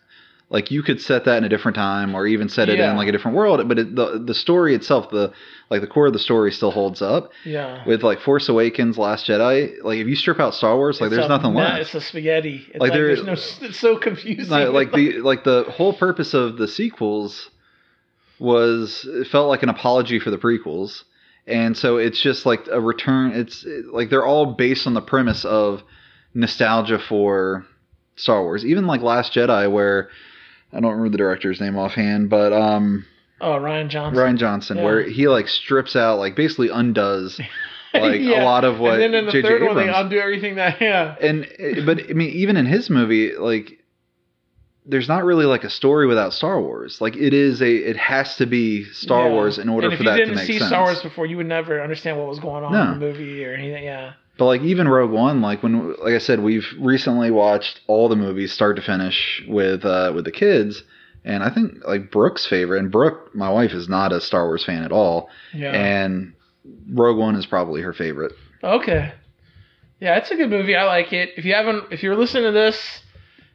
[0.50, 2.90] like you could set that in a different time or even set it Yeah.
[2.90, 5.32] in like a different world but it, the the story itself the
[5.70, 7.84] like the core of the story still holds up Yeah.
[7.86, 11.16] with like force awakens last jedi like if you strip out star wars like It's
[11.16, 12.64] there's a nothing left It's a spaghetti.
[12.68, 13.24] It's Like, like, there- there's
[13.60, 13.66] no.
[13.68, 14.48] It's so confusing.
[14.50, 17.50] like, like the like the whole purpose of the sequels
[18.38, 21.02] was it felt like an apology for the prequels
[21.46, 25.44] and so it's just like a return it's like they're all based on the premise
[25.44, 25.82] of
[26.34, 27.66] nostalgia for
[28.16, 30.08] star wars even like last jedi where
[30.72, 33.04] i don't remember the director's name offhand but um
[33.40, 34.18] oh, Rian Johnson.
[34.22, 34.84] rian johnson Yeah.
[34.84, 37.40] where he like strips out like basically undoes
[37.94, 39.48] like a lot of what And then in the J.J.
[39.48, 40.78] third one, they Abrams- undo everything that.
[40.80, 41.16] Yeah.
[41.20, 43.82] and eh, but I mean, even in his movie, like
[44.84, 47.00] there's not really like a story without Star Wars.
[47.00, 49.32] Like it is a, it has to be Star Yeah.
[49.32, 50.68] Wars in order for if you that didn't to make see sense.
[50.68, 52.82] Star Wars before, you would never understand what was going on No.
[52.92, 53.84] in the movie or anything.
[53.84, 54.12] Yeah.
[54.38, 58.16] But like even Rogue One, like when, like I said, we've recently watched all the
[58.16, 60.82] movies start to finish with uh, with the kids.
[61.24, 64.64] And I think like Brooke's favorite, and Brooke, my wife, is not a Star Wars
[64.64, 65.72] fan at all, Yeah.
[65.72, 66.32] and
[66.90, 68.32] Rogue One is probably her favorite.
[68.62, 69.12] Okay.
[70.00, 70.76] Yeah, it's a good movie.
[70.76, 71.30] I like it.
[71.36, 73.02] If you haven't, if you're listening to this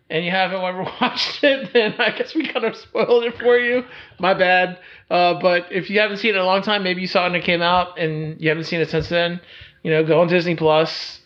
[0.10, 3.57] and you haven't ever watched it, then I guess we kind of spoiled it for
[3.57, 3.85] you.
[4.19, 4.77] My bad.
[5.10, 7.31] Uh, but if you haven't seen it in a long time, maybe you saw it
[7.31, 9.39] when it came out and you haven't seen it since then.
[9.84, 11.19] You know, go on Disney Plus.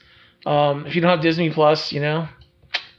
[0.45, 2.27] Um, if you don't have Disney Plus, you know,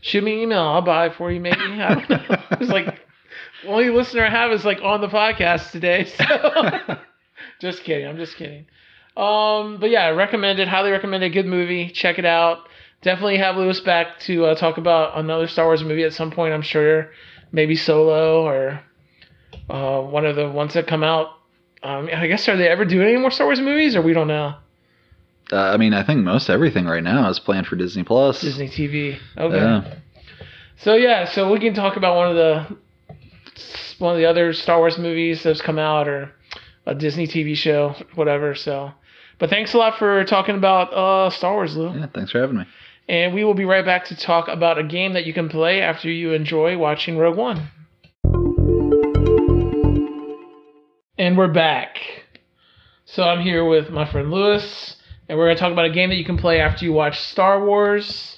[0.01, 0.61] shoot me an email.
[0.61, 1.41] I'll buy it for you.
[1.41, 2.37] Maybe I don't know.
[2.61, 3.01] It's like
[3.67, 6.05] only listener I have is like on the podcast today.
[6.05, 6.25] So
[7.61, 8.07] just kidding.
[8.07, 8.67] I'm just kidding.
[9.17, 10.69] Um, but yeah, I recommend it.
[10.69, 11.31] Highly recommend it.
[11.31, 11.91] Good movie.
[11.91, 12.69] Check it out.
[13.03, 16.53] Definitely have Lewis back to uh, talk about another Star Wars movie at some point.
[16.53, 17.11] I'm sure,
[17.53, 18.81] maybe Solo or
[19.71, 21.29] uh, one of the ones that come out.
[21.83, 24.27] Um, I guess are they ever doing any more Star Wars movies, or we don't
[24.27, 24.55] know?
[25.53, 28.41] Uh, I mean, I think most everything right now is planned for Disney Plus.
[28.41, 29.19] Disney TV.
[29.37, 29.57] Okay.
[29.57, 29.95] Yeah.
[30.77, 32.77] So yeah, so we can talk about one of the
[33.99, 36.33] one of the other Star Wars movies that's come out or
[36.87, 38.55] a Disney TV show, whatever.
[38.55, 38.93] So,
[39.39, 41.93] but thanks a lot for talking about uh, Star Wars, Lou.
[41.99, 42.65] Yeah, thanks for having me.
[43.09, 45.81] And we will be right back to talk about a game that you can play
[45.81, 47.69] after you enjoy watching Rogue One.
[51.19, 51.99] And we're back.
[53.07, 54.97] So I'm here with my friend Lewis,
[55.29, 57.21] and we're going to talk about a game that you can play after you watch
[57.21, 58.37] Star Wars.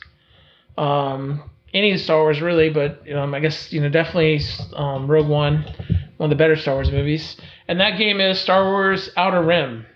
[0.76, 4.40] Um, any Star Wars, really, but um, I guess, you know, definitely
[4.74, 5.62] um, Rogue One,
[6.16, 7.36] one of the better Star Wars movies.
[7.68, 9.86] And that game is Star Wars Outer Rim.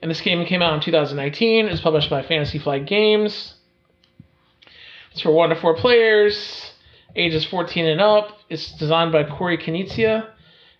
[0.00, 1.66] And this game came out in 2019.
[1.66, 3.54] It's published by Fantasy Flight Games.
[5.12, 6.72] It's for one to four players,
[7.14, 8.38] ages 14 and up.
[8.48, 10.26] It's designed by Corey Konieczka,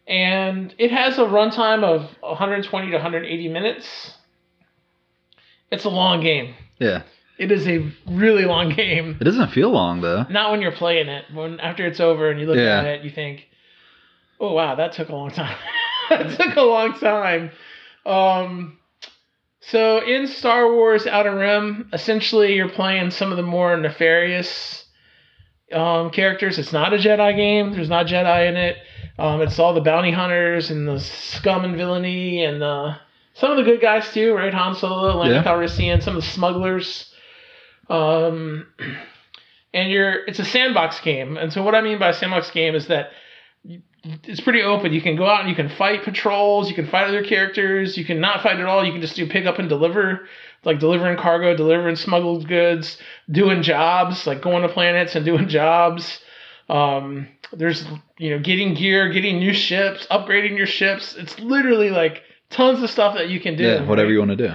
[0.09, 4.15] and it has a runtime of 120 to 180 minutes.
[5.73, 6.55] It's a long game.
[6.79, 7.03] Yeah.
[7.39, 9.17] It is a really long game.
[9.21, 10.25] It doesn't feel long though.
[10.31, 11.25] Not when you're playing it.
[11.33, 12.79] When after it's over and you look Yeah.
[12.79, 13.49] at it, you think,
[14.39, 15.57] "Oh wow, that took a long time.
[16.11, 17.51] that took a long time."
[18.07, 18.79] Um,
[19.61, 24.85] so in Star Wars Outer Rim, essentially you're playing some of the more nefarious
[25.73, 26.59] um, characters.
[26.59, 27.73] It's not a Jedi game.
[27.73, 28.77] There's not Jedi in it.
[29.19, 32.97] Um, it's all the bounty hunters and the scum and villainy and the
[33.35, 34.53] some of the good guys too, right?
[34.53, 35.43] Han Solo, Lando Yeah.
[35.43, 37.13] Calrissian, some of the smugglers.
[37.89, 38.67] Um,
[39.75, 41.37] and you're it's a sandbox game.
[41.37, 43.11] And so what I mean by a sandbox game is that
[44.05, 44.93] it's pretty open.
[44.93, 48.05] You can go out and you can fight patrols, you can fight other characters, you
[48.05, 48.85] can not fight at all.
[48.85, 50.27] You can just do pick up and deliver,
[50.65, 52.99] like delivering cargo, delivering smuggled goods,
[53.31, 56.19] doing jobs, like going to planets and doing jobs.
[56.69, 57.85] Um, there's
[58.19, 61.15] you know getting gear, getting new ships, upgrading your ships.
[61.17, 62.23] It's literally like
[62.53, 63.65] tons of stuff that you can do.
[63.65, 64.13] yeah, whatever right?
[64.13, 64.55] you want to do.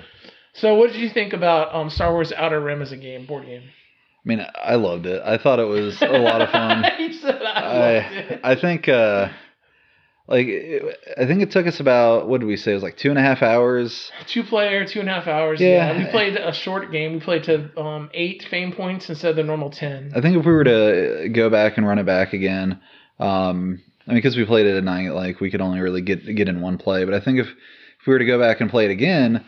[0.53, 3.45] So what did you think about um, Star Wars Outer Rim as a game, board
[3.45, 3.61] game?
[3.63, 5.21] I mean, I loved it.
[5.23, 6.83] I thought it was a lot of fun.
[6.85, 8.39] I I loved it.
[8.43, 9.29] I think uh
[10.27, 12.71] like it- I think it took us about what did we say?
[12.71, 14.11] It was like two and a half hours.
[14.25, 15.61] Two player, two and a half hours.
[15.61, 15.93] Yeah.
[15.93, 15.97] Yeah.
[16.05, 17.13] we played a short game.
[17.13, 20.11] We played to um, eight fame points instead of the normal ten.
[20.15, 22.81] I think if we were to go back and run it back again,
[23.19, 26.25] um, I mean, because we played it at night, like we could only really get
[26.35, 27.05] get in one play.
[27.05, 27.47] But I think if
[28.07, 29.43] we were to go back and play it again,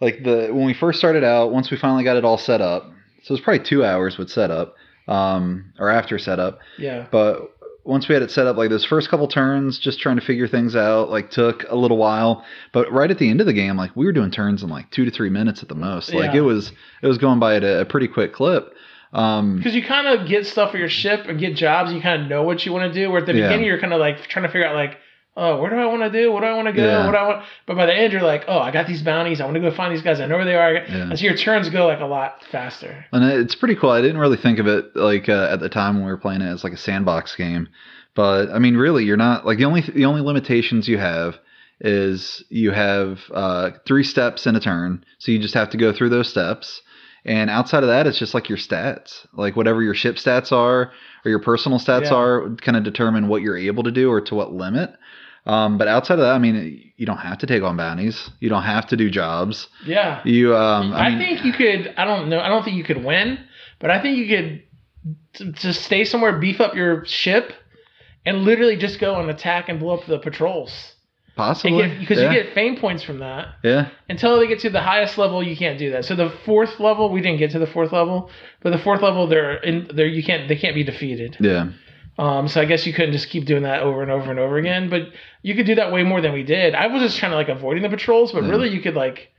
[0.00, 2.84] like the when we first started out, once we finally got it all set up,
[3.22, 4.74] so it was probably two hours with setup,
[5.08, 6.58] um, or after setup.
[6.78, 7.06] Yeah.
[7.10, 7.52] But
[7.84, 10.48] once we had it set up, like those first couple turns, just trying to figure
[10.48, 12.44] things out, like took a little while.
[12.72, 14.90] But right at the end of the game, like we were doing turns in like
[14.90, 16.12] two to three minutes at the most.
[16.12, 16.38] Like Yeah.
[16.40, 16.72] it was
[17.02, 18.74] it was going by at a, a pretty quick clip.
[19.12, 21.92] Um, Because you kind of get stuff for your ship and get jobs.
[21.92, 23.08] You kind of know what you want to do.
[23.10, 23.46] Where at the Yeah.
[23.46, 24.98] beginning, you're kind of like trying to figure out like,
[25.36, 26.32] oh, where do I want to do?
[26.32, 26.84] What do I want to go?
[26.84, 27.04] Yeah.
[27.04, 27.44] What do I want?
[27.66, 29.40] But by the end, you're like, oh, I got these bounties.
[29.40, 30.18] I want to go find these guys.
[30.20, 30.72] I know where they are.
[30.74, 31.10] Yeah.
[31.10, 33.04] And so your turns go like a lot faster.
[33.12, 33.90] And it's pretty cool.
[33.90, 36.40] I didn't really think of it like uh, at the time when we were playing
[36.40, 37.68] it as like a sandbox game,
[38.14, 41.36] but I mean, really, you're not like the only the only limitations you have
[41.80, 45.92] is you have uh, three steps in a turn, so you just have to go
[45.92, 46.80] through those steps.
[47.26, 50.92] And outside of that, it's just like your stats, like whatever your ship stats are
[51.24, 52.14] or your personal stats Yeah.
[52.14, 54.94] are, kind of determine what you're able to do or to what limit.
[55.46, 58.30] Um, but outside of that, I mean, you don't have to take on bounties.
[58.40, 59.68] You don't have to do jobs.
[59.86, 60.20] Yeah.
[60.24, 61.94] You, um, I, I, mean, think you could.
[61.96, 62.40] I don't know.
[62.40, 63.38] I don't think you could win,
[63.78, 64.62] but I think you could
[65.34, 67.52] t- just stay somewhere, beef up your ship,
[68.24, 70.94] and literally just go and attack and blow up the patrols.
[71.36, 72.32] possibly Because yeah.
[72.32, 73.54] you get fame points from that.
[73.62, 73.90] yeah.
[74.08, 76.04] Until they get to the highest level, you can't do that.
[76.04, 78.30] So the fourth level, we didn't get to the fourth level,
[78.62, 80.06] but the fourth level, they're in there.
[80.06, 80.48] You can't.
[80.48, 81.36] They can't be defeated.
[81.38, 81.70] Yeah.
[82.18, 84.56] Um, so I guess you couldn't just keep doing that over and over and over
[84.56, 84.88] again.
[84.88, 85.08] But
[85.42, 86.74] you could do that way more than we did.
[86.74, 88.50] I was just trying to like avoiding the patrols, but Yeah.
[88.50, 89.32] really you could like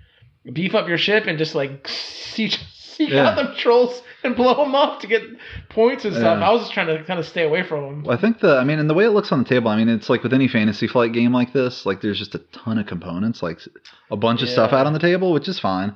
[0.54, 3.30] beef up your ship and just like seek, seek Yeah.
[3.30, 5.24] out the patrols and blow them up to get
[5.70, 6.40] points and stuff.
[6.40, 6.48] Yeah.
[6.48, 8.04] I was just trying to kind of stay away from them.
[8.04, 9.78] Well, I think the, I mean, and the way it looks on the table, I
[9.78, 12.78] mean, it's like with any fantasy flight game like this, like there's just a ton
[12.78, 13.60] of components, like
[14.12, 15.96] a bunch of stuff out on the table, which is fine.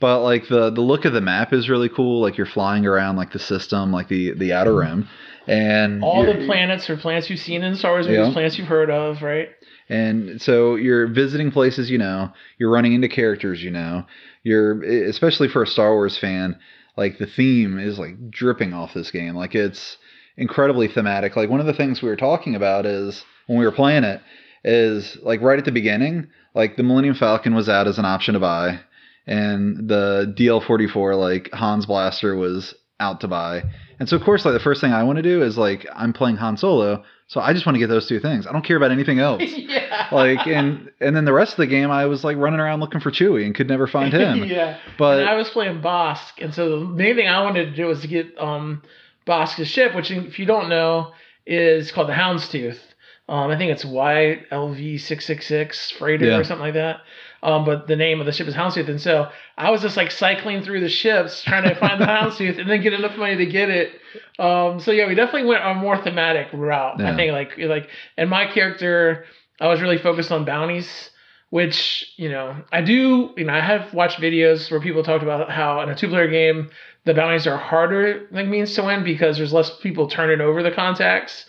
[0.00, 2.20] But like the the look of the map is really cool.
[2.22, 5.08] Like you're flying around like the system, like the the outer rim,
[5.46, 8.32] and All the planets are planets you've seen in Star Wars movies, Yeah.
[8.32, 9.48] planets you've heard of, right?
[9.88, 14.06] And so you're visiting places you know, you're running into characters you know,
[14.42, 16.56] you're especially for a Star Wars fan,
[16.96, 19.34] like the theme is like dripping off this game.
[19.34, 19.96] Like it's
[20.36, 21.36] incredibly thematic.
[21.36, 24.20] Like one of the things we were talking about is when we were playing it
[24.64, 28.34] is like right at the beginning, like the Millennium Falcon was out as an option
[28.34, 28.80] to buy
[29.26, 33.62] and the DL44 like Han's Blaster was out to buy.
[33.98, 36.12] And so of course like the first thing I want to do is like I'm
[36.12, 38.46] playing Han Solo, so I just want to get those two things.
[38.46, 40.08] I don't care about anything else yeah.
[40.12, 43.00] like and and then the rest of the game I was like running around looking
[43.00, 44.44] for Chewie and could never find him.
[44.46, 44.78] yeah.
[44.98, 47.86] But and I was playing Bossk, and so the main thing I wanted to do
[47.86, 48.82] was to get um
[49.26, 51.12] Bossk's ship, which if you don't know
[51.46, 52.78] is called the Houndstooth.
[53.28, 56.38] Um, I think it's YLV six six six freighter Yeah.
[56.38, 57.00] or something like that.
[57.42, 60.10] Um, but the name of the ship is Houndstooth, and so I was just like
[60.10, 63.46] cycling through the ships trying to find the Houndstooth and then get enough money to
[63.46, 63.92] get it.
[64.38, 67.00] Um, so yeah, we definitely went a more thematic route.
[67.00, 69.24] I think like like and my character,
[69.60, 71.10] I was really focused on bounties
[71.50, 73.30] which you know I do.
[73.36, 76.70] You know, I have watched videos where people talked about how in a two-player game
[77.04, 80.70] the bounties are harder like means to win because there's less people turning over the
[80.70, 81.44] contacts,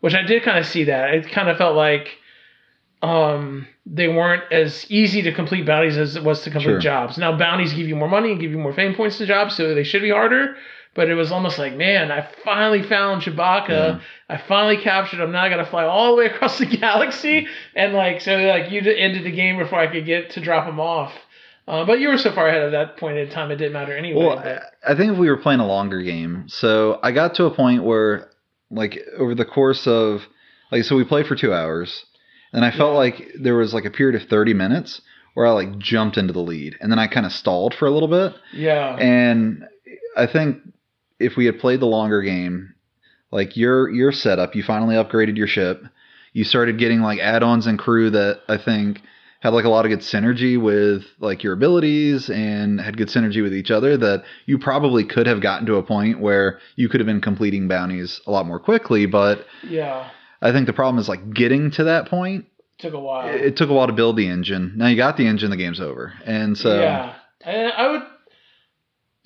[0.00, 1.14] which I did kind of see that.
[1.14, 2.18] It kind of felt like
[3.02, 6.78] um they weren't as easy to complete bounties as it was to complete Sure.
[6.80, 7.18] jobs.
[7.18, 9.74] Now bounties give you more money and give you more fame points to jobs, so
[9.74, 10.56] they should be harder.
[10.94, 13.68] But it was almost like, man, I finally found Chewbacca.
[13.68, 14.00] Yeah.
[14.30, 15.30] I finally captured him.
[15.30, 18.70] Now I got to fly all the way across the galaxy, and like so, like
[18.72, 21.12] you ended the game before I could get to drop him off.
[21.68, 23.94] Uh, but you were so far ahead of that point in time, it didn't matter
[23.96, 24.24] anyway.
[24.24, 27.44] well, but- I think if we were playing a longer game, so I got to
[27.44, 28.30] a point where
[28.70, 30.22] like over the course of
[30.72, 32.04] like so we played for 2 hours
[32.52, 32.98] and I felt Yeah.
[32.98, 35.00] like there was like a period of 30 minutes
[35.34, 37.90] where I like jumped into the lead and then I kind of stalled for a
[37.90, 39.64] little bit yeah, And
[40.16, 40.58] I think
[41.20, 42.74] if we had played the longer game,
[43.30, 45.82] like your your setup, you finally upgraded your ship.
[46.32, 49.00] You started getting like add-ons and crew that I think
[49.46, 53.40] had like a lot of good synergy with like your abilities and had good synergy
[53.44, 56.98] with each other that you probably could have gotten to a point where you could
[56.98, 60.10] have been completing bounties a lot more quickly, but yeah,
[60.42, 62.46] I think the problem is like getting to that point.
[62.78, 63.28] took a while.
[63.28, 64.72] It it took a while to build the engine.
[64.74, 66.12] Now you got the engine, the game's over.
[66.24, 67.14] And so yeah,
[67.44, 68.02] and I would.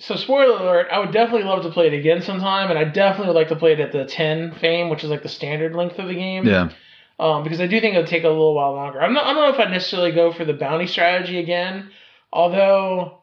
[0.00, 3.28] So spoiler alert, I would definitely love to play it again sometime, and I definitely
[3.28, 5.98] would like to play it at the ten fame, which is like the standard length
[5.98, 6.46] of the game.
[6.46, 6.68] yeah.
[7.20, 8.98] Um, because I do think it'll take a little while longer.
[9.02, 11.90] I'm not, I don't know if I'd necessarily go for the bounty strategy again,
[12.32, 13.18] although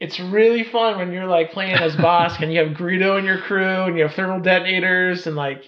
[0.00, 3.38] it's really fun when you're like playing as Bossk and you have Greedo in your
[3.38, 5.62] crew and you have thermal detonators and like,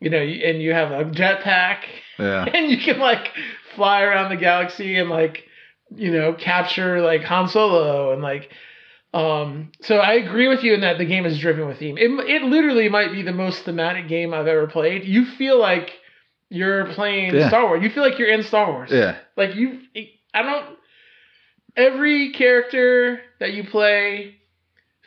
[0.00, 1.84] you know, and you have a jetpack
[2.18, 2.44] Yeah.
[2.52, 3.28] and you can like
[3.76, 5.44] fly around the galaxy and like,
[5.94, 8.50] you know, capture like Han Solo and like.
[9.14, 11.96] Um, so I agree with you in that the game is driven with theme.
[11.96, 15.04] It, it literally might be the most thematic game I've ever played.
[15.04, 15.92] You feel like
[16.50, 17.48] you're playing Yeah.
[17.48, 17.82] Star Wars.
[17.82, 18.90] You feel like you're in Star Wars.
[18.90, 19.16] Yeah.
[19.36, 19.80] Like you,
[20.32, 20.78] I don't.
[21.76, 24.36] Every character that you play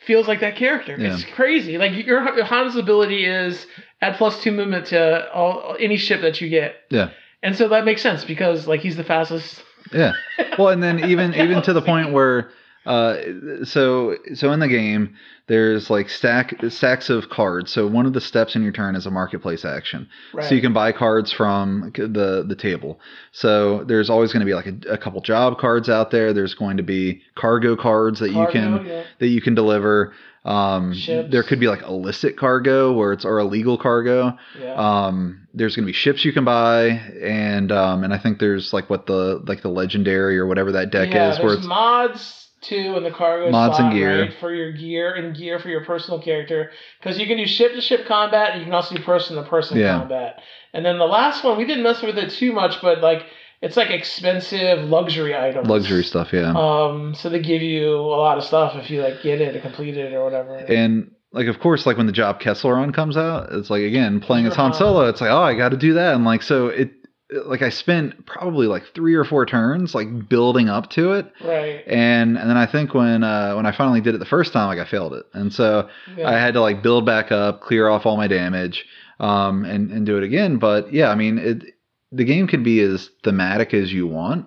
[0.06, 0.94] feels like that character.
[0.98, 1.78] It's crazy.
[1.78, 3.66] Like your Han's ability is
[4.02, 6.76] add plus two movement to all any ship that you get.
[6.90, 7.10] Yeah.
[7.42, 9.62] And so that makes sense because like he's the fastest.
[9.92, 10.12] Yeah.
[10.58, 12.50] Well, and then even even to the point where
[12.86, 15.14] Uh, so so in the game,
[15.46, 17.72] there's like stack stacks of cards.
[17.72, 20.08] So one of the steps in your turn is a marketplace action.
[20.32, 20.48] Right.
[20.48, 23.00] So you can buy cards from the the table.
[23.32, 26.32] So there's always going to be like a, a couple job cards out there.
[26.32, 29.04] There's going to be cargo cards that Cargo, you can yeah.
[29.18, 30.14] that you can deliver.
[30.44, 34.38] Um, there could be like illicit cargo where it's or illegal cargo.
[34.58, 34.74] Yeah.
[34.74, 38.88] Um, there's gonna be ships you can buy, and um, and I think there's like
[38.88, 42.47] what the like the legendary or whatever that deck yeah, is, where there's it's mods
[42.60, 44.22] too in the cargo Mods slot, and gear.
[44.22, 47.72] right, for your gear and gear for your personal character because you can do ship
[47.72, 50.40] to ship combat and you can also do person to person combat.
[50.72, 53.24] And then the last one we didn't mess with it too much, but like
[53.60, 55.68] it's like expensive luxury items.
[55.68, 56.52] luxury stuff, yeah.
[56.56, 59.62] Um, so they give you a lot of stuff if you like get it and
[59.62, 60.56] complete it or whatever.
[60.56, 64.20] and like of course like when the job Kessel run comes out, it's like again
[64.20, 64.74] playing as Han?
[64.74, 65.08] Solo.
[65.08, 66.90] It's like oh I got to do that, and like so it
[67.30, 71.82] like I spent probably like three or four turns like building up to it, right.
[71.86, 74.68] and and then I think when uh, when I finally did it the first time,
[74.68, 76.28] like I failed it, and so Yeah.
[76.28, 78.84] I had to like build back up, clear off all my damage,
[79.20, 80.56] um, and and do it again.
[80.56, 81.64] But yeah, I mean, it
[82.12, 84.46] the game can be as thematic as you want,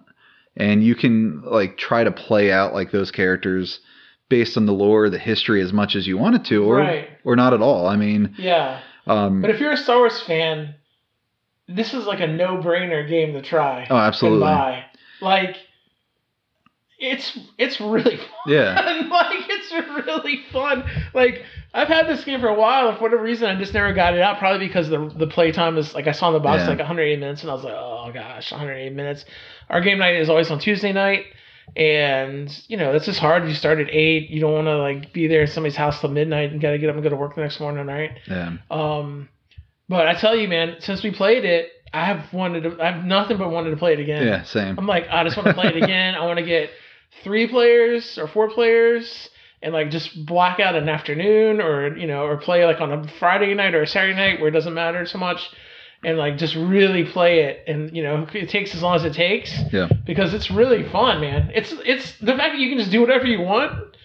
[0.57, 3.79] and you can like try to play out like those characters
[4.29, 7.09] based on the lore, the history as much as you want it to, or Right.
[7.25, 7.85] or not at all.
[7.85, 8.79] I mean, yeah.
[9.05, 10.73] um, But if you're a Star Wars fan,
[11.75, 13.87] this is like a no-brainer game to try.
[13.89, 14.83] oh, absolutely, and buy.
[15.21, 15.57] Like,
[16.99, 18.27] it's it's really fun.
[18.47, 19.71] yeah, like it's
[20.07, 20.83] really fun.
[21.13, 21.43] Like
[21.73, 24.13] I've had this game for a while, and for whatever reason, I just never got
[24.13, 24.37] it out.
[24.37, 26.69] Probably because the the playtime is like I saw in the box Yeah.
[26.69, 29.25] like 180 minutes, and I was like, oh gosh, 180 minutes.
[29.69, 31.25] Our game night is always on Tuesday night,
[31.75, 33.47] and you know it's just hard.
[33.47, 36.11] You start at eight, you don't want to like be there at somebody's house till
[36.11, 38.11] midnight, and gotta get up and go to work the next morning, right?
[38.27, 39.27] yeah, Um,
[39.91, 42.81] but I tell you, man, since we played it, I have wanted to.
[42.81, 44.25] I have nothing but wanted to play it again.
[44.25, 44.79] yeah, same.
[44.79, 46.15] I'm like, I just want to play it again.
[46.15, 46.69] I want to get
[47.23, 49.29] three players or four players
[49.61, 53.07] and like just block out an afternoon or you know or play like on a
[53.19, 55.41] Friday night or a Saturday night where it doesn't matter so much
[56.05, 59.13] and like just really play it and you know it takes as long as it
[59.13, 59.89] takes Yeah.
[60.05, 63.25] because it's really fun man it's it's the fact that you can just do whatever
[63.27, 63.95] you want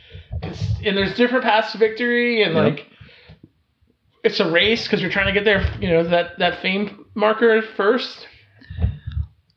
[0.43, 2.65] it's, and there's different paths to victory and Yep.
[2.65, 2.87] like
[4.27, 7.63] it's a race because you're trying to get there you know that that fame marker
[7.77, 8.27] first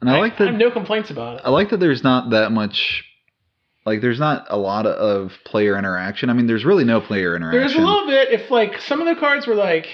[0.02, 0.48] And I like that.
[0.48, 3.04] I have no complaints about it I like that there's not that much.
[3.86, 6.30] Like there's not a lot of player interaction.
[6.30, 7.60] I mean, there's really no player interaction.
[7.60, 9.88] There's a little bit if like some of the cards were like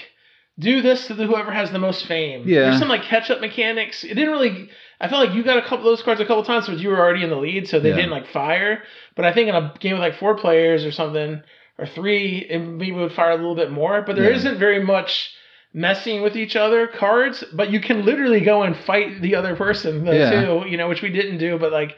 [0.58, 2.42] do this to the whoever has the most fame.
[2.46, 2.62] Yeah.
[2.62, 4.04] There's some like catch up mechanics.
[4.04, 4.68] It didn't really
[5.00, 6.88] I felt like you got a couple of those cards a couple times, but you
[6.90, 7.96] were already in the lead, so they Yeah.
[7.96, 8.82] didn't like fire.
[9.14, 11.42] But I think in a game with like four players or something,
[11.78, 14.02] or three, it maybe would fire a little bit more.
[14.02, 14.42] But there Yeah.
[14.42, 15.30] not very much
[15.74, 20.04] messing with each other cards, but you can literally go and fight the other person
[20.04, 20.30] though Yeah.
[20.62, 21.96] too, you know, which we didn't do, but like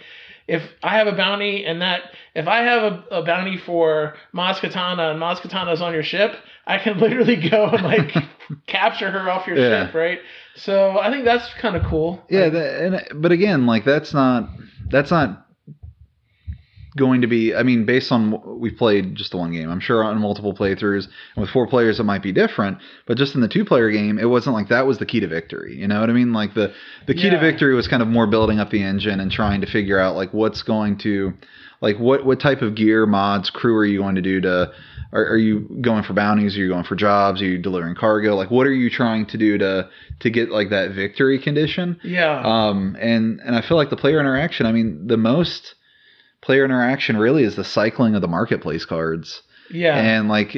[0.49, 2.01] if I have a bounty and that
[2.35, 6.35] if I have a, a bounty for Maz Kanata and Maz Kanata's on your ship,
[6.67, 8.13] I can literally go and like
[8.67, 9.87] capture her off your Yeah.
[9.87, 10.19] ship, right?
[10.57, 12.25] So I think that's kind of cool.
[12.31, 12.81] Yeah, Like, that,
[13.13, 14.49] and but again, like that's not
[14.91, 15.47] that's not
[16.99, 17.55] going to be.
[17.55, 19.71] I mean, based on we played just the one game.
[19.71, 22.79] I'm sure on multiple playthroughs and with four players it might be different.
[23.07, 25.29] But just in the two player game, it wasn't like that was the key to
[25.29, 25.77] victory.
[25.77, 26.33] You know what I mean?
[26.33, 26.73] Like the
[27.07, 29.67] the key to victory was kind of more building up the engine and trying to
[29.67, 31.33] figure out like what's going to
[31.81, 34.73] like what what type of gear mods crew are you going to do to
[35.11, 38.35] are, are you going for bounties are you going for jobs are you delivering cargo
[38.35, 39.89] like what are you trying to do to
[40.21, 42.43] to get like that victory condition yeah.
[42.45, 44.67] um, and and I feel like the player interaction.
[44.67, 45.75] I mean, the most
[46.49, 49.43] player interaction really is the cycling of the marketplace cards.
[49.71, 49.95] yeah.
[49.99, 50.57] And like,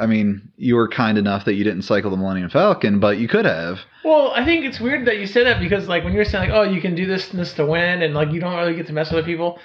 [0.00, 3.26] I mean, you were kind enough that you didn't cycle the Millennium Falcon, but you
[3.26, 3.80] could have.
[4.04, 6.56] Well, I think it's weird that you say that because like when you're saying like,
[6.56, 8.86] oh, you can do this and this to win, and like you don't really get
[8.86, 9.58] to mess with other people.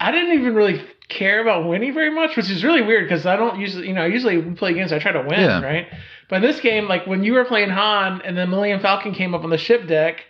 [0.00, 3.36] I didn't even really care about winning very much, which is really weird because I
[3.36, 5.60] don't usually, you know, usually we play games I try to win, Yeah.
[5.60, 5.86] right?
[6.30, 9.34] But in this game, like when you were playing Han and the Millennium Falcon came
[9.34, 10.24] up on the ship deck,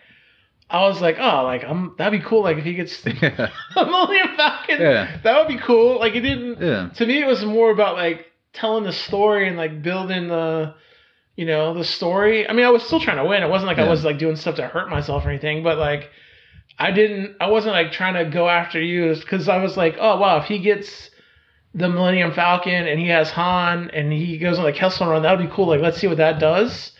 [0.71, 2.43] I was like, oh, like I'm that'd be cool.
[2.43, 5.19] Like if he gets yeah, a Millennium Falcon, Yeah.
[5.25, 5.99] that would be cool.
[5.99, 9.57] Like it didn't yeah, to me it was more about like telling the story and
[9.57, 10.75] like building the
[11.37, 13.79] you know the story i mean i was still trying to win it wasn't like
[13.79, 16.11] i was like doing stuff to hurt myself or anything but like
[16.81, 20.19] i didn't i wasn't like trying to go after you because i was like oh
[20.19, 21.11] wow if he gets
[21.75, 25.39] the millennium falcon and he has han and he goes on the kessel run that
[25.39, 26.91] would be cool like let's see what that does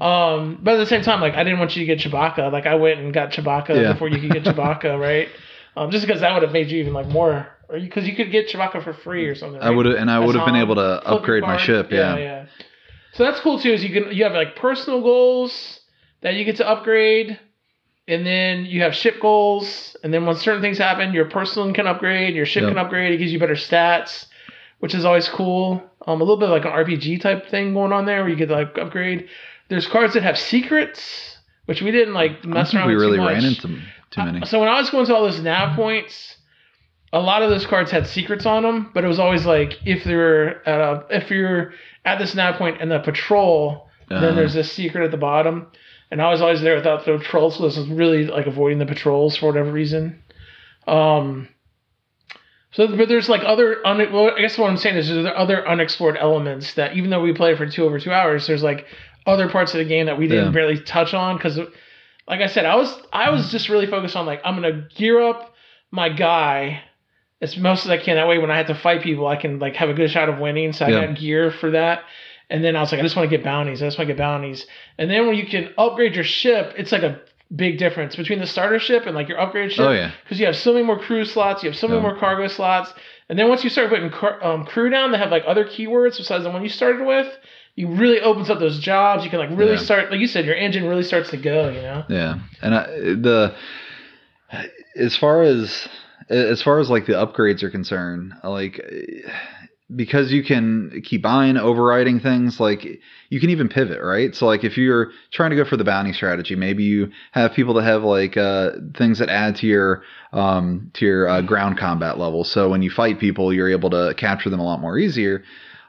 [0.00, 2.66] um but at the same time like i didn't want you to get chewbacca like
[2.66, 3.92] i went and got chewbacca Yeah.
[3.92, 5.28] before you could get chewbacca right
[5.76, 8.30] um just because that would have made you even like more or because you, could
[8.30, 10.74] get chewbacca for free or something I would have, and I would have been able
[10.74, 11.90] to upgrade my ship.
[11.90, 12.46] Yeah, yeah.
[13.12, 13.72] So that's cool too.
[13.72, 15.80] Is you can you have like personal goals
[16.20, 17.38] that you get to upgrade,
[18.06, 21.86] and then you have ship goals, and then when certain things happen, your person can
[21.86, 22.70] upgrade, your ship Yep.
[22.72, 24.26] can upgrade, it gives you better stats,
[24.80, 25.82] which is always cool.
[26.06, 28.50] Um, a little bit like an RPG type thing going on there, where you get
[28.50, 29.28] like upgrade.
[29.72, 33.68] There's cards that have secrets, which we didn't like mess around we really ran into
[34.10, 34.42] too many.
[34.42, 36.36] Uh, So when I was going to all those nav points,
[37.12, 40.04] a lot of those cards had secrets on them, but it was always like if
[40.04, 41.72] they're at a, if you're
[42.04, 45.68] at this nav point in the patrol, Uh, then there's this secret at the bottom.
[46.10, 48.84] And I was always there without the patrols, so this was really like avoiding the
[48.94, 50.22] patrols for whatever reason.
[50.86, 51.48] Um.
[52.72, 55.66] So, but there's like other, un- well, I guess what I'm saying is there's other
[55.68, 58.86] unexplored elements that even though we played for two over two hours, there's like
[59.26, 60.50] other parts of the game that we didn't Yeah.
[60.52, 61.58] barely touch on because
[62.28, 65.20] like I said, I was I was just really focused on like I'm gonna gear
[65.22, 65.54] up
[65.90, 66.82] my guy
[67.40, 68.16] as most as I can.
[68.16, 70.28] That way, when I have to fight people, I can like have a good shot
[70.28, 70.72] of winning.
[70.72, 71.06] So I Yeah.
[71.06, 72.02] got gear for that.
[72.50, 73.82] And then I was like, I just want to get bounties.
[73.82, 74.66] I just want to get bounties.
[74.98, 77.18] And then when you can upgrade your ship, it's like a
[77.54, 79.86] big difference between the starter ship and like your upgrade ship.
[79.86, 80.10] Oh yeah.
[80.22, 82.08] Because you have so many more crew slots, you have so many Yeah.
[82.08, 82.92] more cargo slots,
[83.28, 86.18] and then once you start putting car- um, crew down they have like other keywords
[86.18, 87.28] besides the one you started with,
[87.74, 89.24] you really opens up those jobs.
[89.24, 89.78] You can like really Yeah.
[89.78, 91.68] start, like you said, your engine really starts to go.
[91.68, 92.04] You know.
[92.08, 93.54] Yeah, and I, the
[94.96, 95.88] as far as
[96.28, 98.80] as far as like the upgrades are concerned, like
[99.94, 102.86] because you can keep buying, overriding things, like
[103.28, 104.34] you can even pivot, right?
[104.34, 107.74] So like if you're trying to go for the bounty strategy, maybe you have people
[107.74, 112.18] that have like uh, things that add to your um, to your uh, ground combat
[112.18, 112.44] level.
[112.44, 115.42] So when you fight people, you're able to capture them a lot more easier.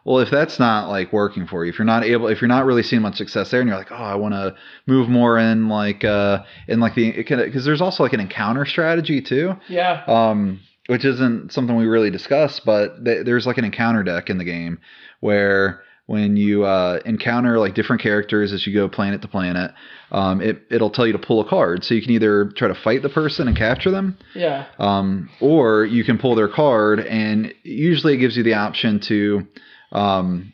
[0.05, 2.65] Well, if that's not like working for you, if you're not able, if you're not
[2.65, 4.55] really seeing much success there, and you're like, oh, I want to
[4.85, 9.21] move more in like uh in like the because there's also like an encounter strategy
[9.21, 10.03] too, Yeah.
[10.07, 14.37] um, which isn't something we really discuss but th- there's like an encounter deck in
[14.37, 14.79] the game
[15.21, 19.71] where when you uh, encounter like different characters as you go planet to planet,
[20.11, 22.75] um, it it'll tell you to pull a card, so you can either try to
[22.75, 24.65] fight the person and capture them, Yeah.
[24.79, 29.47] um, or you can pull their card, and usually it gives you the option to
[29.93, 30.51] um,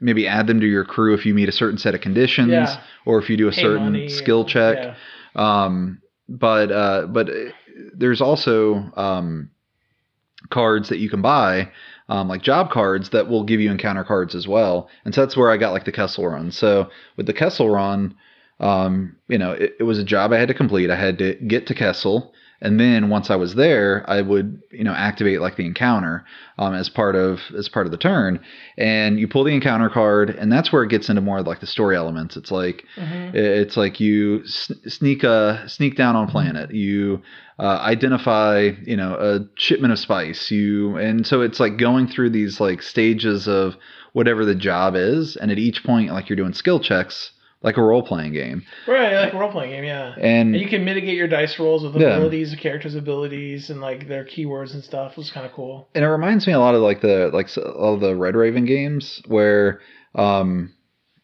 [0.00, 2.80] maybe add them to your crew if you meet a certain set of conditions, Yeah.
[3.06, 4.76] or if you do a Pay certain money skill check.
[4.76, 4.94] Yeah.
[5.64, 7.30] Um, but uh, but
[7.94, 9.50] there's also um,
[10.50, 11.70] cards that you can buy.
[12.08, 15.36] Um, like job cards that will give you encounter cards as well, and so that's
[15.36, 16.50] where I got like the Kessel run.
[16.50, 18.14] So with the Kessel run,
[18.60, 20.90] um, you know, it, it was a job I had to complete.
[20.90, 24.84] I had to get to Kessel, and then once I was there, I would you
[24.84, 26.24] know activate like the encounter
[26.58, 28.40] um, as part of as part of the turn.
[28.78, 31.66] And you pull the encounter card, and that's where it gets into more like the
[31.66, 32.36] story elements.
[32.36, 33.34] It's like Mhm.
[33.34, 36.72] it's like you sneak a sneak down on planet.
[36.72, 37.20] You
[37.58, 40.50] uh, identify, you know, a shipment of spice.
[40.50, 43.76] You and so it's like going through these like stages of
[44.12, 47.32] whatever the job is, and at each point, like you're doing skill checks,
[47.62, 48.62] like a role playing game.
[48.88, 50.14] Right, like a role playing game, yeah.
[50.16, 52.16] And And you can mitigate your dice rolls with Yeah.
[52.16, 55.12] abilities, the characters' abilities, and like their keywords and stuff.
[55.12, 55.88] It was kind of cool.
[55.94, 59.22] and it reminds me a lot of like the like all the Red Raven games
[59.26, 59.80] where
[60.14, 60.72] um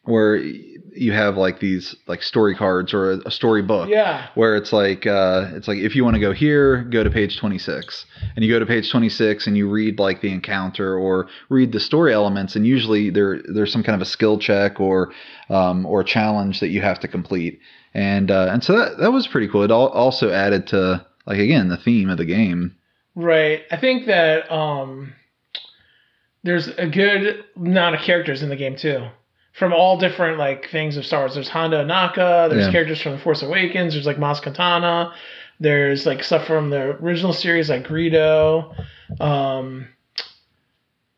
[0.03, 4.55] where you have like these like story cards or a, a story book Yeah, where
[4.55, 8.05] it's like uh, it's like if you want to go here, go to page 26,
[8.35, 11.79] and you go to page 26 and you read like the encounter or read the
[11.79, 15.11] story elements, and usually there there's some kind of a skill check or
[15.49, 17.59] um, or challenge that you have to complete,
[17.93, 19.63] and uh, and so that that was pretty cool.
[19.63, 22.75] It al- also added to like again the theme of the game.
[23.15, 23.61] right.
[23.71, 25.13] I think that um,
[26.43, 29.07] there's a good amount of characters in the game too,
[29.53, 31.33] from all different like things of Star Wars.
[31.33, 32.49] There's Hondo Ohnaka.
[32.49, 32.71] There's Yeah.
[32.71, 33.93] characters from the Force Awakens.
[33.93, 35.11] There's like Maz Kanata.
[35.59, 38.73] There's like stuff from the original series like Greedo.
[39.19, 39.89] Um,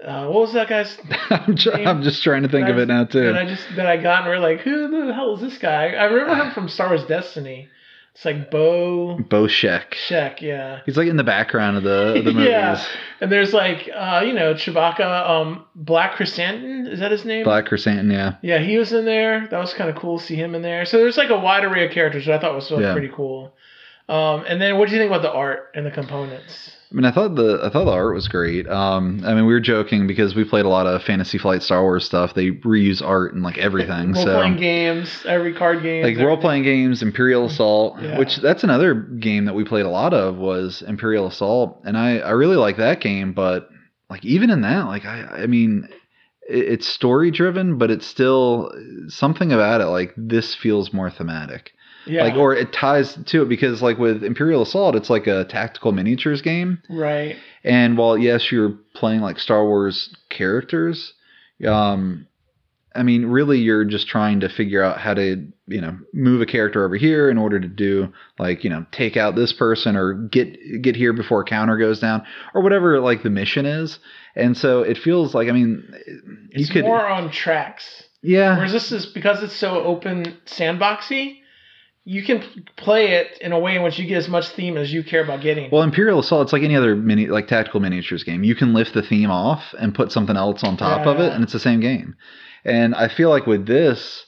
[0.03, 0.97] uh, what was that guy's
[1.29, 3.27] I'm, tr- I'm just trying to think of it now too.
[3.27, 5.89] And I just that I got and we're like, who the hell is this guy?
[5.89, 7.69] I remember him from Star Wars Destiny.
[8.13, 9.93] It's like Bo Bo Shek.
[9.95, 10.81] Shek, yeah.
[10.85, 12.49] He's like in the background of the, of the movies.
[12.49, 12.85] yeah.
[13.21, 17.45] And there's like uh, you know, Chewbacca, um, Black Krrsantan, is that his name?
[17.45, 18.35] Black Krrsantan, yeah.
[18.41, 19.47] Yeah, he was in there.
[19.47, 20.85] That was kind of cool to see him in there.
[20.85, 22.91] So there's like a wide array of characters that I thought was Yeah.
[22.91, 23.53] pretty cool.
[24.09, 26.75] Um, and then what do you think about the art and the components?
[26.91, 28.67] I mean, I thought the I thought the art was great.
[28.67, 31.81] Um, I mean, we were joking because we played a lot of Fantasy Flight Star
[31.83, 32.33] Wars stuff.
[32.33, 34.11] They reuse art and like everything.
[34.11, 36.03] Role so playing games, every card game.
[36.03, 38.19] like role playing games, Imperial Assault, Yeah.
[38.19, 42.17] which that's another game that we played a lot of was Imperial Assault, and I
[42.19, 43.31] I really like that game.
[43.31, 43.69] But
[44.09, 45.87] like even in that, like I I mean,
[46.49, 48.69] it, it's story driven, but it's still
[49.07, 49.85] something about it.
[49.85, 51.71] Like this feels more thematic.
[52.05, 52.23] Yeah.
[52.23, 55.91] Like or it ties to it because like with Imperial Assault, it's like a tactical
[55.91, 56.81] miniatures game.
[56.89, 57.35] right.
[57.63, 61.13] And while yes, you're playing like Star Wars characters,
[61.67, 62.27] um,
[62.93, 66.45] I mean, really, you're just trying to figure out how to, you know, move a
[66.45, 70.13] character over here in order to do like, you know, take out this person or
[70.13, 72.23] get get here before a counter goes down
[72.53, 73.99] or whatever like the mission is.
[74.35, 78.03] And so it feels like, I mean, you It's could, more on tracks.
[78.21, 81.37] yeah, Whereas this is because it's so open sandboxy,
[82.03, 84.91] you can play it in a way in which you get as much theme as
[84.91, 85.69] you care about getting.
[85.71, 88.43] Well, Imperial Assault, it's like any other mini, like tactical miniatures game.
[88.43, 91.43] You can lift the theme off and put something else on top of it, and
[91.43, 92.15] it's the same game.
[92.65, 94.25] And I feel like with this,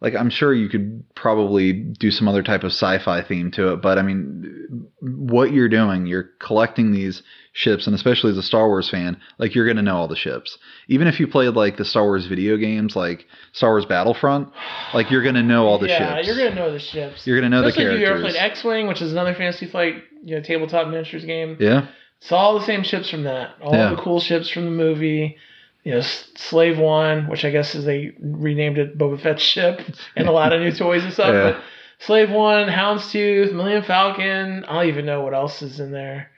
[0.00, 3.82] like I'm sure you could probably do some other type of sci-fi theme to it,
[3.82, 4.61] but I mean,
[5.02, 7.22] what you're doing, you're collecting these
[7.52, 10.56] ships, and especially as a Star Wars fan, like you're gonna know all the ships.
[10.88, 14.48] Even if you played like the Star Wars video games, like Star Wars Battlefront,
[14.94, 16.28] like you're gonna know all the yeah, ships.
[16.28, 17.26] you're gonna know the ships.
[17.26, 20.04] You're gonna know Especially the if you ever played X-wing, which is another Fantasy Flight,
[20.24, 21.56] you know, tabletop miniatures game.
[21.58, 21.88] yeah,
[22.20, 23.56] It's all the same ships from that.
[23.60, 23.90] All Yeah.
[23.90, 25.36] the cool ships from the movie.
[25.84, 26.00] You know,
[26.36, 29.80] Slave One, which I guess is they renamed it Boba Fett's ship,
[30.16, 31.34] and a lot of new toys and stuff.
[31.34, 31.50] Yeah.
[31.54, 31.62] But
[32.06, 34.64] Slave One, Houndstooth, Millennium Falcon.
[34.64, 36.30] I don't even know what else is in there.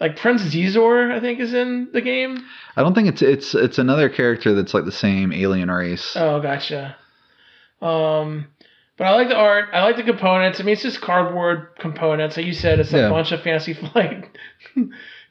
[0.00, 2.44] Like Prince Xizor, I think, is in the game.
[2.76, 6.16] I don't think it's it's it's another character that's like the same alien race.
[6.16, 6.96] Oh, gotcha.
[7.80, 8.48] Um,
[8.96, 9.66] but I like the art.
[9.72, 10.58] I like the components.
[10.60, 12.36] I mean, it's just cardboard components.
[12.36, 13.06] Like you said, it's Yeah.
[13.06, 14.28] a bunch of fancy flight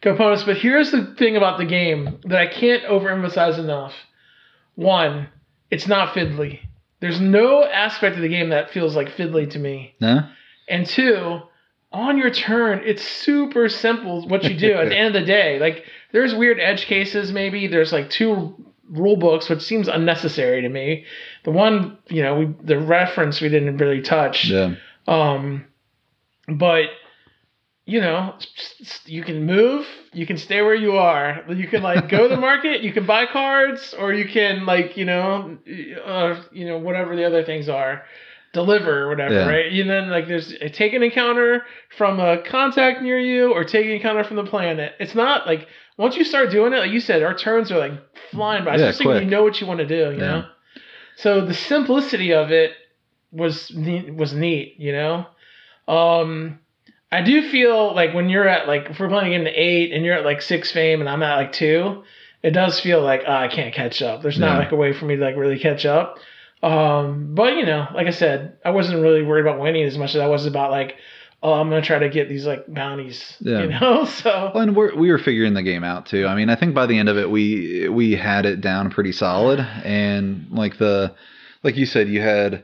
[0.01, 0.43] components.
[0.43, 3.93] But here's the thing about the game that I can't overemphasize enough.
[4.75, 5.27] One,
[5.69, 6.59] it's not fiddly.
[7.01, 9.95] There's no aspect of the game that feels like fiddly to me.
[9.99, 10.21] No?
[10.69, 11.41] And two,
[11.91, 15.59] on your turn, it's super simple what you do at the end of the day.
[15.59, 15.83] Like
[16.13, 17.67] there's weird edge cases maybe.
[17.67, 18.55] There's like two
[18.89, 21.05] rule books, which seems unnecessary to me.
[21.43, 24.45] The one, you know, we the reference we didn't really touch.
[24.45, 24.75] Yeah.
[25.07, 25.65] Um
[26.47, 26.85] but
[27.85, 28.35] you know,
[29.05, 31.43] you can move, you can stay where you are.
[31.49, 34.97] You can like go to the market, you can buy cards, or you can like,
[34.97, 35.57] you know,
[36.05, 38.03] uh, you know, whatever the other things are,
[38.53, 39.47] deliver or whatever, Yeah.
[39.47, 39.71] right?
[39.71, 41.63] And then like there's a take an encounter
[41.97, 44.93] from a contact near you or take an encounter from the planet.
[44.99, 45.67] It's not like
[45.97, 47.93] once you start doing it, like you said, our turns are like
[48.31, 50.27] flying by, Yeah, especially when you know what you want to do, you Yeah.
[50.27, 50.45] know?
[51.15, 52.71] So the simplicity of it
[53.31, 55.27] was neat, was neat, you know.
[55.87, 56.59] Um,
[57.11, 60.05] I do feel like when you're at like if we're playing in the eight and
[60.05, 62.03] you're at like six fame and I'm at like two,
[62.43, 64.21] it does feel like oh, I can't catch up.
[64.21, 64.59] There's not Yeah.
[64.59, 66.17] like a way for me to like really catch up.
[66.63, 70.15] Um, but you know, like I said, I wasn't really worried about winning as much
[70.15, 70.95] as I was about like,
[71.43, 73.35] oh, I'm gonna try to get these like bounties.
[73.39, 73.63] Yeah.
[73.63, 76.27] You know, so Well, and we're, we were figuring the game out too.
[76.27, 79.11] I mean, I think by the end of it, we we had it down pretty
[79.11, 81.13] solid, and like the
[81.63, 82.63] like you said, you had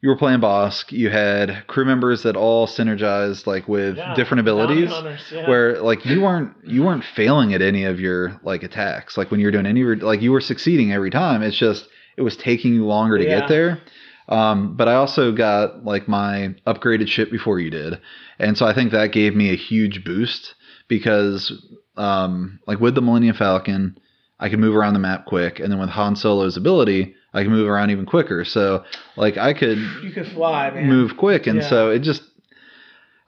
[0.00, 4.40] you were playing Bossk, you had crew members that all synergized like with yeah, different
[4.40, 4.90] abilities.
[4.90, 5.48] hunters, yeah.
[5.48, 9.16] Where like you weren't you weren't failing at any of your like attacks.
[9.16, 11.42] Like when you were doing any like you were succeeding every time.
[11.42, 13.40] It's just it was taking you longer to Yeah.
[13.40, 13.80] get there.
[14.28, 17.98] Um, but I also got like my upgraded ship before you did,
[18.38, 20.54] and so I think that gave me a huge boost
[20.86, 21.50] because
[21.96, 23.98] um, like with the Millennium Falcon,
[24.38, 27.52] I could move around the map quick, and then with Han Solo's ability, I can
[27.52, 28.44] move around even quicker.
[28.44, 28.84] So
[29.16, 30.88] like I could you could fly, man.
[30.88, 31.68] move quick, and Yeah.
[31.68, 32.22] so it just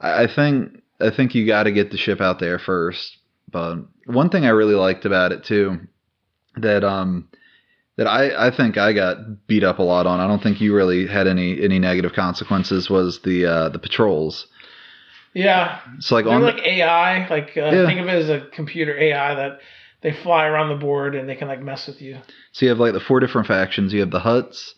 [0.01, 3.18] I think I think you got to get the ship out there first.
[3.51, 5.81] But one thing I really liked about it too,
[6.56, 7.28] that um
[7.97, 10.20] that I I think I got beat up a lot on.
[10.20, 12.89] I don't think you really had any any negative consequences.
[12.89, 14.47] Was the uh, the patrols?
[15.35, 17.28] Yeah, So like they're on like AI.
[17.28, 17.86] Like uh, Yeah.
[17.86, 19.60] think of it as a computer AI that
[20.02, 22.18] they fly around the board and they can like mess with you.
[22.52, 23.93] So you have like the four different factions.
[23.93, 24.70] You have the Hutts,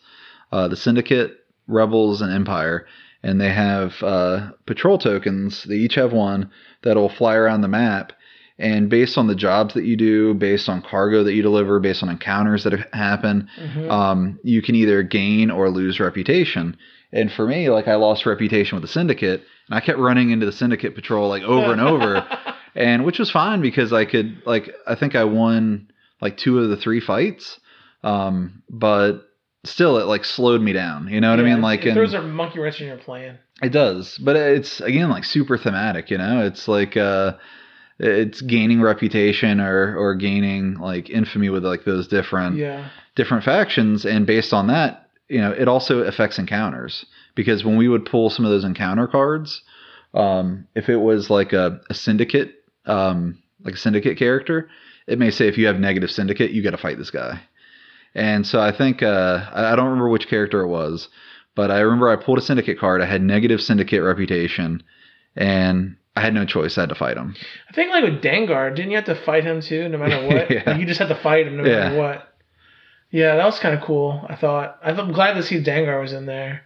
[0.51, 1.37] uh, the Syndicate,
[1.67, 2.85] Rebels, and Empire,
[3.23, 5.63] and they have uh, patrol tokens.
[5.63, 6.51] They each have one
[6.83, 8.13] that'll fly around the map.
[8.59, 12.03] And based on the jobs that you do, based on cargo that you deliver, based
[12.03, 13.89] on encounters that happen, Mhm.
[13.89, 16.77] um, you can either gain or lose reputation.
[17.11, 20.45] And for me, like I lost reputation with the Syndicate, and I kept running into
[20.45, 22.25] the Syndicate patrol like over and over
[22.75, 25.91] and which was fine because I could like I think I won
[26.21, 27.59] like two of the three fights,
[28.03, 29.21] um, but
[29.65, 31.07] still it like slowed me down.
[31.07, 31.61] You know what I mean?
[31.61, 33.39] Like, it throws a monkey wrench in your plan.
[33.61, 36.09] it does, but it's again like super thematic.
[36.11, 37.33] You know, it's like uh,
[37.99, 42.89] it's gaining reputation or or gaining like infamy with like those different Yeah.
[43.15, 47.05] different factions, and based on that, you know, it also affects encounters
[47.35, 49.61] because when we would pull some of those encounter cards,
[50.13, 54.69] um, if it was like a, a syndicate, um, like a syndicate character,
[55.07, 57.41] it may say if you have negative syndicate, you got to fight this guy.
[58.15, 61.09] And so I think uh, I I don't remember which character it was,
[61.55, 63.01] but I remember I pulled a syndicate card.
[63.01, 64.83] I had negative syndicate reputation,
[65.35, 66.77] and I had no choice.
[66.77, 67.35] I had to fight him.
[67.69, 70.51] I think like with Dengar, didn't you have to fight him too, no matter what?
[70.51, 70.63] Yeah.
[70.67, 71.97] Like you just had to fight him no matter Yeah.
[71.97, 72.29] what.
[73.09, 74.25] Yeah, that was kind of cool.
[74.29, 74.79] I thought.
[74.83, 76.61] I'm glad to see Dengar was in there.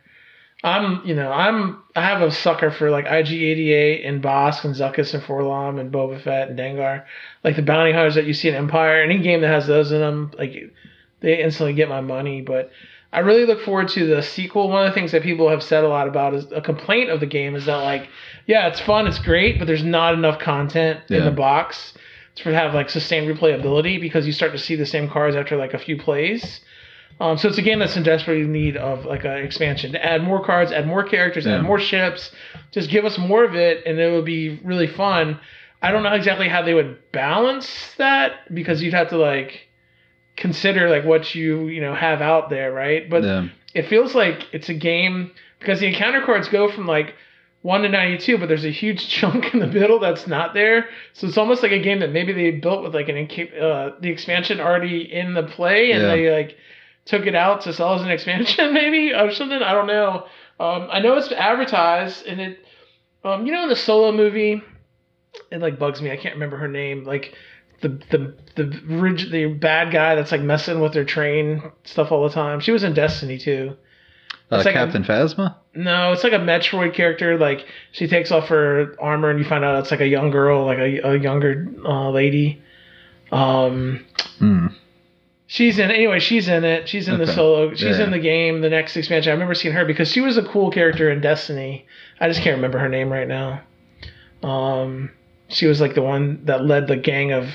[0.64, 5.14] I'm, you know, I'm, I have a sucker for like IG88 and Bossk and Zuckuss
[5.14, 7.06] and 4-LOM and Boba Fett and Dengar,
[7.44, 9.02] like the bounty hunters that you see in Empire.
[9.02, 10.74] Any game that has those in them, like
[11.20, 12.42] they instantly get my money.
[12.42, 12.72] But
[13.14, 14.70] I really look forward to the sequel.
[14.70, 17.20] One of the things that people have said a lot about is a complaint of
[17.20, 18.10] the game is that like,
[18.48, 21.94] yeah, it's fun, it's great, but there's not enough content in the box
[22.36, 25.74] to have like sustained replayability because you start to see the same cards after like
[25.74, 26.62] a few plays.
[27.20, 30.22] Um, so it's a game that's in desperate need of like an expansion to add
[30.24, 31.56] more cards, add more characters, Yeah.
[31.58, 32.32] add more ships.
[32.72, 35.40] Just give us more of it, and it would be really fun.
[35.82, 39.68] I don't know exactly how they would balance that because you'd have to like
[40.36, 43.10] consider like what you you know have out there, right?
[43.10, 43.48] But yeah.
[43.74, 47.16] it feels like it's a game because the encounter cards go from like
[47.64, 51.28] 1 to 92 but there's a huge chunk in the middle that's not there so
[51.28, 53.18] it's almost like a game that maybe they built with like an
[53.60, 56.08] uh, the expansion already in the play and Yeah.
[56.10, 56.56] they like
[57.08, 60.26] took it out to sell as an expansion maybe or something i don't know
[60.60, 62.60] um, i know it's advertised and it
[63.24, 64.62] um, you know in the solo movie
[65.52, 67.34] it like bugs me i can't remember her name like
[67.82, 72.24] the the the rig- the bad guy that's like messing with their train stuff all
[72.28, 73.76] the time she was in destiny too
[74.50, 75.56] Uh, like a- Captain Phasma.
[75.76, 77.38] no, it's like a Metroid character.
[77.38, 80.66] Like she takes off her armor, and you find out it's like a young girl,
[80.66, 82.62] like a, a younger uh, lady.
[83.32, 84.06] Um,
[84.40, 84.68] Hmm.
[85.50, 86.20] She's in anyway.
[86.20, 86.90] She's in it.
[86.90, 87.74] She's in the solo.
[87.74, 88.04] She's Yeah.
[88.04, 88.60] in the game.
[88.62, 89.30] The next expansion.
[89.32, 91.86] I remember seeing her because she was a cool character in Destiny.
[92.20, 93.62] I just can't remember her name right now.
[94.44, 95.12] Um,
[95.48, 97.48] she was like the one that led the gang of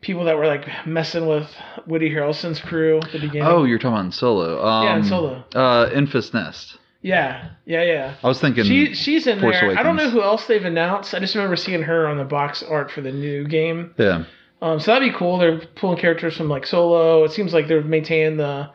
[0.00, 1.48] people that were like messing with
[1.86, 3.42] Woody Harrelson's crew at the beginning.
[3.48, 4.64] Oh, you're talking about Solo.
[4.64, 5.44] Um, Yeah, in Solo.
[5.54, 6.78] Uh, Enfys Nest.
[7.02, 8.14] yeah, yeah, yeah.
[8.22, 8.64] I was thinking.
[8.64, 9.76] She she's in Force there.
[9.76, 11.14] I don't know who else they've announced.
[11.14, 13.92] I just remember seeing her on the box art for the new game.
[13.98, 14.24] yeah.
[14.62, 15.38] Um, so that'd be cool.
[15.38, 17.24] They're pulling characters from like Solo.
[17.24, 18.70] It seems like they're maintaining the,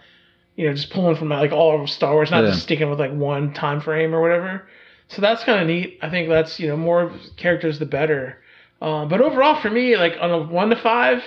[0.55, 2.51] you know, just pulling from like all of Star Wars, not Yeah.
[2.51, 4.67] just sticking with like one time frame or whatever.
[5.07, 5.97] So that's kind of neat.
[6.01, 8.37] I think that's you know more characters the better.
[8.81, 11.23] Um, but overall for me, like on a one to five,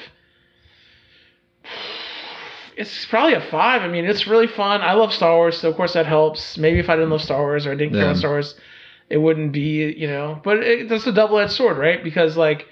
[2.77, 3.83] it's probably a five.
[3.83, 4.81] I mean, it's really fun.
[4.83, 6.57] I love Star Wars, so of course that helps.
[6.59, 8.07] Maybe if I didn't love Star Wars or I didn't care Yeah.
[8.09, 8.55] about Star Wars,
[9.11, 10.41] it wouldn't be, you know.
[10.43, 12.03] But it, that's a double edged sword, right?
[12.03, 12.67] Because like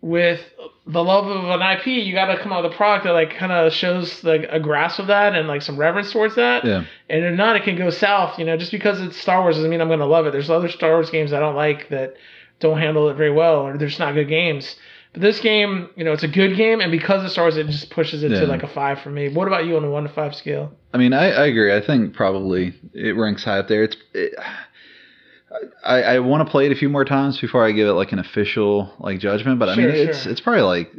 [0.00, 0.40] with
[0.86, 3.34] the love of an IP, you got to come out with a product that like
[3.36, 6.64] kind of shows like a grasp of that and like some reverence towards that.
[6.64, 6.84] Yeah.
[7.10, 8.38] And if not, it can go south.
[8.38, 10.32] You know, just because it's Star Wars doesn't mean I'm going to love it.
[10.32, 12.14] There's other Star Wars games I don't like that
[12.60, 14.76] don't handle it very well, or they're just not good games.
[15.12, 17.66] But this game, you know, it's a good game, and because of Star Wars, it
[17.66, 18.40] just pushes it Yeah.
[18.40, 19.28] to like a five for me.
[19.28, 20.72] What about you on a one to five scale?
[20.94, 21.74] I mean, I, I agree.
[21.74, 23.84] I think probably it ranks high up there.
[23.84, 23.96] It's.
[24.14, 24.34] It,
[25.84, 28.12] I, I want to play it a few more times before I give it like
[28.12, 30.92] an official like judgment, but I mean Sure, it's it's probably like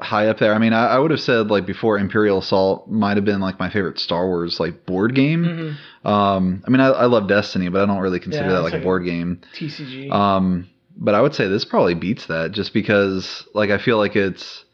[0.00, 0.54] high up there.
[0.54, 3.58] I mean, I, I would have said like before Imperial Assault might have been like
[3.58, 5.44] my favorite Star Wars like board game.
[5.44, 6.06] Mm-hmm.
[6.08, 8.72] Um, I mean, I, I love Destiny, but I don't really consider Yeah, that like,
[8.72, 9.40] like a a- board game.
[9.58, 10.10] TCG.
[10.12, 14.14] Um, but I would say this probably beats that just because like I feel like
[14.16, 14.64] it's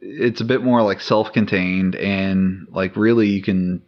[0.00, 3.82] it's a bit more like self-contained and like really you can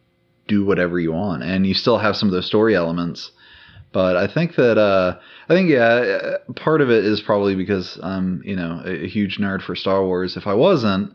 [0.48, 3.30] do whatever you want and you still have some of those story elements.
[3.96, 5.16] But I think that uh,
[5.48, 9.08] I think yeah, uh, part of it is probably because I'm you know a, a
[9.08, 10.36] huge nerd for Star Wars.
[10.36, 11.14] If I wasn't,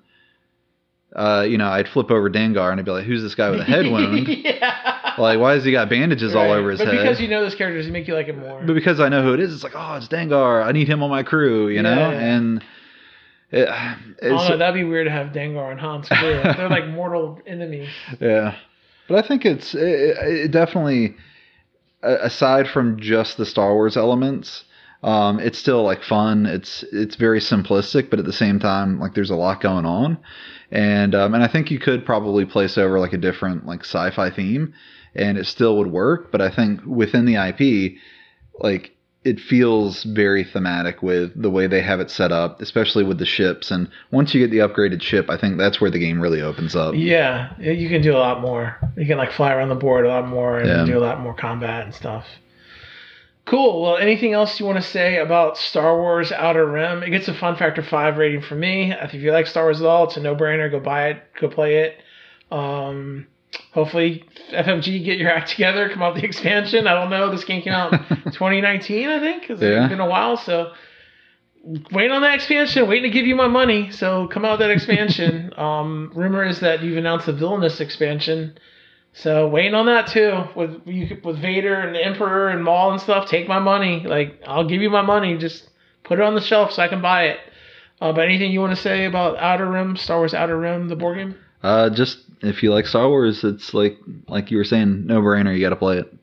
[1.15, 3.59] uh, you know, I'd flip over Dengar and I'd be like, "Who's this guy with
[3.59, 4.27] a head wound?
[4.27, 5.13] yeah.
[5.19, 7.53] like, why has he got bandages all over his but head?" because you know those
[7.53, 8.63] characters, it make you like him more.
[8.65, 10.65] But because I know who it is, it's like, oh, it's Dengar.
[10.65, 12.09] I need him on my crew, you know?
[12.09, 12.63] And
[13.51, 14.57] it, it's, don't know.
[14.57, 16.41] That'd be weird to have Dengar and Han's crew.
[16.41, 17.89] They're like mortal enemies.
[18.19, 18.55] yeah.
[19.07, 21.15] But I think it's it, it definitely,
[22.03, 24.63] aside from just the Star Wars elements,
[25.03, 26.45] um, it's still like fun.
[26.45, 30.17] It's it's very simplistic, but at the same time, like there's a lot going on,
[30.71, 34.29] and um, and I think you could probably place over like a different like sci-fi
[34.29, 34.73] theme,
[35.15, 36.31] and it still would work.
[36.31, 37.97] But I think within the IP,
[38.59, 43.19] like it feels very thematic with the way they have it set up, especially with
[43.19, 43.69] the ships.
[43.69, 46.75] And once you get the upgraded ship, I think that's where the game really opens
[46.75, 46.95] up.
[46.95, 48.77] Yeah, you can do a lot more.
[48.97, 50.85] You can like fly around the board a lot more and Yeah.
[50.85, 52.25] do a lot more combat and stuff.
[53.45, 53.81] Cool.
[53.81, 57.03] Well, anything else you want to say about Star Wars Outer Rim?
[57.03, 58.91] It gets a fun factor five rating from me.
[58.91, 60.69] If you like Star Wars at all, it's a no brainer.
[60.69, 61.23] Go buy it.
[61.39, 61.97] Go play it.
[62.51, 63.27] Um,
[63.73, 65.89] hopefully, FFG get your act together.
[65.89, 66.87] Come out the expansion.
[66.87, 67.29] I don't know.
[67.31, 67.99] This game came out in
[68.31, 69.49] 2019, I think.
[69.49, 69.87] It's Yeah.
[69.87, 70.73] been a while, so
[71.91, 72.87] wait on that expansion.
[72.87, 73.91] Waiting to give you my money.
[73.91, 75.51] So come out with that expansion.
[75.57, 78.57] um, rumor is that you've announced the villainous expansion.
[79.13, 83.01] So waiting on that too with you with Vader and the Emperor and Maul and
[83.01, 83.27] stuff.
[83.29, 83.99] Take my money.
[84.05, 85.37] Like I'll give you my money.
[85.37, 85.69] Just
[86.03, 87.39] put it on the shelf so I can buy it.
[87.99, 90.95] Uh, but anything you want to say about Outer Rim, Star Wars Outer Rim, the
[90.95, 91.35] board game?
[91.61, 93.97] Uh, just if you like Star Wars, it's like
[94.27, 95.53] like you were saying, no brainer.
[95.53, 96.13] You got to play it.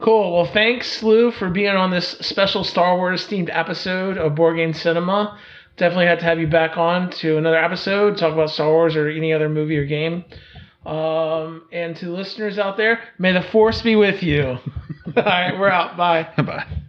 [0.00, 0.32] Cool.
[0.32, 4.72] Well, thanks, Lou, for being on this special Star Wars themed episode of Board Game
[4.72, 5.36] Cinema.
[5.76, 9.08] Definitely had to have you back on to another episode, talk about Star Wars or
[9.08, 10.24] any other movie or game.
[10.86, 14.44] Um, and to listeners out there, may the Force be with you.
[15.16, 15.96] All right, we're out.
[15.96, 16.28] Bye.
[16.36, 16.82] Bye.